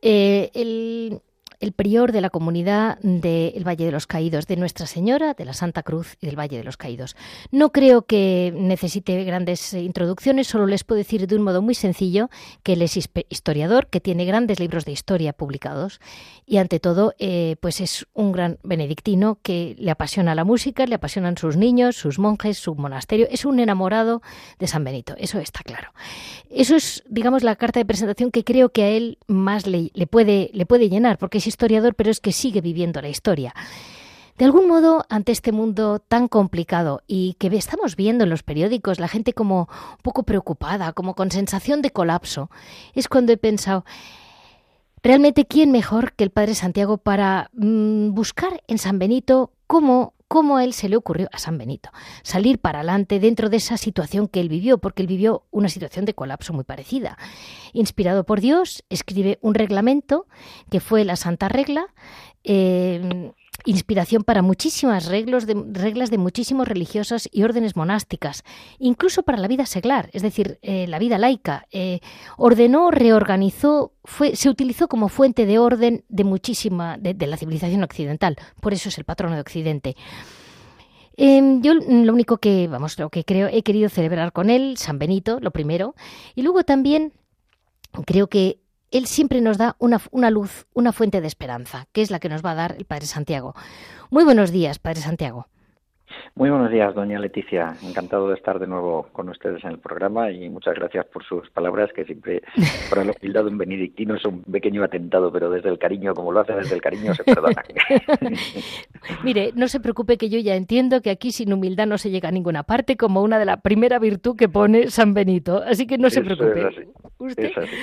Eh, 0.00 1.20
el, 1.60 1.72
prior 1.72 2.12
de 2.12 2.20
la 2.20 2.30
comunidad 2.30 2.98
del 3.00 3.66
Valle 3.66 3.86
de 3.86 3.92
los 3.92 4.06
Caídos, 4.06 4.46
de 4.46 4.56
Nuestra 4.56 4.86
Señora, 4.86 5.34
de 5.34 5.44
la 5.44 5.52
Santa 5.52 5.82
Cruz 5.82 6.16
y 6.20 6.26
del 6.26 6.38
Valle 6.38 6.58
de 6.58 6.64
los 6.64 6.76
Caídos. 6.76 7.16
No 7.50 7.72
creo 7.72 8.02
que 8.02 8.52
necesite 8.54 9.24
grandes 9.24 9.74
introducciones, 9.74 10.46
solo 10.46 10.66
les 10.66 10.84
puedo 10.84 10.98
decir 10.98 11.26
de 11.26 11.36
un 11.36 11.42
modo 11.42 11.62
muy 11.62 11.74
sencillo 11.74 12.30
que 12.62 12.74
él 12.74 12.82
es 12.82 12.96
historiador, 12.96 13.88
que 13.88 14.00
tiene 14.00 14.24
grandes 14.24 14.60
libros 14.60 14.84
de 14.84 14.92
historia 14.92 15.32
publicados 15.32 16.00
y 16.46 16.58
ante 16.58 16.80
todo 16.80 17.14
eh, 17.18 17.56
pues 17.60 17.80
es 17.80 18.06
un 18.14 18.32
gran 18.32 18.58
benedictino 18.62 19.38
que 19.42 19.74
le 19.78 19.90
apasiona 19.90 20.34
la 20.34 20.44
música, 20.44 20.86
le 20.86 20.94
apasionan 20.94 21.36
sus 21.36 21.56
niños, 21.56 21.96
sus 21.96 22.18
monjes, 22.18 22.58
su 22.58 22.74
monasterio, 22.74 23.26
es 23.30 23.44
un 23.44 23.58
enamorado 23.60 24.22
de 24.58 24.66
San 24.66 24.84
Benito, 24.84 25.14
eso 25.18 25.38
está 25.38 25.60
claro. 25.62 25.92
Eso 26.50 26.76
es, 26.76 27.02
digamos, 27.08 27.42
la 27.42 27.56
carta 27.56 27.80
de 27.80 27.84
presentación 27.84 28.30
que 28.30 28.44
creo 28.44 28.70
que 28.70 28.82
a 28.82 28.88
él 28.88 29.18
más 29.26 29.66
le, 29.66 29.90
le 29.94 30.06
puede, 30.06 30.50
le 30.52 30.66
puede 30.66 30.88
llenar, 30.88 31.18
porque 31.18 31.38
historiador, 31.46 31.94
pero 31.94 32.10
es 32.10 32.20
que 32.20 32.32
sigue 32.32 32.60
viviendo 32.60 33.00
la 33.00 33.08
historia. 33.08 33.54
De 34.38 34.44
algún 34.44 34.68
modo, 34.68 35.06
ante 35.08 35.32
este 35.32 35.50
mundo 35.50 35.98
tan 35.98 36.28
complicado 36.28 37.02
y 37.06 37.34
que 37.38 37.48
estamos 37.56 37.96
viendo 37.96 38.24
en 38.24 38.30
los 38.30 38.42
periódicos, 38.42 39.00
la 39.00 39.08
gente 39.08 39.32
como 39.32 39.60
un 39.60 40.02
poco 40.02 40.24
preocupada, 40.24 40.92
como 40.92 41.14
con 41.14 41.30
sensación 41.30 41.80
de 41.80 41.90
colapso, 41.90 42.50
es 42.94 43.08
cuando 43.08 43.32
he 43.32 43.38
pensado, 43.38 43.86
realmente, 45.02 45.46
¿quién 45.46 45.72
mejor 45.72 46.12
que 46.12 46.24
el 46.24 46.30
Padre 46.30 46.54
Santiago 46.54 46.98
para 46.98 47.48
mmm, 47.54 48.10
buscar 48.10 48.62
en 48.66 48.76
San 48.76 48.98
Benito 48.98 49.52
cómo 49.66 50.12
cómo 50.28 50.56
a 50.56 50.64
él 50.64 50.72
se 50.72 50.88
le 50.88 50.96
ocurrió 50.96 51.28
a 51.32 51.38
San 51.38 51.58
Benito 51.58 51.90
salir 52.22 52.58
para 52.58 52.80
adelante 52.80 53.20
dentro 53.20 53.48
de 53.48 53.58
esa 53.58 53.76
situación 53.76 54.28
que 54.28 54.40
él 54.40 54.48
vivió, 54.48 54.78
porque 54.78 55.02
él 55.02 55.08
vivió 55.08 55.44
una 55.50 55.68
situación 55.68 56.04
de 56.04 56.14
colapso 56.14 56.52
muy 56.52 56.64
parecida. 56.64 57.18
Inspirado 57.72 58.24
por 58.24 58.40
Dios, 58.40 58.84
escribe 58.90 59.38
un 59.42 59.54
reglamento 59.54 60.26
que 60.70 60.80
fue 60.80 61.04
la 61.04 61.16
Santa 61.16 61.48
Regla, 61.48 61.86
eh, 62.44 63.32
inspiración 63.66 64.22
para 64.22 64.42
muchísimas 64.42 65.06
reglas 65.06 65.46
de, 65.46 66.18
muchísimos 66.18 66.66
religiosos 66.66 67.28
y 67.30 67.42
órdenes 67.42 67.76
monásticas, 67.76 68.44
incluso 68.78 69.24
para 69.24 69.38
la 69.38 69.48
vida 69.48 69.66
seglar, 69.66 70.08
es 70.12 70.22
decir, 70.22 70.58
eh, 70.62 70.86
la 70.86 70.98
vida 70.98 71.18
laica. 71.18 71.66
Eh, 71.70 72.00
ordenó, 72.38 72.90
reorganizó, 72.90 73.92
se 74.32 74.48
utilizó 74.48 74.88
como 74.88 75.08
fuente 75.08 75.44
de 75.46 75.58
orden 75.58 76.04
de 76.08 76.24
muchísima 76.24 76.96
de, 76.96 77.14
la 77.26 77.36
civilización 77.36 77.82
occidental. 77.82 78.36
Por 78.60 78.72
eso 78.72 78.88
es 78.88 78.98
el 78.98 79.04
patrono 79.04 79.34
de 79.34 79.40
Occidente. 79.40 79.96
Eh, 81.16 81.58
yo 81.60 81.74
lo 81.74 82.12
único 82.12 82.38
que, 82.38 82.68
vamos, 82.68 82.98
lo 82.98 83.10
que 83.10 83.24
creo, 83.24 83.48
he 83.48 83.62
querido 83.62 83.88
celebrar 83.88 84.32
con 84.32 84.48
él, 84.48 84.76
San 84.76 84.98
Benito, 84.98 85.38
lo 85.40 85.50
primero, 85.50 85.94
y 86.34 86.42
luego 86.42 86.62
también 86.62 87.12
creo 88.04 88.28
que 88.28 88.60
él 88.96 89.06
siempre 89.06 89.40
nos 89.40 89.58
da 89.58 89.76
una, 89.78 90.30
luz, 90.30 90.66
una 90.74 90.92
fuente 90.92 91.20
de 91.20 91.26
esperanza, 91.26 91.86
que 91.92 92.02
es 92.02 92.10
la 92.10 92.20
que 92.20 92.28
nos 92.28 92.44
va 92.44 92.52
a 92.52 92.56
dar 92.56 92.76
el 92.78 92.84
Padre 92.84 93.06
Santiago. 93.06 93.54
Muy 94.10 94.24
buenos 94.24 94.50
días, 94.50 94.78
Padre 94.78 95.00
Santiago. 95.00 95.48
Muy 96.34 96.50
buenos 96.50 96.70
días, 96.70 96.94
doña 96.94 97.18
Leticia. 97.18 97.74
Encantado 97.82 98.28
de 98.28 98.34
estar 98.34 98.58
de 98.58 98.66
nuevo 98.66 99.08
con 99.12 99.28
ustedes 99.28 99.64
en 99.64 99.70
el 99.70 99.78
programa 99.78 100.30
y 100.30 100.48
muchas 100.50 100.74
gracias 100.74 101.06
por 101.06 101.24
sus 101.24 101.48
palabras, 101.50 101.90
que 101.94 102.04
siempre 102.04 102.42
para 102.90 103.04
la 103.04 103.12
humildad 103.12 103.46
un 103.46 103.56
benedictino 103.56 104.16
es 104.16 104.24
un 104.24 104.42
pequeño 104.42 104.84
atentado, 104.84 105.32
pero 105.32 105.48
desde 105.48 105.70
el 105.70 105.78
cariño, 105.78 106.14
como 106.14 106.32
lo 106.32 106.40
hace 106.40 106.52
desde 106.52 106.74
el 106.74 106.82
cariño, 106.82 107.14
se 107.14 107.24
perdona. 107.24 107.64
Mire, 109.24 109.52
no 109.54 109.66
se 109.68 109.80
preocupe 109.80 110.18
que 110.18 110.28
yo 110.28 110.38
ya 110.38 110.56
entiendo 110.56 111.00
que 111.00 111.10
aquí 111.10 111.32
sin 111.32 111.52
humildad 111.52 111.86
no 111.86 111.98
se 111.98 112.10
llega 112.10 112.28
a 112.28 112.32
ninguna 112.32 112.64
parte, 112.64 112.96
como 112.96 113.22
una 113.22 113.38
de 113.38 113.46
la 113.46 113.62
primera 113.62 113.98
virtud 113.98 114.36
que 114.36 114.48
pone 114.48 114.90
San 114.90 115.14
Benito. 115.14 115.62
Así 115.66 115.86
que 115.86 115.96
no 115.96 116.10
se 116.10 116.22
preocupe. 116.22 116.60
Es 116.60 116.66
así. 116.66 116.88
¿Usted? 117.18 117.44
Es 117.44 117.56
así. 117.56 117.76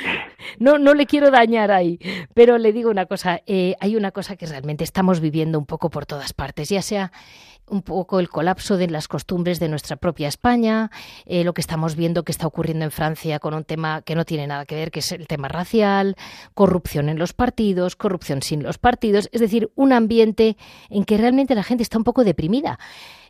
No, 0.59 0.77
no 0.77 0.93
le 0.93 1.05
quiero 1.07 1.31
dañar 1.31 1.71
ahí, 1.71 1.99
pero 2.33 2.57
le 2.57 2.71
digo 2.71 2.91
una 2.91 3.07
cosa, 3.07 3.41
eh, 3.47 3.75
hay 3.79 3.95
una 3.95 4.11
cosa 4.11 4.35
que 4.35 4.45
realmente 4.45 4.83
estamos 4.83 5.19
viviendo 5.19 5.57
un 5.57 5.65
poco 5.65 5.89
por 5.89 6.05
todas 6.05 6.33
partes, 6.33 6.69
ya 6.69 6.81
sea 6.81 7.11
un 7.69 7.81
poco 7.81 8.19
el 8.19 8.29
colapso 8.29 8.77
de 8.77 8.89
las 8.89 9.07
costumbres 9.07 9.59
de 9.59 9.69
nuestra 9.69 9.95
propia 9.95 10.27
España, 10.27 10.91
eh, 11.25 11.43
lo 11.43 11.53
que 11.53 11.61
estamos 11.61 11.95
viendo 11.95 12.23
que 12.23 12.31
está 12.31 12.47
ocurriendo 12.47 12.85
en 12.85 12.91
Francia 12.91 13.39
con 13.39 13.53
un 13.53 13.63
tema 13.63 14.01
que 14.01 14.15
no 14.15 14.25
tiene 14.25 14.47
nada 14.47 14.65
que 14.65 14.75
ver, 14.75 14.91
que 14.91 14.99
es 14.99 15.11
el 15.11 15.27
tema 15.27 15.47
racial, 15.47 16.15
corrupción 16.53 17.09
en 17.09 17.17
los 17.17 17.33
partidos, 17.33 17.95
corrupción 17.95 18.41
sin 18.41 18.63
los 18.63 18.77
partidos, 18.77 19.29
es 19.31 19.41
decir, 19.41 19.71
un 19.75 19.93
ambiente 19.93 20.57
en 20.89 21.05
que 21.05 21.17
realmente 21.17 21.55
la 21.55 21.63
gente 21.63 21.83
está 21.83 21.97
un 21.97 22.03
poco 22.03 22.23
deprimida. 22.23 22.79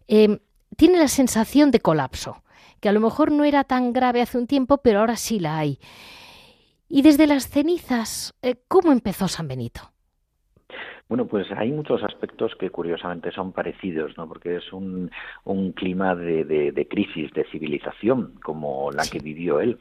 Eh, 0.08 0.40
tiene 0.76 0.98
la 0.98 1.08
sensación 1.08 1.72
de 1.72 1.80
colapso, 1.80 2.44
que 2.80 2.90
a 2.90 2.92
lo 2.92 3.00
mejor 3.00 3.32
no 3.32 3.44
era 3.46 3.64
tan 3.64 3.94
grave 3.94 4.22
hace 4.22 4.38
un 4.38 4.48
tiempo, 4.48 4.80
pero 4.80 5.00
ahora 5.00 5.16
sí 5.16 5.40
la 5.40 5.58
hay. 5.58 5.80
Y 6.90 7.02
desde 7.02 7.28
las 7.28 7.48
cenizas, 7.48 8.34
eh, 8.42 8.56
¿cómo 8.68 8.92
empezó 8.92 9.28
San 9.28 9.48
Benito? 9.48 9.93
Bueno, 11.14 11.28
pues 11.28 11.45
hay 11.51 11.72
muchos 11.72 12.01
aspectos 12.01 12.55
que 12.55 12.72
curiosamente 12.72 13.30
son 13.30 13.51
parecidos, 13.51 14.18
¿no? 14.18 14.28
Porque 14.28 14.55
es 14.55 14.74
un, 14.74 15.11
un 15.43 15.72
clima 15.74 16.16
de, 16.16 16.43
de, 16.43 16.88
crisis 16.88 17.32
de 17.34 17.43
civilización, 17.51 18.34
como 18.41 18.89
la 18.91 19.03
que 19.03 19.20
vivió 19.20 19.59
él, 19.59 19.78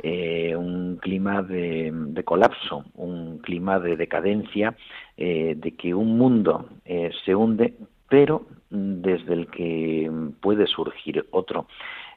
eh, 0.00 0.54
un 0.54 0.98
clima 0.98 1.42
de, 1.42 1.90
de, 1.92 2.22
colapso, 2.22 2.84
un 2.94 3.38
clima 3.38 3.80
de 3.80 3.96
decadencia, 3.96 4.76
eh, 5.16 5.56
de 5.56 5.72
que 5.72 5.92
un 5.92 6.16
mundo 6.16 6.68
eh, 6.84 7.10
se 7.24 7.34
hunde, 7.34 7.74
pero 8.08 8.46
desde 8.70 9.34
el 9.34 9.48
que 9.48 10.08
puede 10.40 10.68
surgir 10.68 11.26
otro. 11.32 11.66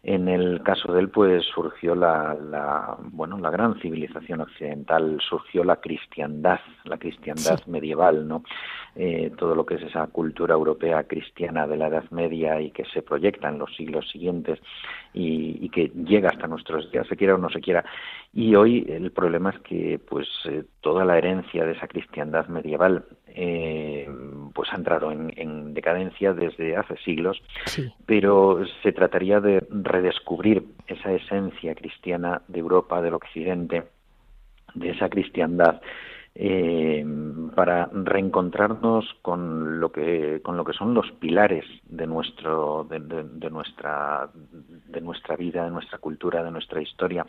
En 0.02 0.30
el 0.30 0.64
caso 0.64 0.94
de 0.94 1.02
él, 1.02 1.10
pues 1.10 1.44
surgió 1.46 1.94
la, 1.94 2.34
la, 2.34 2.98
bueno, 3.12 3.38
la 3.38 3.50
gran 3.50 3.80
civilización 3.82 4.40
occidental, 4.42 5.20
surgió 5.28 5.64
la 5.66 5.76
cristiandad, 5.78 6.60
la 6.86 6.98
cristiandad 6.98 7.60
medieval, 7.68 8.28
¿no? 8.28 8.44
Eh, 8.96 9.32
todo 9.38 9.56
lo 9.56 9.66
que 9.66 9.76
es 9.76 9.84
esa 9.84 10.08
cultura 10.08 10.54
europea 10.56 11.04
cristiana 11.04 11.68
de 11.68 11.78
la 11.78 11.88
Edad 11.88 12.10
Media 12.12 12.60
y 12.62 12.72
que 12.72 12.86
se 12.86 13.02
proyecta 13.02 13.50
en 13.50 13.60
los 13.60 13.76
siglos 13.76 14.10
siguientes 14.10 14.60
y, 15.14 15.58
y 15.66 15.70
que 15.70 15.90
llega 15.90 16.30
hasta 16.30 16.48
nuestros 16.48 16.90
días, 16.92 17.08
se 17.08 17.16
quiera 17.18 17.36
o 17.36 17.38
no 17.38 17.50
se 17.50 17.60
quiera. 17.60 17.84
Y 18.34 18.56
hoy 18.56 18.86
el 18.90 19.12
problema 19.12 19.50
es 19.52 19.60
que, 19.60 20.00
pues, 20.00 20.28
eh, 20.46 20.64
toda 20.82 21.04
la 21.04 21.18
herencia 21.18 21.66
de 21.66 21.74
esa 21.74 21.88
cristiandad 21.88 22.48
medieval 22.48 23.06
eh, 23.36 24.10
pues 24.54 24.70
ha 24.72 24.76
entrado 24.76 25.12
en, 25.12 25.74
decadencia 25.74 26.34
desde 26.34 26.76
hace 26.76 26.98
siglos, 26.98 27.42
pero 28.06 28.62
se 28.84 28.92
trataría 28.92 29.40
de 29.40 29.66
redescubrir 29.70 30.66
esa 30.88 31.12
esencia 31.12 31.76
cristiana 31.76 32.42
de 32.48 32.60
Europa, 32.60 33.02
del 33.02 33.14
Occidente, 33.14 33.84
de 34.74 34.90
esa 34.90 35.10
cristiandad 35.10 35.82
eh, 36.36 37.04
para 37.56 37.90
reencontrarnos 37.92 39.06
con 39.22 39.80
lo 39.80 39.92
que 39.92 40.42
con 40.44 40.58
lo 40.58 40.64
que 40.64 40.74
son 40.74 40.94
los 40.94 41.12
pilares 41.14 41.66
de 41.86 42.06
nuestro 42.06 42.88
de, 42.90 43.50
nuestra 43.50 44.30
de 44.34 45.02
nuestra 45.02 45.36
vida 45.36 45.66
de 45.66 45.72
nuestra 45.72 45.98
cultura 45.98 46.44
de 46.44 46.52
nuestra 46.52 46.82
historia 46.82 47.26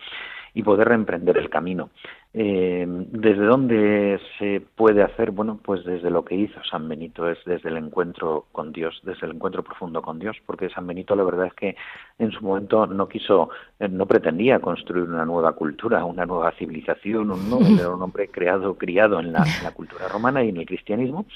y 0.55 0.63
poder 0.63 0.89
reemprender 0.89 1.39
el 1.39 1.49
camino 1.49 1.91
eh, 2.33 2.87
¿Desde 2.87 3.45
dónde 3.45 4.21
se 4.39 4.63
puede 4.77 5.03
hacer? 5.03 5.33
Bueno, 5.33 5.59
pues 5.63 5.85
desde 5.85 6.11
lo 6.11 6.25
que 6.25 6.37
hizo 6.37 6.63
San 6.63 6.89
Benito, 6.89 7.29
es 7.29 7.39
desde 7.45 7.71
el 7.71 7.77
encuentro 7.77 8.47
con 8.53 8.73
Dios, 8.73 9.01
desde 9.03 9.27
el 9.27 9.35
encuentro 9.35 9.65
profundo 9.65 10.01
con 10.01 10.21
Dios, 10.21 10.37
porque 10.47 10.71
San 10.71 10.87
Benito 10.87 11.17
la 11.17 11.25
verdad 11.25 11.47
es 11.47 11.55
que 11.55 11.77
en 12.21 12.31
su 12.31 12.45
momento 12.45 12.87
no 12.87 13.09
quiso, 13.09 13.51
eh, 13.81 13.89
no 13.89 14.07
pretendía 14.07 14.61
construir 14.61 15.09
una 15.09 15.25
nueva 15.25 15.55
cultura, 15.55 16.05
una 16.05 16.25
nueva 16.25 16.53
civilización, 16.53 17.33
un, 17.33 17.51
no, 17.51 17.59
era 17.81 17.91
un 17.91 18.03
hombre 18.03 18.29
creado, 18.29 18.75
criado 18.75 19.19
en 19.19 19.33
la 19.33 19.45
cultura 19.75 20.07
romana 20.07 20.45
y 20.45 20.51
en 20.51 20.59
el 20.59 20.67
cristianismo, 20.67 21.27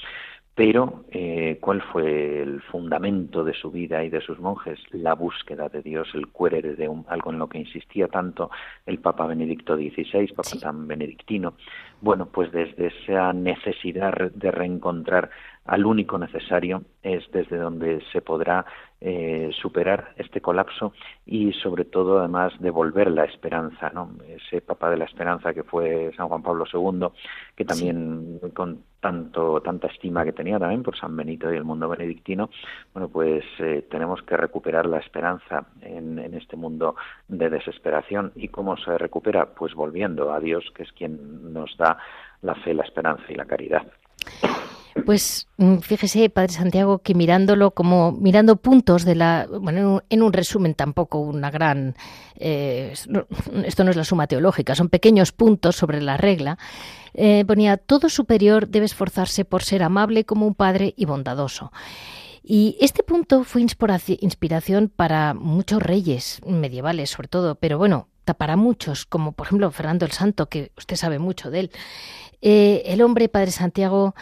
pero, 0.55 1.03
eh, 1.11 1.57
¿cuál 1.59 1.81
fue 1.81 2.41
el 2.41 2.61
fundamento 2.61 3.43
de 3.43 3.53
su 3.53 3.71
vida 3.71 4.05
y 4.05 4.09
de 4.09 4.21
sus 4.21 4.39
monjes? 4.39 4.79
La 4.91 5.13
búsqueda 5.13 5.67
de 5.67 5.81
Dios, 5.81 6.07
el 6.13 6.29
querer 6.29 6.77
de 6.77 6.89
algo 7.07 7.31
en 7.33 7.39
lo 7.39 7.49
que 7.49 7.59
insistía 7.59 8.07
tanto 8.07 8.49
el 8.85 8.99
Papa 8.99 9.27
Benedicto 9.27 9.75
XVI, 9.75 10.27
Papa 10.33 10.57
tan 10.61 10.87
benedictino. 10.87 11.55
Bueno, 11.99 12.27
pues 12.27 12.53
desde 12.53 12.87
esa 12.87 13.33
necesidad 13.33 14.13
de 14.33 14.51
reencontrar 14.51 15.29
al 15.65 15.85
único 15.85 16.17
necesario 16.17 16.83
es 17.01 17.23
desde 17.31 17.57
donde 17.57 18.01
se 18.11 18.21
podrá 18.21 18.65
eh, 19.01 19.51
superar 19.61 20.13
este 20.15 20.39
colapso 20.39 20.93
y 21.25 21.53
sobre 21.53 21.85
todo 21.85 22.19
además 22.19 22.53
devolver 22.59 23.09
la 23.09 23.25
esperanza, 23.25 23.89
¿no? 23.89 24.11
Ese 24.27 24.61
Papa 24.61 24.89
de 24.89 24.97
la 24.97 25.05
Esperanza 25.05 25.53
que 25.53 25.63
fue 25.63 26.11
San 26.15 26.27
Juan 26.27 26.43
Pablo 26.43 26.65
II, 26.71 27.07
que 27.55 27.65
también 27.65 28.39
con 28.53 28.83
tanto 28.99 29.61
tanta 29.61 29.87
estima 29.87 30.23
que 30.23 30.33
tenía 30.33 30.59
también 30.59 30.83
por 30.83 30.97
San 30.97 31.15
Benito 31.15 31.51
y 31.51 31.57
el 31.57 31.63
mundo 31.63 31.89
benedictino, 31.89 32.49
bueno 32.93 33.09
pues 33.09 33.43
eh, 33.59 33.85
tenemos 33.89 34.21
que 34.23 34.37
recuperar 34.37 34.85
la 34.85 34.99
esperanza 34.99 35.65
en, 35.81 36.19
en 36.19 36.33
este 36.35 36.55
mundo 36.55 36.95
de 37.27 37.49
desesperación 37.49 38.31
y 38.35 38.49
cómo 38.49 38.77
se 38.77 38.97
recupera, 38.97 39.47
pues 39.53 39.73
volviendo 39.73 40.31
a 40.31 40.39
Dios 40.39 40.63
que 40.75 40.83
es 40.83 40.91
quien 40.91 41.53
nos 41.53 41.75
da 41.77 41.97
la 42.41 42.55
fe, 42.55 42.73
la 42.73 42.83
esperanza 42.83 43.25
y 43.29 43.35
la 43.35 43.45
caridad. 43.45 43.83
Pues 45.05 45.47
mm, 45.57 45.77
fíjese, 45.77 46.29
Padre 46.29 46.53
Santiago, 46.53 46.99
que 46.99 47.13
mirándolo 47.13 47.71
como 47.71 48.11
mirando 48.11 48.55
puntos 48.55 49.05
de 49.05 49.15
la, 49.15 49.47
bueno, 49.61 50.01
en 50.09 50.23
un 50.23 50.33
resumen 50.33 50.73
tampoco 50.73 51.19
una 51.19 51.51
gran, 51.51 51.95
eh, 52.35 52.93
esto 53.65 53.83
no 53.83 53.91
es 53.91 53.97
la 53.97 54.03
suma 54.03 54.27
teológica, 54.27 54.75
son 54.75 54.89
pequeños 54.89 55.31
puntos 55.31 55.75
sobre 55.75 56.01
la 56.01 56.17
regla. 56.17 56.57
Eh, 57.13 57.45
ponía 57.45 57.77
todo 57.77 58.09
superior 58.09 58.67
debe 58.67 58.85
esforzarse 58.85 59.45
por 59.45 59.63
ser 59.63 59.83
amable 59.83 60.25
como 60.25 60.47
un 60.47 60.55
padre 60.55 60.93
y 60.97 61.05
bondadoso. 61.05 61.71
Y 62.43 62.77
este 62.79 63.01
punto 63.01 63.43
fue 63.43 63.61
inspiración 63.61 64.91
para 64.95 65.33
muchos 65.33 65.81
reyes 65.81 66.41
medievales, 66.45 67.09
sobre 67.09 67.27
todo, 67.27 67.55
pero 67.55 67.77
bueno, 67.77 68.07
para 68.33 68.55
muchos, 68.55 69.05
como 69.05 69.31
por 69.31 69.47
ejemplo 69.47 69.71
Fernando 69.71 70.05
el 70.05 70.11
Santo, 70.11 70.47
que 70.47 70.71
usted 70.77 70.95
sabe 70.95 71.19
mucho 71.19 71.51
de 71.51 71.61
él. 71.61 71.71
Eh, 72.41 72.83
el 72.87 73.01
hombre, 73.01 73.29
Padre 73.29 73.51
Santiago, 73.51 74.15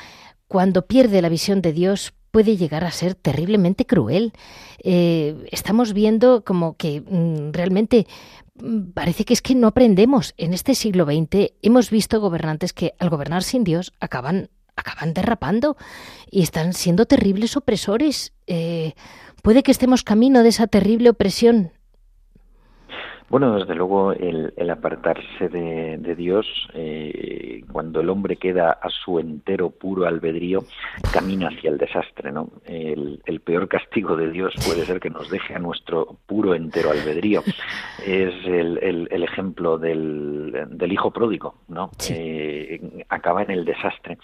cuando 0.53 0.85
pierde 0.85 1.23
la 1.23 1.29
visión 1.29 1.63
de 1.63 1.73
Dios, 1.73 2.13
puede 2.29 2.57
llegar 2.57 2.83
a 2.83 2.91
ser 2.91 3.15
terriblemente 3.15 3.87
cruel. 3.87 4.33
Eh, 4.83 5.47
estamos 5.49 5.93
viendo 5.93 6.43
como 6.43 6.77
que 6.77 7.01
mm, 7.01 7.53
realmente 7.53 8.05
mm, 8.61 8.91
parece 8.93 9.25
que 9.25 9.33
es 9.33 9.41
que 9.41 9.55
no 9.55 9.65
aprendemos. 9.65 10.35
En 10.37 10.53
este 10.53 10.75
siglo 10.75 11.05
XX 11.05 11.53
hemos 11.63 11.89
visto 11.89 12.21
gobernantes 12.21 12.71
que 12.71 12.93
al 12.99 13.09
gobernar 13.09 13.41
sin 13.41 13.63
Dios 13.63 13.93
acaban, 13.99 14.51
acaban 14.75 15.15
derrapando 15.15 15.75
y 16.29 16.43
están 16.43 16.73
siendo 16.73 17.07
terribles 17.07 17.57
opresores. 17.57 18.33
Eh, 18.45 18.93
puede 19.41 19.63
que 19.63 19.71
estemos 19.71 20.03
camino 20.03 20.43
de 20.43 20.49
esa 20.49 20.67
terrible 20.67 21.09
opresión 21.09 21.71
bueno, 23.29 23.57
desde 23.57 23.75
luego 23.75 24.11
el, 24.13 24.53
apartarse 24.69 25.49
de, 25.49 26.15
Dios, 26.15 26.45
eh, 26.73 27.63
cuando 27.71 28.01
el 28.01 28.09
hombre 28.09 28.37
queda 28.37 28.71
a 28.71 28.89
su 28.89 29.19
entero 29.19 29.69
puro 29.71 30.05
albedrío, 30.05 30.63
camina 31.11 31.47
hacia 31.47 31.69
el 31.69 31.77
desastre, 31.77 32.31
¿no? 32.31 32.49
El, 32.65 33.21
peor 33.43 33.67
castigo 33.67 34.15
de 34.15 34.31
Dios 34.31 34.53
puede 34.65 34.85
ser 34.85 35.01
que 35.01 35.09
nos 35.09 35.29
deje 35.29 35.53
a 35.53 35.59
nuestro 35.59 36.17
puro 36.25 36.55
entero 36.55 36.91
albedrío. 36.91 37.43
Es 38.05 38.33
el, 38.45 39.07
ejemplo 39.23 39.77
del, 39.77 40.87
hijo 40.89 41.11
pródigo, 41.11 41.55
¿no? 41.67 41.91
Eh, 42.09 43.05
acaba 43.09 43.43
en 43.43 43.51
el 43.51 43.65
desastre 43.65 44.17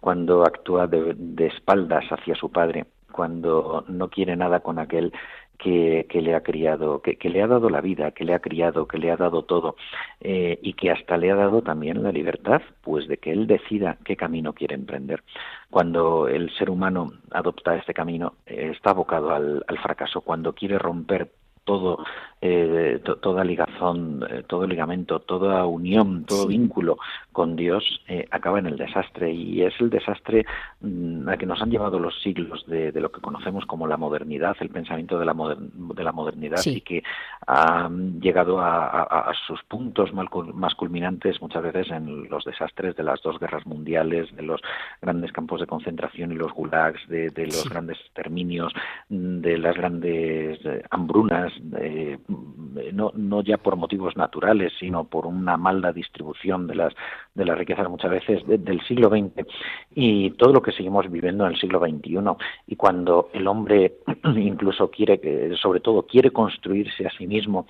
cuando 0.00 0.42
actúa 0.42 0.86
de 0.86 1.46
espaldas 1.46 2.04
hacia 2.10 2.34
su 2.34 2.50
padre 2.50 2.84
cuando 3.16 3.84
no 3.88 4.10
quiere 4.10 4.36
nada 4.36 4.60
con 4.60 4.78
aquel 4.78 5.12
que, 5.56 6.06
le 6.12 6.34
ha 6.34 6.42
criado, 6.42 7.00
que, 7.02 7.16
le 7.28 7.42
ha 7.42 7.46
dado 7.46 7.70
la 7.70 7.80
vida, 7.80 8.12
que 8.12 8.24
le 8.24 8.34
ha 8.34 8.38
criado, 8.38 8.86
que 8.86 8.98
le 8.98 9.10
ha 9.10 9.16
dado 9.16 9.42
todo 9.42 9.76
eh, 10.20 10.58
y 10.62 10.74
que 10.74 10.90
hasta 10.90 11.16
le 11.16 11.30
ha 11.30 11.34
dado 11.34 11.62
también 11.62 12.02
la 12.02 12.12
libertad, 12.12 12.62
pues 12.82 13.08
de 13.08 13.18
que 13.18 13.32
él 13.32 13.46
decida 13.46 13.98
qué 14.04 14.16
camino 14.16 14.52
quiere 14.52 14.74
emprender. 14.74 15.22
Cuando 15.70 16.28
el 16.28 16.50
ser 16.56 16.70
humano 16.70 17.12
adopta 17.30 17.76
este 17.76 17.94
camino, 17.94 18.34
eh, 18.46 18.70
está 18.74 18.90
abocado 18.90 19.30
al 19.34 19.78
fracaso. 19.82 20.20
Cuando 20.20 20.52
quiere 20.52 20.78
romper 20.78 21.30
todo, 21.66 21.98
eh, 22.42 23.00
toda 23.22 23.44
ligazón, 23.44 24.22
eh, 24.28 24.42
todo 24.46 24.66
ligamento, 24.66 25.20
toda 25.20 25.64
unión, 25.64 26.24
todo 26.26 26.46
vínculo 26.46 26.98
con 27.32 27.56
Dios 27.56 28.02
eh, 28.08 28.26
acaba 28.30 28.58
en 28.58 28.66
el 28.66 28.76
desastre. 28.76 29.32
Y 29.32 29.62
es 29.62 29.72
el 29.80 29.88
desastre 29.88 30.44
mm, 30.80 31.28
a 31.28 31.36
que 31.38 31.46
nos 31.46 31.62
han 31.62 31.70
llevado 31.70 31.98
los 31.98 32.20
siglos 32.22 32.66
de, 32.66 32.92
lo 32.92 33.10
que 33.10 33.22
conocemos 33.22 33.64
como 33.64 33.86
la 33.86 33.96
modernidad, 33.96 34.54
el 34.60 34.68
pensamiento 34.68 35.18
de 35.18 35.24
la, 35.24 35.34
de 35.34 36.04
la 36.04 36.12
modernidad 36.12 36.60
y 36.66 36.82
que 36.82 37.02
ha 37.46 37.88
llegado 38.20 38.60
a, 38.60 39.32
sus 39.46 39.62
puntos 39.64 40.12
más 40.12 40.74
culminantes 40.74 41.40
muchas 41.40 41.62
veces 41.62 41.90
en 41.90 42.28
los 42.28 42.44
desastres 42.44 42.96
de 42.96 43.02
las 43.02 43.22
dos 43.22 43.38
guerras 43.38 43.66
mundiales, 43.66 44.34
de 44.34 44.42
los 44.42 44.60
grandes 45.00 45.32
campos 45.32 45.60
de 45.60 45.66
concentración 45.66 46.32
y 46.32 46.34
los 46.34 46.52
gulags, 46.52 47.06
de, 47.08 47.30
los 47.46 47.68
grandes 47.68 47.98
exterminios, 48.00 48.72
mm, 49.08 49.40
de 49.40 49.58
las 49.58 49.76
grandes 49.76 50.58
hambrunas 50.90 51.52
eh, 51.78 52.18
no, 52.28 53.12
no 53.14 53.42
ya 53.42 53.58
por 53.58 53.76
motivos 53.76 54.16
naturales, 54.16 54.72
sino 54.78 55.04
por 55.04 55.26
una 55.26 55.56
mala 55.56 55.92
distribución 55.92 56.66
de 56.66 56.74
las, 56.74 56.94
de 57.36 57.44
las 57.44 57.58
riquezas 57.58 57.88
muchas 57.88 58.10
veces 58.10 58.42
del 58.46 58.80
siglo 58.82 59.08
XX 59.08 59.46
y 59.94 60.30
todo 60.32 60.52
lo 60.52 60.62
que 60.62 60.72
seguimos 60.72 61.10
viviendo 61.10 61.44
en 61.44 61.52
el 61.52 61.60
siglo 61.60 61.78
XXI. 61.78 62.18
Y 62.66 62.76
cuando 62.76 63.30
el 63.32 63.46
hombre 63.46 63.98
incluso 64.36 64.90
quiere, 64.90 65.54
sobre 65.56 65.80
todo, 65.80 66.02
quiere 66.02 66.30
construirse 66.30 67.06
a 67.06 67.10
sí 67.10 67.26
mismo 67.26 67.66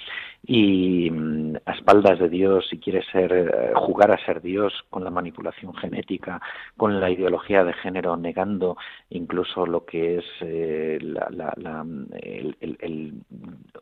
y 0.46 1.10
mm, 1.10 1.56
a 1.66 1.72
espaldas 1.72 2.18
de 2.18 2.28
Dios 2.28 2.68
y 2.72 2.78
quiere 2.78 3.02
ser, 3.10 3.32
eh, 3.32 3.72
jugar 3.74 4.12
a 4.12 4.24
ser 4.24 4.40
Dios 4.40 4.72
con 4.90 5.02
la 5.02 5.10
manipulación 5.10 5.74
genética, 5.74 6.40
con 6.76 7.00
la 7.00 7.10
ideología 7.10 7.64
de 7.64 7.72
género, 7.74 8.16
negando 8.16 8.76
incluso 9.10 9.66
lo 9.66 9.84
que 9.84 10.18
es 10.18 10.24
eh, 10.40 10.98
la, 11.02 11.84
el, 12.22 12.56
el 12.60 13.14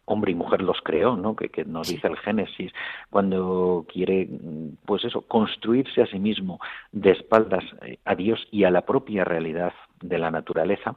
hombre 0.07 0.33
y 0.33 0.35
mujer 0.35 0.63
los 0.63 0.81
creó, 0.83 1.17
¿no? 1.17 1.37
Que, 1.37 1.49
que 1.49 1.65
nos 1.65 1.89
dice 1.89 2.09
el 2.09 2.17
Génesis, 2.19 2.73
cuando 3.11 3.85
quiere, 3.89 4.29
pues 4.87 5.05
eso, 5.05 5.23
construir 5.23 5.74
construirse 5.75 6.03
a 6.03 6.07
sí 6.07 6.19
mismo 6.19 6.61
de 6.93 7.11
espaldas 7.11 7.65
eh, 7.83 7.99
a 8.05 8.15
Dios 8.15 8.47
y 8.51 8.65
a 8.65 8.71
la 8.71 8.83
propia 8.83 9.25
realidad 9.25 9.73
de 10.01 10.19
la 10.19 10.31
naturaleza, 10.31 10.95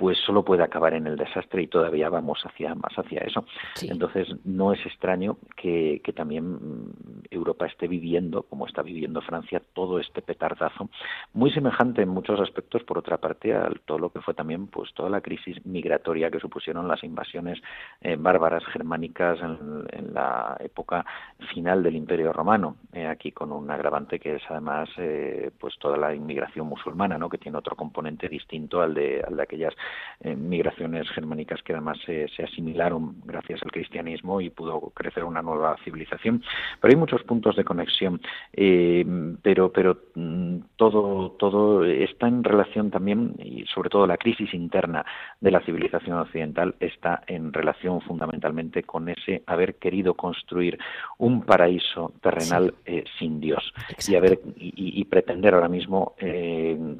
pues 0.00 0.16
solo 0.24 0.42
puede 0.42 0.62
acabar 0.62 0.94
en 0.94 1.06
el 1.06 1.16
desastre 1.16 1.60
y 1.60 1.66
todavía 1.66 2.08
vamos 2.08 2.40
hacia 2.46 2.74
más 2.74 2.94
hacia 2.96 3.20
eso. 3.20 3.44
Entonces 3.82 4.28
no 4.46 4.72
es 4.72 4.80
extraño 4.86 5.36
que, 5.54 6.00
también 6.16 6.54
mm, 6.54 6.92
Europa 7.30 7.66
esté 7.66 7.86
viviendo, 7.86 8.44
como 8.44 8.66
está 8.66 8.80
viviendo 8.80 9.20
Francia, 9.20 9.60
todo 9.74 10.00
este 10.00 10.22
petardazo, 10.22 10.88
muy 11.34 11.52
semejante 11.52 12.00
en 12.00 12.08
muchos 12.08 12.40
aspectos, 12.40 12.82
por 12.84 12.96
otra 12.96 13.18
parte, 13.18 13.52
a 13.54 13.70
todo 13.84 13.98
lo 13.98 14.10
que 14.10 14.22
fue 14.22 14.32
también 14.32 14.68
pues 14.68 14.90
toda 14.94 15.10
la 15.10 15.20
crisis 15.20 15.64
migratoria 15.66 16.30
que 16.30 16.40
supusieron 16.40 16.88
las 16.88 17.04
invasiones 17.04 17.60
eh, 18.00 18.16
bárbaras 18.18 18.64
germánicas 18.72 19.38
en, 19.42 20.14
la 20.14 20.56
época 20.60 21.04
final 21.52 21.82
del 21.82 21.94
Imperio 21.94 22.32
Romano, 22.32 22.76
eh, 22.94 23.06
aquí 23.06 23.32
con 23.32 23.52
un 23.52 23.70
agravante 23.70 24.18
que 24.18 24.36
es 24.36 24.42
además 24.48 24.88
eh, 24.96 25.50
pues 25.60 25.74
toda 25.78 25.98
la 25.98 26.14
inmigración 26.14 26.66
musulmana, 26.66 27.18
¿no? 27.18 27.28
que 27.28 27.36
tiene 27.36 27.58
otro 27.58 27.76
componente 27.76 28.28
distinto 28.28 28.80
al 28.80 28.94
de, 28.94 29.22
al 29.26 29.36
de 29.36 29.42
aquellas 29.42 29.74
eh, 30.22 30.36
migraciones 30.36 31.08
germánicas 31.12 31.62
que 31.62 31.72
además 31.72 31.96
se, 32.04 32.26
asimilaron 32.42 33.22
gracias 33.24 33.62
al 33.62 33.70
cristianismo 33.70 34.42
y 34.42 34.50
pudo 34.50 34.92
crecer 34.94 35.24
una 35.24 35.40
nueva 35.40 35.78
civilización. 35.82 36.42
Pero 36.78 36.92
hay 36.92 36.96
muchos 36.96 37.22
puntos 37.22 37.56
de 37.56 37.64
conexión, 37.64 38.20
eh, 38.52 39.02
pero, 39.40 39.72
pero 39.72 39.96
mm, 40.14 40.56
todo, 40.76 41.30
todo 41.38 41.84
está 41.84 42.28
en 42.28 42.44
relación 42.44 42.90
también, 42.90 43.34
y 43.38 43.64
sobre 43.74 43.88
todo 43.88 44.06
la 44.06 44.18
crisis 44.18 44.52
interna 44.52 45.06
de 45.40 45.52
la 45.52 45.60
civilización 45.60 46.18
occidental 46.18 46.74
está 46.80 47.22
en 47.26 47.54
relación 47.54 48.02
fundamentalmente 48.02 48.82
con 48.82 49.08
ese 49.08 49.42
haber 49.46 49.76
querido 49.76 50.12
construir 50.12 50.78
un 51.16 51.44
paraíso 51.44 52.12
terrenal 52.20 52.74
eh, 52.84 53.04
sin 53.18 53.40
Dios 53.40 53.72
y, 54.06 54.16
haber, 54.16 54.38
y, 54.56 55.02
pretender 55.06 55.54
ahora 55.54 55.68
mismo 55.68 56.14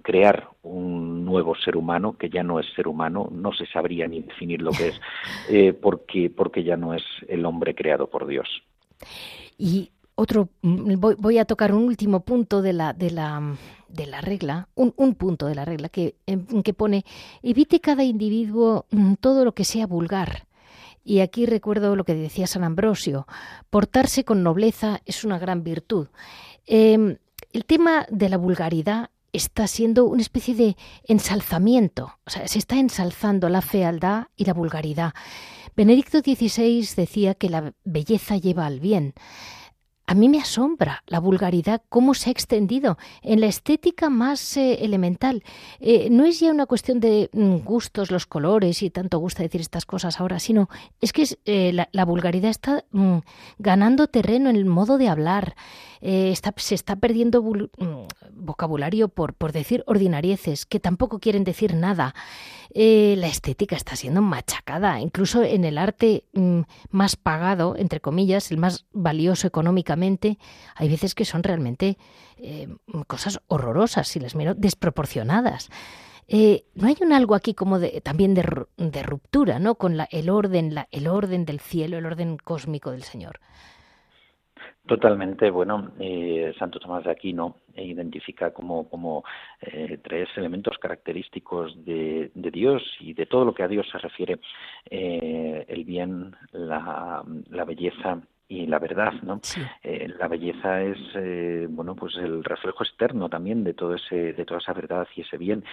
crear 0.02 0.48
un 0.62 1.24
nuevo 1.24 1.54
ser 1.54 1.76
humano 1.76 2.16
que 2.18 2.28
ya 2.28 2.42
no 2.42 2.60
es 2.60 2.66
humano, 2.88 3.28
no 3.32 3.52
se 3.52 3.66
sabría 3.66 4.06
ni 4.06 4.20
definir 4.20 4.62
lo 4.62 4.72
que 4.72 4.88
es, 4.88 5.00
eh, 5.48 5.72
porque, 5.72 6.30
porque 6.30 6.64
ya 6.64 6.76
no 6.76 6.94
es 6.94 7.02
el 7.28 7.44
hombre 7.44 7.74
creado 7.74 8.08
por 8.08 8.26
Dios. 8.26 8.48
Y 9.58 9.90
otro, 10.14 10.48
mm, 10.62 10.94
voy, 11.18 11.38
a 11.38 11.44
tocar 11.44 11.72
un 11.72 11.84
último 11.84 12.20
punto 12.20 12.62
de 12.62 12.72
la, 12.72 12.92
de 12.92 13.10
la, 13.10 13.56
de 13.88 14.06
la 14.06 14.20
regla, 14.20 14.68
un, 14.74 14.92
un 14.96 15.14
punto 15.14 15.46
de 15.46 15.54
la 15.54 15.64
regla 15.64 15.88
que, 15.88 16.14
que 16.62 16.74
pone, 16.74 17.04
evite 17.42 17.80
cada 17.80 18.04
individuo 18.04 18.86
mm, 18.90 19.14
todo 19.14 19.44
lo 19.44 19.52
que 19.52 19.64
sea 19.64 19.86
vulgar. 19.86 20.46
Y 21.04 21.20
aquí 21.20 21.46
recuerdo 21.46 21.96
lo 21.96 22.04
que 22.04 22.14
decía 22.14 22.46
San 22.46 22.64
Ambrosio, 22.64 23.26
portarse 23.70 24.24
con 24.24 24.42
nobleza 24.42 25.00
es 25.06 25.24
una 25.24 25.38
gran 25.38 25.64
virtud. 25.64 26.08
Em, 26.66 27.16
el 27.52 27.64
tema 27.64 28.06
de 28.10 28.28
la 28.28 28.36
vulgaridad 28.36 29.10
está 29.32 29.66
siendo 29.66 30.04
una 30.06 30.22
especie 30.22 30.54
de 30.54 30.76
ensalzamiento, 31.04 32.18
o 32.26 32.30
sea, 32.30 32.46
se 32.48 32.58
está 32.58 32.78
ensalzando 32.78 33.48
la 33.48 33.62
fealdad 33.62 34.26
y 34.36 34.44
la 34.44 34.54
vulgaridad. 34.54 35.12
Benedicto 35.76 36.18
XVI 36.20 36.86
decía 36.96 37.34
que 37.34 37.48
la 37.48 37.74
belleza 37.84 38.36
lleva 38.36 38.66
al 38.66 38.80
bien. 38.80 39.14
A 40.10 40.14
mí 40.14 40.28
me 40.28 40.40
asombra 40.40 41.04
la 41.06 41.20
vulgaridad, 41.20 41.82
cómo 41.88 42.14
se 42.14 42.30
ha 42.30 42.32
extendido 42.32 42.98
en 43.22 43.40
la 43.40 43.46
estética 43.46 44.10
más 44.10 44.56
eh, 44.56 44.84
elemental. 44.84 45.44
Eh, 45.78 46.08
no 46.10 46.24
es 46.24 46.40
ya 46.40 46.50
una 46.50 46.66
cuestión 46.66 46.98
de 46.98 47.30
mm, 47.32 47.58
gustos, 47.58 48.10
los 48.10 48.26
colores, 48.26 48.82
y 48.82 48.90
tanto 48.90 49.20
gusta 49.20 49.44
decir 49.44 49.60
estas 49.60 49.86
cosas 49.86 50.18
ahora, 50.18 50.40
sino 50.40 50.68
es 51.00 51.12
que 51.12 51.28
eh, 51.44 51.86
la, 51.92 52.04
vulgaridad 52.04 52.50
está 52.50 52.84
mm, 52.90 53.18
ganando 53.60 54.08
terreno 54.08 54.50
en 54.50 54.56
el 54.56 54.64
modo 54.64 54.98
de 54.98 55.08
hablar. 55.08 55.54
se 56.00 56.74
está 56.74 56.96
perdiendo 56.96 57.40
mm, 57.40 58.08
vocabulario 58.32 59.10
por, 59.10 59.34
por 59.34 59.52
decir 59.52 59.84
ordinarieces, 59.86 60.66
que 60.66 60.80
tampoco 60.80 61.20
quieren 61.20 61.44
decir 61.44 61.74
nada. 61.74 62.16
la 62.74 63.28
estética 63.28 63.76
está 63.76 63.94
siendo 63.94 64.22
machacada, 64.22 65.00
incluso 65.00 65.44
en 65.44 65.64
el 65.64 65.78
arte 65.78 66.24
más 66.90 67.14
pagado, 67.14 67.76
entre 67.76 68.00
comillas, 68.00 68.50
el 68.50 68.58
más 68.58 68.86
valioso 68.92 69.46
económicamente 69.46 69.99
hay 70.76 70.88
veces 70.88 71.14
que 71.14 71.24
son 71.24 71.42
realmente 71.42 71.96
eh, 72.42 72.68
cosas 73.06 73.40
horrorosas, 73.48 74.08
si 74.08 74.20
las 74.20 74.34
miro, 74.34 74.54
desproporcionadas. 74.54 75.70
Eh, 76.26 76.64
¿No 76.74 76.86
hay 76.86 76.96
un 77.00 77.12
algo 77.12 77.34
aquí 77.34 77.54
como 77.54 77.78
de, 77.78 78.00
también 78.00 78.34
de, 78.34 79.02
ruptura, 79.02 79.58
¿no? 79.58 79.74
Con 79.74 79.96
la, 79.96 80.08
el 80.10 80.30
orden, 80.30 80.74
la, 80.74 80.88
el 80.90 81.08
orden 81.08 81.44
del 81.44 81.60
cielo, 81.60 81.98
el 81.98 82.06
orden 82.06 82.38
cósmico 82.38 82.92
del 82.92 83.02
Señor. 83.02 83.40
Totalmente, 84.86 85.50
bueno, 85.50 85.92
eh, 86.00 86.52
Santo 86.58 86.80
Tomás 86.80 87.04
de 87.04 87.10
Aquino 87.10 87.56
identifica 87.76 88.52
como, 88.52 88.88
como 88.88 89.22
tres 90.02 90.28
elementos 90.36 90.78
característicos 90.78 91.84
de, 91.84 92.30
Dios 92.34 92.82
y 93.00 93.12
de 93.12 93.26
todo 93.26 93.44
lo 93.44 93.54
que 93.54 93.62
a 93.62 93.68
Dios 93.68 93.86
se 93.90 93.98
refiere, 93.98 94.40
el 94.90 95.84
bien, 95.84 96.34
la, 96.52 97.22
la 97.50 97.64
belleza 97.64 98.20
y 98.50 98.66
la 98.66 98.80
verdad, 98.80 99.12
¿no? 99.22 99.40
Eh, 99.84 100.12
la 100.18 100.26
belleza 100.26 100.82
es, 100.82 100.98
eh, 101.14 101.68
bueno, 101.70 101.94
pues 101.94 102.16
el 102.16 102.42
reflejo 102.42 102.82
externo 102.82 103.28
también 103.28 103.62
de 103.62 103.74
todo 103.74 103.94
ese, 103.94 104.32
de 104.32 104.44
toda 104.44 104.58
esa 104.58 104.72
verdad 104.72 105.06
y 105.14 105.20
ese 105.20 105.38
bien. 105.38 105.64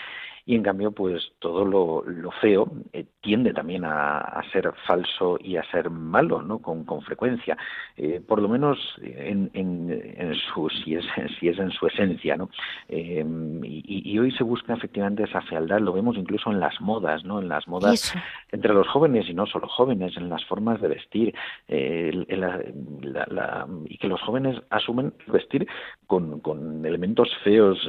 Y 0.47 0.55
en 0.55 0.63
cambio 0.63 0.91
pues 0.91 1.34
todo 1.39 1.65
lo, 1.65 2.32
feo 2.39 2.71
eh, 2.93 3.05
tiende 3.19 3.53
también 3.53 3.84
a, 3.84 4.41
ser 4.53 4.71
falso 4.86 5.38
y 5.41 5.57
a 5.57 5.63
ser 5.71 5.89
malo 5.89 6.41
no 6.41 6.59
con, 6.59 6.86
con 6.86 7.01
frecuencia. 7.01 7.57
Eh, 7.97 8.21
por 8.25 8.41
lo 8.41 8.47
menos 8.47 8.78
en, 9.01 9.51
en, 9.53 10.34
su 10.36 10.69
si 10.69 10.95
es 10.95 11.05
si 11.38 11.49
es 11.49 11.59
en 11.59 11.71
su 11.71 11.88
esencia 11.88 12.38
no 12.38 12.49
em, 12.88 13.59
y, 13.63 14.17
hoy 14.19 14.32
se 14.32 14.43
busca 14.43 14.73
efectivamente 14.73 15.23
esa 15.23 15.41
fealdad. 15.41 15.82
Lo 15.82 15.91
vemos 15.91 16.15
incluso 16.15 16.49
en 16.49 16.61
las 16.61 16.80
modas 16.80 17.25
no 17.25 17.41
en 17.41 17.49
las 17.49 17.67
modas 17.67 18.13
entre 18.49 18.73
los 18.73 18.88
jóvenes 18.88 19.28
y 19.28 19.34
no 19.34 19.47
solo 19.47 19.67
jóvenes 19.67 20.15
en 20.15 20.30
las 20.30 20.45
formas 20.45 20.80
de 20.80 20.88
vestir 20.88 21.36
eh, 22.68 23.65
y 23.86 23.97
que 23.97 24.07
los 24.07 24.22
jóvenes 24.22 24.61
asumen 24.70 25.13
vestir 25.28 25.68
con, 26.05 26.39
con 26.39 26.86
elementos 26.86 27.30
feos 27.43 27.80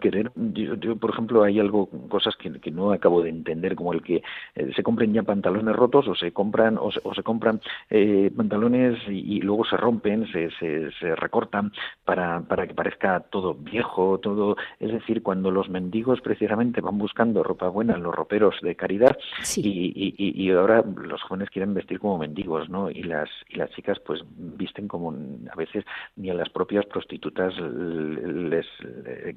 querer. 0.00 0.30
Yo, 0.36 0.96
por 0.96 1.10
ejemplo 1.10 1.42
hay 1.42 1.58
algo 1.58 1.88
cosas 2.08 2.36
que, 2.36 2.70
no 2.70 2.92
acabo 2.92 3.22
de 3.22 3.30
entender, 3.30 3.74
como 3.74 3.92
el 3.92 4.02
que 4.02 4.22
eh, 4.54 4.72
se 4.74 4.82
compren 4.82 5.12
ya 5.12 5.22
pantalones 5.22 5.74
rotos 5.74 6.08
o 6.08 6.14
se 6.14 6.32
compran 6.32 6.78
o 6.78 6.90
se, 6.90 7.22
compran 7.22 7.60
eh, 7.90 8.30
pantalones 8.36 8.98
y, 9.08 9.40
luego 9.40 9.64
se 9.64 9.76
rompen, 9.76 10.26
se, 10.32 10.50
se, 10.58 11.16
recortan 11.16 11.72
para, 12.04 12.40
para 12.40 12.66
que 12.66 12.74
parezca 12.74 13.20
todo 13.20 13.54
viejo, 13.54 14.18
todo, 14.18 14.56
es 14.80 14.92
decir, 14.92 15.22
cuando 15.22 15.50
los 15.50 15.68
mendigos 15.68 16.20
precisamente 16.20 16.80
van 16.80 16.98
buscando 16.98 17.42
ropa 17.42 17.68
buena 17.68 17.94
en 17.94 18.02
los 18.02 18.14
roperos 18.14 18.56
de 18.62 18.74
caridad 18.74 19.16
y, 19.56 20.14
y, 20.18 20.50
ahora 20.50 20.82
los 20.82 21.22
jóvenes 21.22 21.50
quieren 21.50 21.74
vestir 21.74 21.98
como 21.98 22.18
mendigos, 22.18 22.68
¿no? 22.68 22.90
Y 22.90 23.02
las 23.02 23.28
y 23.48 23.56
las 23.56 23.70
chicas 23.70 23.91
pues 24.00 24.20
visten 24.36 24.88
como 24.88 25.14
a 25.50 25.56
veces 25.56 25.84
ni 26.16 26.30
a 26.30 26.34
las 26.34 26.48
propias 26.50 26.86
prostitutas 26.86 27.54
les, 27.58 28.66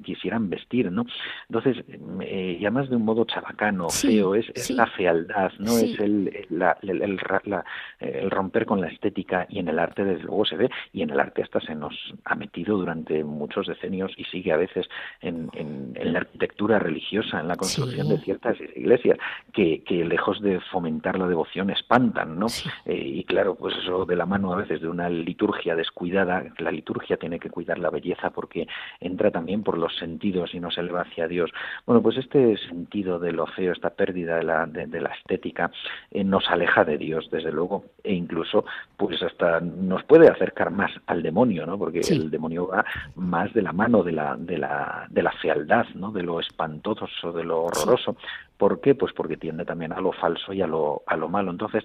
quisieran 0.02 0.48
vestir, 0.50 0.90
¿no? 0.90 1.04
Entonces 1.48 1.84
eh, 2.20 2.58
y 2.60 2.64
además 2.64 2.88
de 2.90 2.96
un 2.96 3.04
modo 3.04 3.24
chabacano, 3.24 3.88
feo, 3.90 4.34
es, 4.34 4.70
la 4.70 4.86
fealdad, 4.86 5.52
no 5.58 5.76
es 5.78 5.98
el, 5.98 6.46
el, 6.82 8.30
romper 8.30 8.66
con 8.66 8.80
la 8.80 8.88
estética 8.88 9.46
y 9.48 9.58
en 9.58 9.68
el 9.68 9.78
arte 9.78 10.04
desde 10.04 10.24
luego 10.24 10.44
se 10.44 10.56
ve 10.56 10.70
y 10.92 11.02
en 11.02 11.10
el 11.10 11.20
arte 11.20 11.42
hasta 11.42 11.60
se 11.60 11.74
nos 11.74 11.94
ha 12.24 12.34
metido 12.34 12.76
durante 12.76 13.24
muchos 13.24 13.66
decenios 13.66 14.12
y 14.16 14.24
sigue 14.24 14.52
a 14.52 14.56
veces 14.56 14.86
en, 15.20 15.50
la 15.94 16.20
arquitectura 16.20 16.78
religiosa, 16.78 17.40
en 17.40 17.48
la 17.48 17.56
construcción 17.56 18.08
de 18.08 18.18
ciertas 18.18 18.56
iglesias 18.74 19.18
que, 19.52 19.82
que, 19.84 20.04
lejos 20.04 20.40
de 20.40 20.60
fomentar 20.60 21.18
la 21.18 21.26
devoción 21.26 21.70
espantan, 21.70 22.38
¿no? 22.38 22.46
Eh, 22.84 22.94
y 22.96 23.24
claro, 23.24 23.54
pues 23.54 23.74
eso 23.76 24.04
de 24.04 24.16
la 24.16 24.26
mano 24.26 24.45
a 24.52 24.56
veces 24.56 24.80
de 24.80 24.88
una 24.88 25.08
liturgia 25.08 25.74
descuidada, 25.74 26.44
la 26.58 26.70
liturgia 26.70 27.16
tiene 27.16 27.38
que 27.38 27.50
cuidar 27.50 27.78
la 27.78 27.90
belleza 27.90 28.30
porque 28.30 28.66
entra 29.00 29.30
también 29.30 29.62
por 29.62 29.78
los 29.78 29.96
sentidos 29.96 30.54
y 30.54 30.60
nos 30.60 30.76
eleva 30.78 31.02
hacia 31.02 31.28
Dios. 31.28 31.50
Bueno, 31.86 32.02
pues 32.02 32.16
este 32.16 32.56
sentido 32.68 33.18
de 33.18 33.32
lo 33.32 33.46
feo, 33.46 33.72
esta 33.72 33.90
pérdida 33.90 34.36
de 34.36 34.44
la, 34.44 34.66
de, 34.66 35.00
la 35.00 35.10
estética, 35.10 35.70
eh, 36.10 36.24
nos 36.24 36.48
aleja 36.48 36.84
de 36.84 36.98
Dios, 36.98 37.28
desde 37.30 37.52
luego, 37.52 37.84
e 38.02 38.12
incluso, 38.12 38.64
pues 38.96 39.22
hasta 39.22 39.60
nos 39.60 40.04
puede 40.04 40.28
acercar 40.28 40.70
más 40.70 40.90
al 41.06 41.22
demonio, 41.22 41.66
¿no? 41.66 41.78
Porque 41.78 42.00
el 42.00 42.30
demonio 42.30 42.68
va 42.68 42.84
más 43.14 43.52
de 43.52 43.62
la 43.62 43.72
mano 43.72 44.02
de 44.02 44.12
la, 44.12 44.36
de 44.36 44.58
la, 44.58 45.06
de 45.10 45.22
la 45.22 45.32
fealdad, 45.32 45.86
¿no? 45.94 46.12
De 46.12 46.22
lo 46.22 46.40
espantoso, 46.40 47.32
de 47.32 47.44
lo 47.44 47.64
horroroso. 47.64 48.16
¿Por 48.56 48.80
qué? 48.80 48.94
Pues 48.94 49.12
porque 49.12 49.36
tiende 49.36 49.64
también 49.64 49.92
a 49.92 50.00
lo 50.00 50.12
falso 50.12 50.52
y 50.52 50.62
a 50.62 50.66
lo, 50.66 51.02
a 51.06 51.16
lo 51.16 51.28
malo. 51.28 51.50
Entonces, 51.50 51.84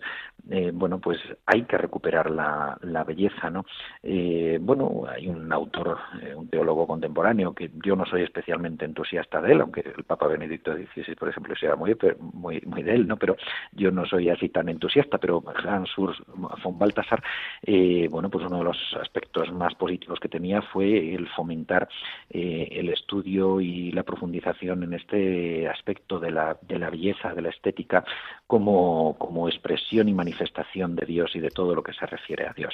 eh, 0.50 0.72
bueno, 0.74 1.00
pues 1.00 1.20
hay 1.46 1.64
que 1.64 1.78
recuperar 1.78 2.32
la, 2.32 2.78
la, 2.82 3.04
belleza, 3.04 3.50
¿no? 3.50 3.66
Eh, 4.02 4.58
bueno, 4.62 5.04
hay 5.10 5.28
un 5.28 5.52
autor, 5.52 5.98
eh, 6.22 6.34
un 6.34 6.48
teólogo 6.48 6.88
contemporáneo, 6.88 7.54
que 7.54 7.72
yo 7.84 7.96
no 7.96 8.06
soy 8.06 8.24
especialmente 8.24 8.86
entusiasta 8.86 9.42
de 9.42 9.52
él, 9.52 9.62
aunque 9.62 9.82
el 9.82 10.04
Papa 10.04 10.28
Benedicto 10.28 10.74
XVI, 10.74 11.16
por 11.16 11.30
ejemplo, 11.30 11.56
sea 11.56 11.76
muy, 11.76 11.98
muy, 12.34 12.62
muy 12.66 12.84
de 12.84 12.96
él, 12.96 13.08
¿no? 13.08 13.18
Pero 13.18 13.36
yo 13.74 13.92
no 13.92 14.06
soy 14.06 14.30
así 14.30 14.50
tan 14.50 14.70
entusiasta, 14.70 15.18
pero 15.18 15.44
Hans 15.66 15.98
Urs 15.98 16.22
von 16.64 16.80
Balthasar, 16.80 17.22
eh, 17.64 18.08
bueno, 18.10 18.30
pues 18.30 18.46
uno 18.46 18.60
de 18.60 18.64
los 18.64 18.78
aspectos 19.00 19.52
más 19.52 19.76
positivos 19.76 20.20
que 20.20 20.30
tenía 20.30 20.62
fue 20.62 21.14
el 21.14 21.28
fomentar 21.30 21.88
el 22.30 22.90
estudio 22.90 23.60
y 23.60 23.92
la 23.92 24.04
profundización 24.04 24.84
en 24.84 24.94
este 24.94 25.68
aspecto 25.68 26.20
de 26.20 26.32
la, 26.32 26.58
de 26.62 26.80
la 26.80 26.90
belleza, 26.90 27.34
de 27.34 27.42
la 27.42 27.50
estética, 27.50 28.04
como, 28.48 29.16
como 29.18 29.48
expresión 29.48 30.10
y 30.10 30.14
manifestación 30.14 30.96
de 30.96 31.06
Dios 31.06 31.36
y 31.36 31.40
de 31.40 31.50
todo 31.50 31.76
lo 31.76 31.84
que 31.84 31.94
se 31.94 32.06
refiere 32.06 32.48
a 32.48 32.54
Dios. 32.54 32.74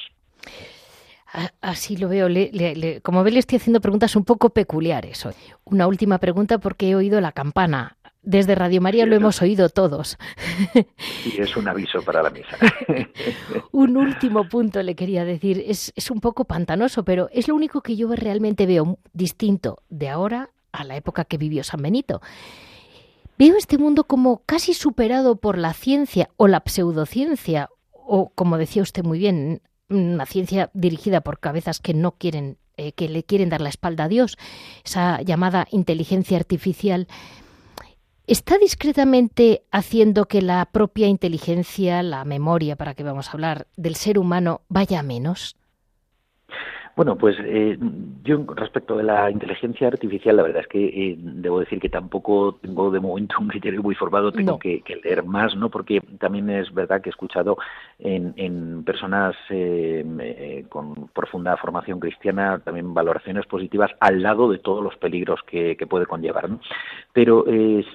Así 1.62 1.98
lo 1.98 2.08
veo. 2.10 2.28
como 3.02 3.24
ve, 3.24 3.32
le 3.32 3.40
estoy 3.40 3.58
haciendo 3.58 3.82
preguntas 3.82 4.16
un 4.16 4.24
poco 4.24 4.50
peculiares 4.50 5.26
hoy. 5.26 5.34
Una 5.66 5.88
última 5.88 6.20
pregunta 6.20 6.58
porque 6.58 6.90
he 6.90 6.96
oído 6.96 7.20
la 7.22 7.32
campana. 7.32 7.98
Desde 8.22 8.56
Radio 8.56 8.82
María 8.82 9.06
lo 9.06 9.16
hemos 9.16 9.42
oído 9.42 9.70
todos. 9.70 10.18
Y 11.26 11.42
es 11.42 11.56
un 11.56 11.68
aviso 11.68 12.02
para 12.02 12.22
la 12.24 12.30
misa. 12.30 12.58
un 13.72 13.96
último 13.96 14.50
punto 14.50 14.82
le 14.84 14.96
quería 14.96 15.24
decir. 15.24 15.64
Es, 15.66 15.94
es 15.96 16.12
un 16.12 16.20
poco 16.20 16.46
pantanoso, 16.46 17.04
pero 17.04 17.30
es 17.32 17.48
lo 17.48 17.56
único 17.56 17.82
que 17.82 17.96
yo 17.96 18.14
realmente 18.16 18.66
veo 18.66 18.98
distinto 19.14 19.84
de 19.90 20.10
ahora 20.10 20.50
a 20.72 20.84
la 20.84 20.96
época 20.98 21.26
que 21.26 21.38
vivió 21.38 21.64
San 21.64 21.82
Benito. 21.82 22.22
Veo 23.38 23.56
este 23.56 23.78
mundo 23.78 24.06
como 24.06 24.42
casi 24.46 24.74
superado 24.74 25.36
por 25.36 25.60
la 25.60 25.74
ciencia 25.74 26.30
o 26.38 26.48
la 26.48 26.64
pseudociencia, 26.66 27.70
o 27.92 28.30
como 28.34 28.58
decía 28.58 28.82
usted 28.82 29.04
muy 29.04 29.20
bien, 29.20 29.62
una 29.90 30.26
ciencia 30.26 30.72
dirigida 30.74 31.22
por 31.22 31.40
cabezas 31.40 31.80
que 31.80 31.94
no 31.94 32.14
quieren, 32.14 32.58
eh, 32.78 32.94
que 32.94 33.08
le 33.08 33.24
quieren 33.24 33.50
dar 33.50 33.62
la 33.62 33.70
espalda 33.70 34.06
a 34.06 34.08
Dios, 34.08 34.38
esa 34.84 35.22
llamada 35.22 35.68
inteligencia 35.72 36.38
artificial. 36.38 37.08
¿Está 38.26 38.58
discretamente 38.58 39.64
haciendo 39.72 40.26
que 40.26 40.42
la 40.42 40.66
propia 40.66 41.08
inteligencia, 41.08 42.02
la 42.02 42.26
memoria, 42.26 42.76
para 42.76 42.96
que 42.96 43.04
vamos 43.04 43.30
a 43.30 43.34
hablar, 43.34 43.68
del 43.78 43.96
ser 43.96 44.18
humano 44.18 44.62
vaya 44.68 45.00
a 45.00 45.04
menos? 45.04 45.58
Bueno, 46.98 47.16
pues 47.16 47.36
eh, 47.46 47.78
yo 48.24 48.44
respecto 48.56 48.98
de 48.98 49.04
la 49.04 49.30
inteligencia 49.30 49.88
artificial, 49.88 50.36
la 50.36 50.42
verdad 50.42 50.64
es 50.64 50.68
que 50.68 50.84
eh, 50.84 51.16
debo 51.20 51.60
decir 51.60 51.80
que 51.80 51.90
tampoco 51.90 52.58
tengo 52.60 52.90
de 52.90 53.00
momento 53.00 53.36
un 53.40 53.50
criterio 53.50 53.84
muy 53.84 53.94
formado, 53.94 54.32
tengo 54.32 54.58
que, 54.58 54.82
leer 55.04 55.24
más, 55.24 55.56
¿no? 55.56 55.70
Porque 55.70 56.02
también 56.18 56.50
es 56.50 56.74
verdad 56.74 57.00
que 57.00 57.10
he 57.10 57.12
escuchado 57.12 57.60
en, 58.00 58.84
personas 58.84 59.36
eh, 59.52 60.66
con 60.70 61.08
profunda 61.10 61.56
formación 61.58 62.00
cristiana 62.00 62.58
también 62.66 62.92
valoraciones 62.96 63.46
positivas 63.46 63.92
al 64.00 64.24
lado 64.24 64.50
de 64.50 64.58
todos 64.58 64.84
los 64.84 64.96
peligros 64.98 65.40
que, 65.44 65.78
puede 65.88 66.08
conllevar, 66.08 66.50
¿no? 66.50 66.60
Pero 67.14 67.46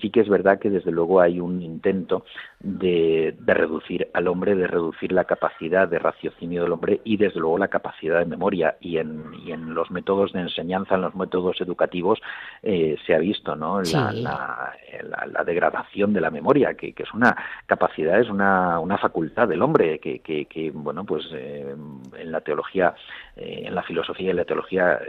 sí 0.00 0.10
que 0.10 0.20
es 0.20 0.28
verdad 0.28 0.60
que 0.60 0.70
desde 0.70 0.92
luego 0.92 1.20
hay 1.20 1.40
un 1.40 1.60
intento 1.60 2.24
de, 2.62 3.34
de 3.38 3.54
reducir 3.54 4.08
al 4.14 4.28
hombre, 4.28 4.54
de 4.54 4.66
reducir 4.66 5.12
la 5.12 5.24
capacidad 5.24 5.88
de 5.88 5.98
raciocinio 5.98 6.62
del 6.62 6.72
hombre 6.72 7.00
y 7.04 7.16
desde 7.16 7.40
luego 7.40 7.58
la 7.58 7.68
capacidad 7.68 8.20
de 8.20 8.26
memoria 8.26 8.76
y 8.80 8.98
en, 8.98 9.74
los 9.74 9.90
métodos 9.90 10.32
de 10.32 10.40
enseñanza, 10.40 10.94
en 10.94 11.02
los 11.02 11.14
métodos 11.14 11.60
educativos, 11.60 12.20
eh, 12.62 12.96
se 13.06 13.14
ha 13.14 13.18
visto 13.18 13.56
¿no? 13.56 13.82
La, 13.82 14.74
degradación 15.44 16.12
de 16.12 16.20
la 16.20 16.30
memoria, 16.30 16.74
que, 16.74 16.94
es 16.96 17.12
una 17.12 17.36
capacidad, 17.66 18.20
es 18.20 18.30
una, 18.30 18.80
facultad 19.00 19.48
del 19.48 19.62
hombre, 19.62 19.98
que, 19.98 20.70
bueno, 20.72 21.04
pues 21.04 21.24
eh, 21.32 21.74
en 22.16 22.32
la 22.32 22.40
teología, 22.40 22.94
eh, 23.36 23.64
en 23.66 23.74
la 23.74 23.82
filosofía 23.82 24.30
y 24.30 24.34
la 24.34 24.44
teología 24.44 25.00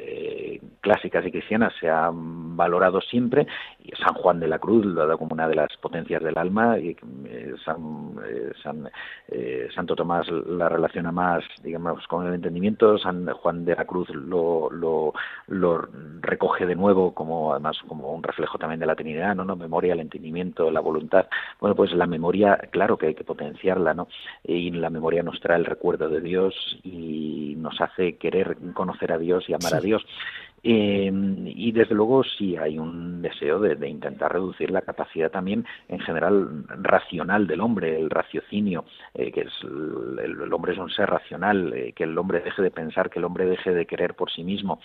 clásicas 0.82 1.26
y 1.26 1.32
cristianas 1.32 1.74
se 1.80 1.90
ha 1.90 2.10
valorado 2.14 3.02
siempre, 3.02 3.48
San 4.04 4.14
Juan 4.16 4.40
de 4.40 4.48
la 4.48 4.60
Cruz 4.60 4.86
lo 4.86 5.02
ha 5.02 5.06
dado 5.06 5.18
como 5.18 5.34
una 5.34 5.48
de 5.48 5.56
las 5.56 5.76
potencias 5.78 6.22
del 6.22 6.38
alma, 6.38 6.78
y 6.78 6.96
San, 7.66 8.90
Santo 9.74 9.96
Tomás 9.96 10.28
la 10.30 10.70
relaciona 10.70 11.12
más, 11.12 11.44
digamos, 11.64 12.06
con 12.08 12.28
el 12.28 12.34
entendimiento, 12.34 12.98
San 12.98 13.26
Juan 13.28 13.66
de 13.66 13.76
la 13.76 13.86
Cruz 13.86 14.10
lo, 14.10 14.70
lo, 14.72 15.14
recoge 16.22 16.66
de 16.66 16.76
nuevo 16.76 17.14
como 17.14 17.54
además 17.54 17.78
como 17.88 18.14
un 18.14 18.24
reflejo 18.24 18.58
también 18.58 18.80
de 18.80 18.86
la 18.86 18.96
Trinidad, 18.96 19.36
¿no? 19.36 19.46
¿no? 19.46 19.56
Memoria, 19.56 19.94
el 19.94 20.00
entendimiento, 20.00 20.72
la 20.72 20.80
voluntad. 20.80 21.28
Bueno, 21.60 21.76
pues 21.76 21.92
la 21.94 22.08
memoria, 22.08 22.58
claro 22.72 22.98
que 22.98 23.08
hay 23.08 23.16
que 23.16 23.24
potenciarla, 23.24 23.94
¿no? 23.94 24.08
Y 24.44 24.72
la 24.72 24.90
memoria 24.90 25.24
nos 25.24 25.40
trae 25.40 25.58
el 25.58 25.66
recuerdo 25.66 26.10
de 26.10 26.22
Dios 26.22 26.54
y 26.84 27.53
nos 27.64 27.82
hace 27.82 28.18
querer 28.18 28.58
conocer 28.74 29.12
a 29.12 29.18
Dios 29.18 29.46
y 29.48 29.54
amar 29.54 29.74
a 29.74 29.80
Dios. 29.80 30.06
Eh, 30.66 31.12
y 31.46 31.74
desde 31.74 31.94
luego 31.94 32.24
sí 32.24 32.56
hay 32.56 32.80
un 32.80 33.22
deseo 33.22 33.60
de, 33.60 33.90
intentar 33.90 34.32
reducir 34.32 34.72
la 34.72 34.82
capacidad 34.82 35.30
también 35.30 35.66
en 35.90 36.00
general 36.00 36.64
racional 36.82 37.48
del 37.48 37.60
hombre, 37.60 38.00
el 38.00 38.10
raciocinio, 38.10 38.86
eh, 39.14 39.30
que 39.32 39.42
es 39.42 39.54
el, 39.62 40.54
hombre 40.54 40.72
es 40.72 40.78
un 40.78 40.90
ser 40.90 41.10
racional, 41.10 41.74
eh, 41.74 41.92
que 41.92 42.06
el 42.06 42.18
hombre 42.18 42.40
deje 42.40 42.62
de 42.62 42.72
pensar, 42.72 43.10
que 43.10 43.20
el 43.20 43.26
hombre 43.26 43.46
deje 43.46 43.74
de 43.74 43.86
querer 43.86 44.14
por 44.14 44.32
sí 44.32 44.44
mismo. 44.44 44.80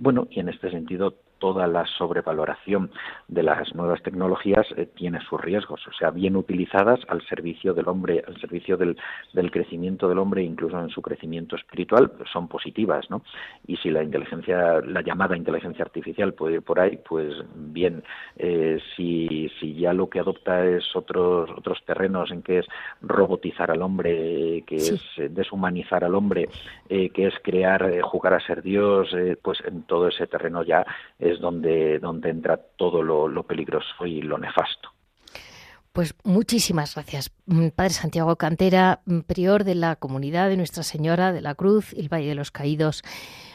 bueno, 0.00 0.28
y 0.30 0.38
en 0.38 0.48
este 0.48 0.70
sentido 0.70 1.14
toda 1.38 1.66
la 1.66 1.86
sobrevaloración 1.86 2.90
de 3.28 3.42
las 3.42 3.74
nuevas 3.74 4.02
tecnologías 4.02 4.66
eh, 4.76 4.86
tiene 4.86 5.20
sus 5.20 5.40
riesgos, 5.40 5.86
o 5.86 5.92
sea, 5.92 6.10
bien 6.10 6.36
utilizadas 6.36 7.00
al 7.08 7.22
servicio 7.26 7.74
del 7.74 7.88
hombre, 7.88 8.22
al 8.26 8.38
servicio 8.40 8.76
del, 8.76 8.96
del, 9.32 9.50
crecimiento 9.50 10.08
del 10.08 10.18
hombre, 10.18 10.42
incluso 10.42 10.78
en 10.80 10.90
su 10.90 11.02
crecimiento 11.02 11.56
espiritual, 11.56 12.12
son 12.32 12.48
positivas, 12.48 13.10
¿no? 13.10 13.22
Y 13.66 13.76
si 13.76 13.90
la 13.90 14.02
inteligencia, 14.02 14.80
la 14.80 15.02
llamada 15.02 15.36
inteligencia 15.36 15.84
artificial 15.84 16.34
puede 16.34 16.54
ir 16.54 16.62
por 16.62 16.80
ahí, 16.80 16.98
pues 17.08 17.34
bien, 17.54 18.02
eh, 18.36 18.78
si, 18.96 19.50
si 19.60 19.74
ya 19.74 19.92
lo 19.92 20.08
que 20.08 20.20
adopta 20.20 20.64
es 20.64 20.84
otros, 20.94 21.50
otros 21.56 21.82
terrenos 21.84 22.30
en 22.30 22.42
que 22.42 22.58
es 22.58 22.66
robotizar 23.02 23.70
al 23.70 23.82
hombre, 23.82 24.64
que 24.66 24.76
es 24.76 25.02
eh, 25.16 25.28
deshumanizar 25.30 26.04
al 26.04 26.14
hombre, 26.14 26.48
que 26.88 27.26
es 27.26 27.34
crear, 27.42 28.00
jugar 28.02 28.34
a 28.34 28.40
ser 28.40 28.62
Dios, 28.62 29.08
pues 29.42 29.58
en 29.64 29.82
todo 29.82 30.08
ese 30.08 30.26
terreno 30.26 30.62
ya 30.62 30.84
es 31.30 31.40
donde, 31.40 31.98
donde 31.98 32.30
entra 32.30 32.56
todo 32.76 33.02
lo, 33.02 33.42
peligroso 33.44 34.06
y 34.06 34.22
lo 34.22 34.38
nefasto. 34.38 34.90
Pues 35.92 36.14
muchísimas 36.24 36.94
gracias, 36.94 37.32
mm, 37.46 37.68
Padre 37.68 37.94
Santiago 37.94 38.36
Cantera, 38.36 39.00
mm, 39.06 39.20
prior 39.20 39.64
de 39.64 39.74
la 39.74 39.96
comunidad 39.96 40.48
de 40.48 40.56
Nuestra 40.56 40.82
Señora 40.82 41.32
de 41.32 41.40
la 41.40 41.54
Cruz 41.54 41.94
el 41.94 42.12
Valle 42.12 42.28
de 42.28 42.34
los 42.34 42.50
Caídos. 42.50 43.02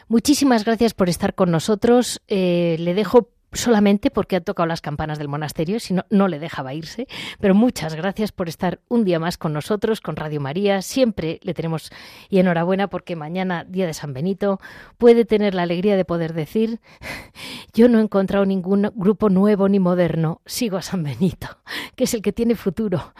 Muchísimas 0.07 0.65
gracias 0.65 0.93
por 0.93 1.07
estar 1.07 1.35
con 1.35 1.51
nosotros. 1.51 2.21
Eh, 2.27 2.77
le 2.79 2.93
dejo 2.93 3.29
solamente 3.53 4.11
porque 4.11 4.35
ha 4.35 4.41
tocado 4.41 4.67
las 4.67 4.81
campanas 4.81 5.17
del 5.17 5.27
monasterio, 5.27 5.79
si 5.79 5.93
no, 5.93 6.05
no 6.09 6.27
le 6.27 6.39
dejaba 6.39 6.73
irse. 6.73 7.07
Pero 7.39 7.55
muchas 7.55 7.95
gracias 7.95 8.31
por 8.31 8.49
estar 8.49 8.79
un 8.87 9.03
día 9.03 9.19
más 9.19 9.37
con 9.37 9.53
nosotros, 9.53 10.01
con 10.01 10.15
Radio 10.15 10.41
María. 10.41 10.81
Siempre 10.81 11.39
le 11.43 11.53
tenemos 11.53 11.91
y 12.29 12.39
enhorabuena 12.39 12.87
porque 12.87 13.15
mañana, 13.15 13.65
día 13.65 13.87
de 13.87 13.93
San 13.93 14.13
Benito, 14.13 14.59
puede 14.97 15.25
tener 15.25 15.53
la 15.53 15.63
alegría 15.63 15.95
de 15.95 16.05
poder 16.05 16.33
decir, 16.33 16.79
yo 17.73 17.89
no 17.89 17.99
he 17.99 18.01
encontrado 18.01 18.45
ningún 18.45 18.91
grupo 18.95 19.29
nuevo 19.29 19.67
ni 19.69 19.79
moderno, 19.79 20.41
sigo 20.45 20.77
a 20.77 20.81
San 20.81 21.03
Benito, 21.03 21.47
que 21.95 22.05
es 22.05 22.13
el 22.13 22.21
que 22.21 22.33
tiene 22.33 22.55
futuro. 22.55 23.13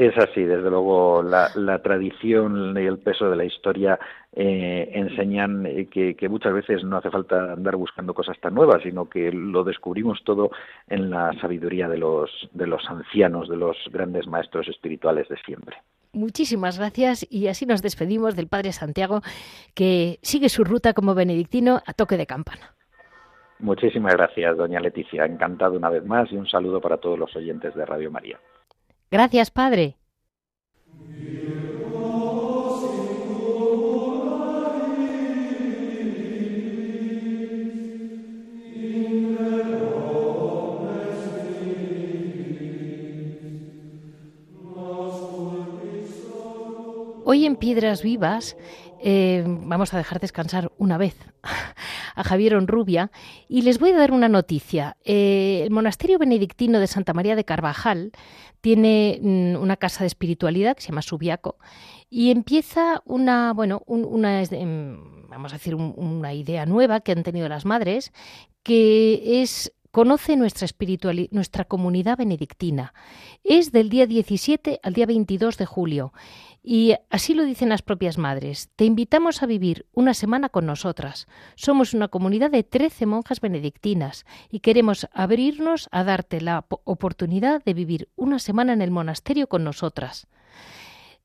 Es 0.00 0.16
así, 0.16 0.44
desde 0.44 0.70
luego 0.70 1.22
la, 1.22 1.78
tradición 1.82 2.74
y 2.74 2.86
el 2.86 3.00
peso 3.00 3.28
de 3.28 3.36
la 3.36 3.44
historia 3.44 3.98
eh, 4.32 4.90
enseñan 4.94 5.66
eh, 5.66 5.88
que, 5.90 6.28
muchas 6.30 6.54
veces 6.54 6.82
no 6.84 6.96
hace 6.96 7.10
falta 7.10 7.52
andar 7.52 7.76
buscando 7.76 8.14
cosas 8.14 8.40
tan 8.40 8.54
nuevas, 8.54 8.82
sino 8.82 9.10
que 9.10 9.30
lo 9.30 9.62
descubrimos 9.62 10.24
todo 10.24 10.52
en 10.88 11.10
la 11.10 11.38
sabiduría 11.38 11.86
de 11.86 11.98
los, 11.98 12.30
de 12.54 12.66
los 12.66 12.82
ancianos, 12.88 13.50
de 13.50 13.58
los 13.58 13.76
grandes 13.92 14.26
maestros 14.26 14.68
espirituales 14.68 15.28
de 15.28 15.36
siempre. 15.44 15.76
Muchísimas 16.14 16.78
gracias 16.78 17.26
y 17.30 17.48
así 17.48 17.66
nos 17.66 17.82
despedimos 17.82 18.36
del 18.36 18.48
Padre 18.48 18.72
Santiago, 18.72 19.20
que 19.74 20.18
sigue 20.22 20.48
su 20.48 20.64
ruta 20.64 20.94
como 20.94 21.14
benedictino 21.14 21.82
a 21.84 21.92
toque 21.92 22.16
de 22.16 22.24
campana. 22.24 22.72
Muchísimas 23.58 24.14
gracias, 24.14 24.56
doña 24.56 24.80
Leticia. 24.80 25.26
Encantado 25.26 25.76
una 25.76 25.90
vez 25.90 26.06
más 26.06 26.32
y 26.32 26.36
un 26.36 26.48
saludo 26.48 26.80
para 26.80 26.96
todos 26.96 27.18
los 27.18 27.36
oyentes 27.36 27.74
de 27.74 27.84
Radio 27.84 28.10
María. 28.10 28.40
Gracias, 29.10 29.50
Padre. 29.50 29.96
Hoy 47.24 47.46
en 47.46 47.56
Piedras 47.56 48.02
Vivas 48.02 48.56
eh, 49.00 49.44
vamos 49.46 49.94
a 49.94 49.98
dejar 49.98 50.20
descansar 50.20 50.72
una 50.78 50.98
vez 50.98 51.16
a 52.14 52.24
Javier 52.24 52.54
Onrubia, 52.54 53.10
y 53.48 53.62
les 53.62 53.78
voy 53.78 53.90
a 53.90 53.96
dar 53.96 54.12
una 54.12 54.28
noticia. 54.28 54.96
Eh, 55.04 55.62
el 55.64 55.70
monasterio 55.70 56.18
benedictino 56.18 56.80
de 56.80 56.86
Santa 56.86 57.12
María 57.12 57.36
de 57.36 57.44
Carvajal 57.44 58.12
tiene 58.60 59.18
mm, 59.22 59.56
una 59.56 59.76
casa 59.76 60.04
de 60.04 60.08
espiritualidad 60.08 60.76
que 60.76 60.82
se 60.82 60.88
llama 60.88 61.02
Subiaco 61.02 61.56
y 62.10 62.30
empieza 62.30 63.02
una, 63.04 63.52
bueno, 63.52 63.82
una, 63.86 64.42
em, 64.42 65.28
vamos 65.28 65.52
a 65.52 65.56
decir, 65.56 65.76
una 65.76 66.34
idea 66.34 66.66
nueva 66.66 67.00
que 67.00 67.12
han 67.12 67.22
tenido 67.22 67.48
las 67.48 67.64
madres, 67.64 68.12
que 68.62 69.42
es 69.42 69.72
conoce 69.90 70.36
nuestra 70.36 70.64
espiritualidad, 70.64 71.30
nuestra 71.32 71.64
comunidad 71.64 72.18
benedictina. 72.18 72.94
Es 73.44 73.72
del 73.72 73.88
día 73.88 74.06
17 74.06 74.80
al 74.82 74.92
día 74.92 75.06
22 75.06 75.56
de 75.56 75.66
julio. 75.66 76.12
Y 76.62 76.94
así 77.08 77.34
lo 77.34 77.44
dicen 77.44 77.70
las 77.70 77.80
propias 77.82 78.18
madres. 78.18 78.68
Te 78.76 78.84
invitamos 78.84 79.42
a 79.42 79.46
vivir 79.46 79.86
una 79.92 80.12
semana 80.12 80.50
con 80.50 80.66
nosotras. 80.66 81.26
Somos 81.54 81.94
una 81.94 82.08
comunidad 82.08 82.50
de 82.50 82.64
13 82.64 83.06
monjas 83.06 83.40
benedictinas 83.40 84.26
y 84.50 84.60
queremos 84.60 85.08
abrirnos 85.12 85.88
a 85.90 86.04
darte 86.04 86.40
la 86.40 86.66
oportunidad 86.84 87.64
de 87.64 87.74
vivir 87.74 88.08
una 88.14 88.38
semana 88.38 88.74
en 88.74 88.82
el 88.82 88.90
monasterio 88.90 89.48
con 89.48 89.64
nosotras. 89.64 90.26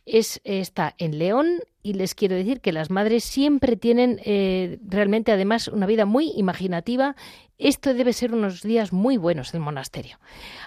Es, 0.04 0.42
está 0.44 0.94
en 0.98 1.18
León 1.18 1.60
y 1.82 1.94
les 1.94 2.14
quiero 2.14 2.34
decir 2.34 2.60
que 2.60 2.72
las 2.72 2.90
madres 2.90 3.24
siempre 3.24 3.76
tienen 3.76 4.20
eh, 4.24 4.78
realmente 4.86 5.32
además 5.32 5.68
una 5.68 5.86
vida 5.86 6.04
muy 6.06 6.32
imaginativa. 6.36 7.14
Esto 7.56 7.94
debe 7.94 8.12
ser 8.12 8.34
unos 8.34 8.62
días 8.62 8.92
muy 8.92 9.16
buenos 9.16 9.52
del 9.52 9.62
monasterio. 9.62 10.18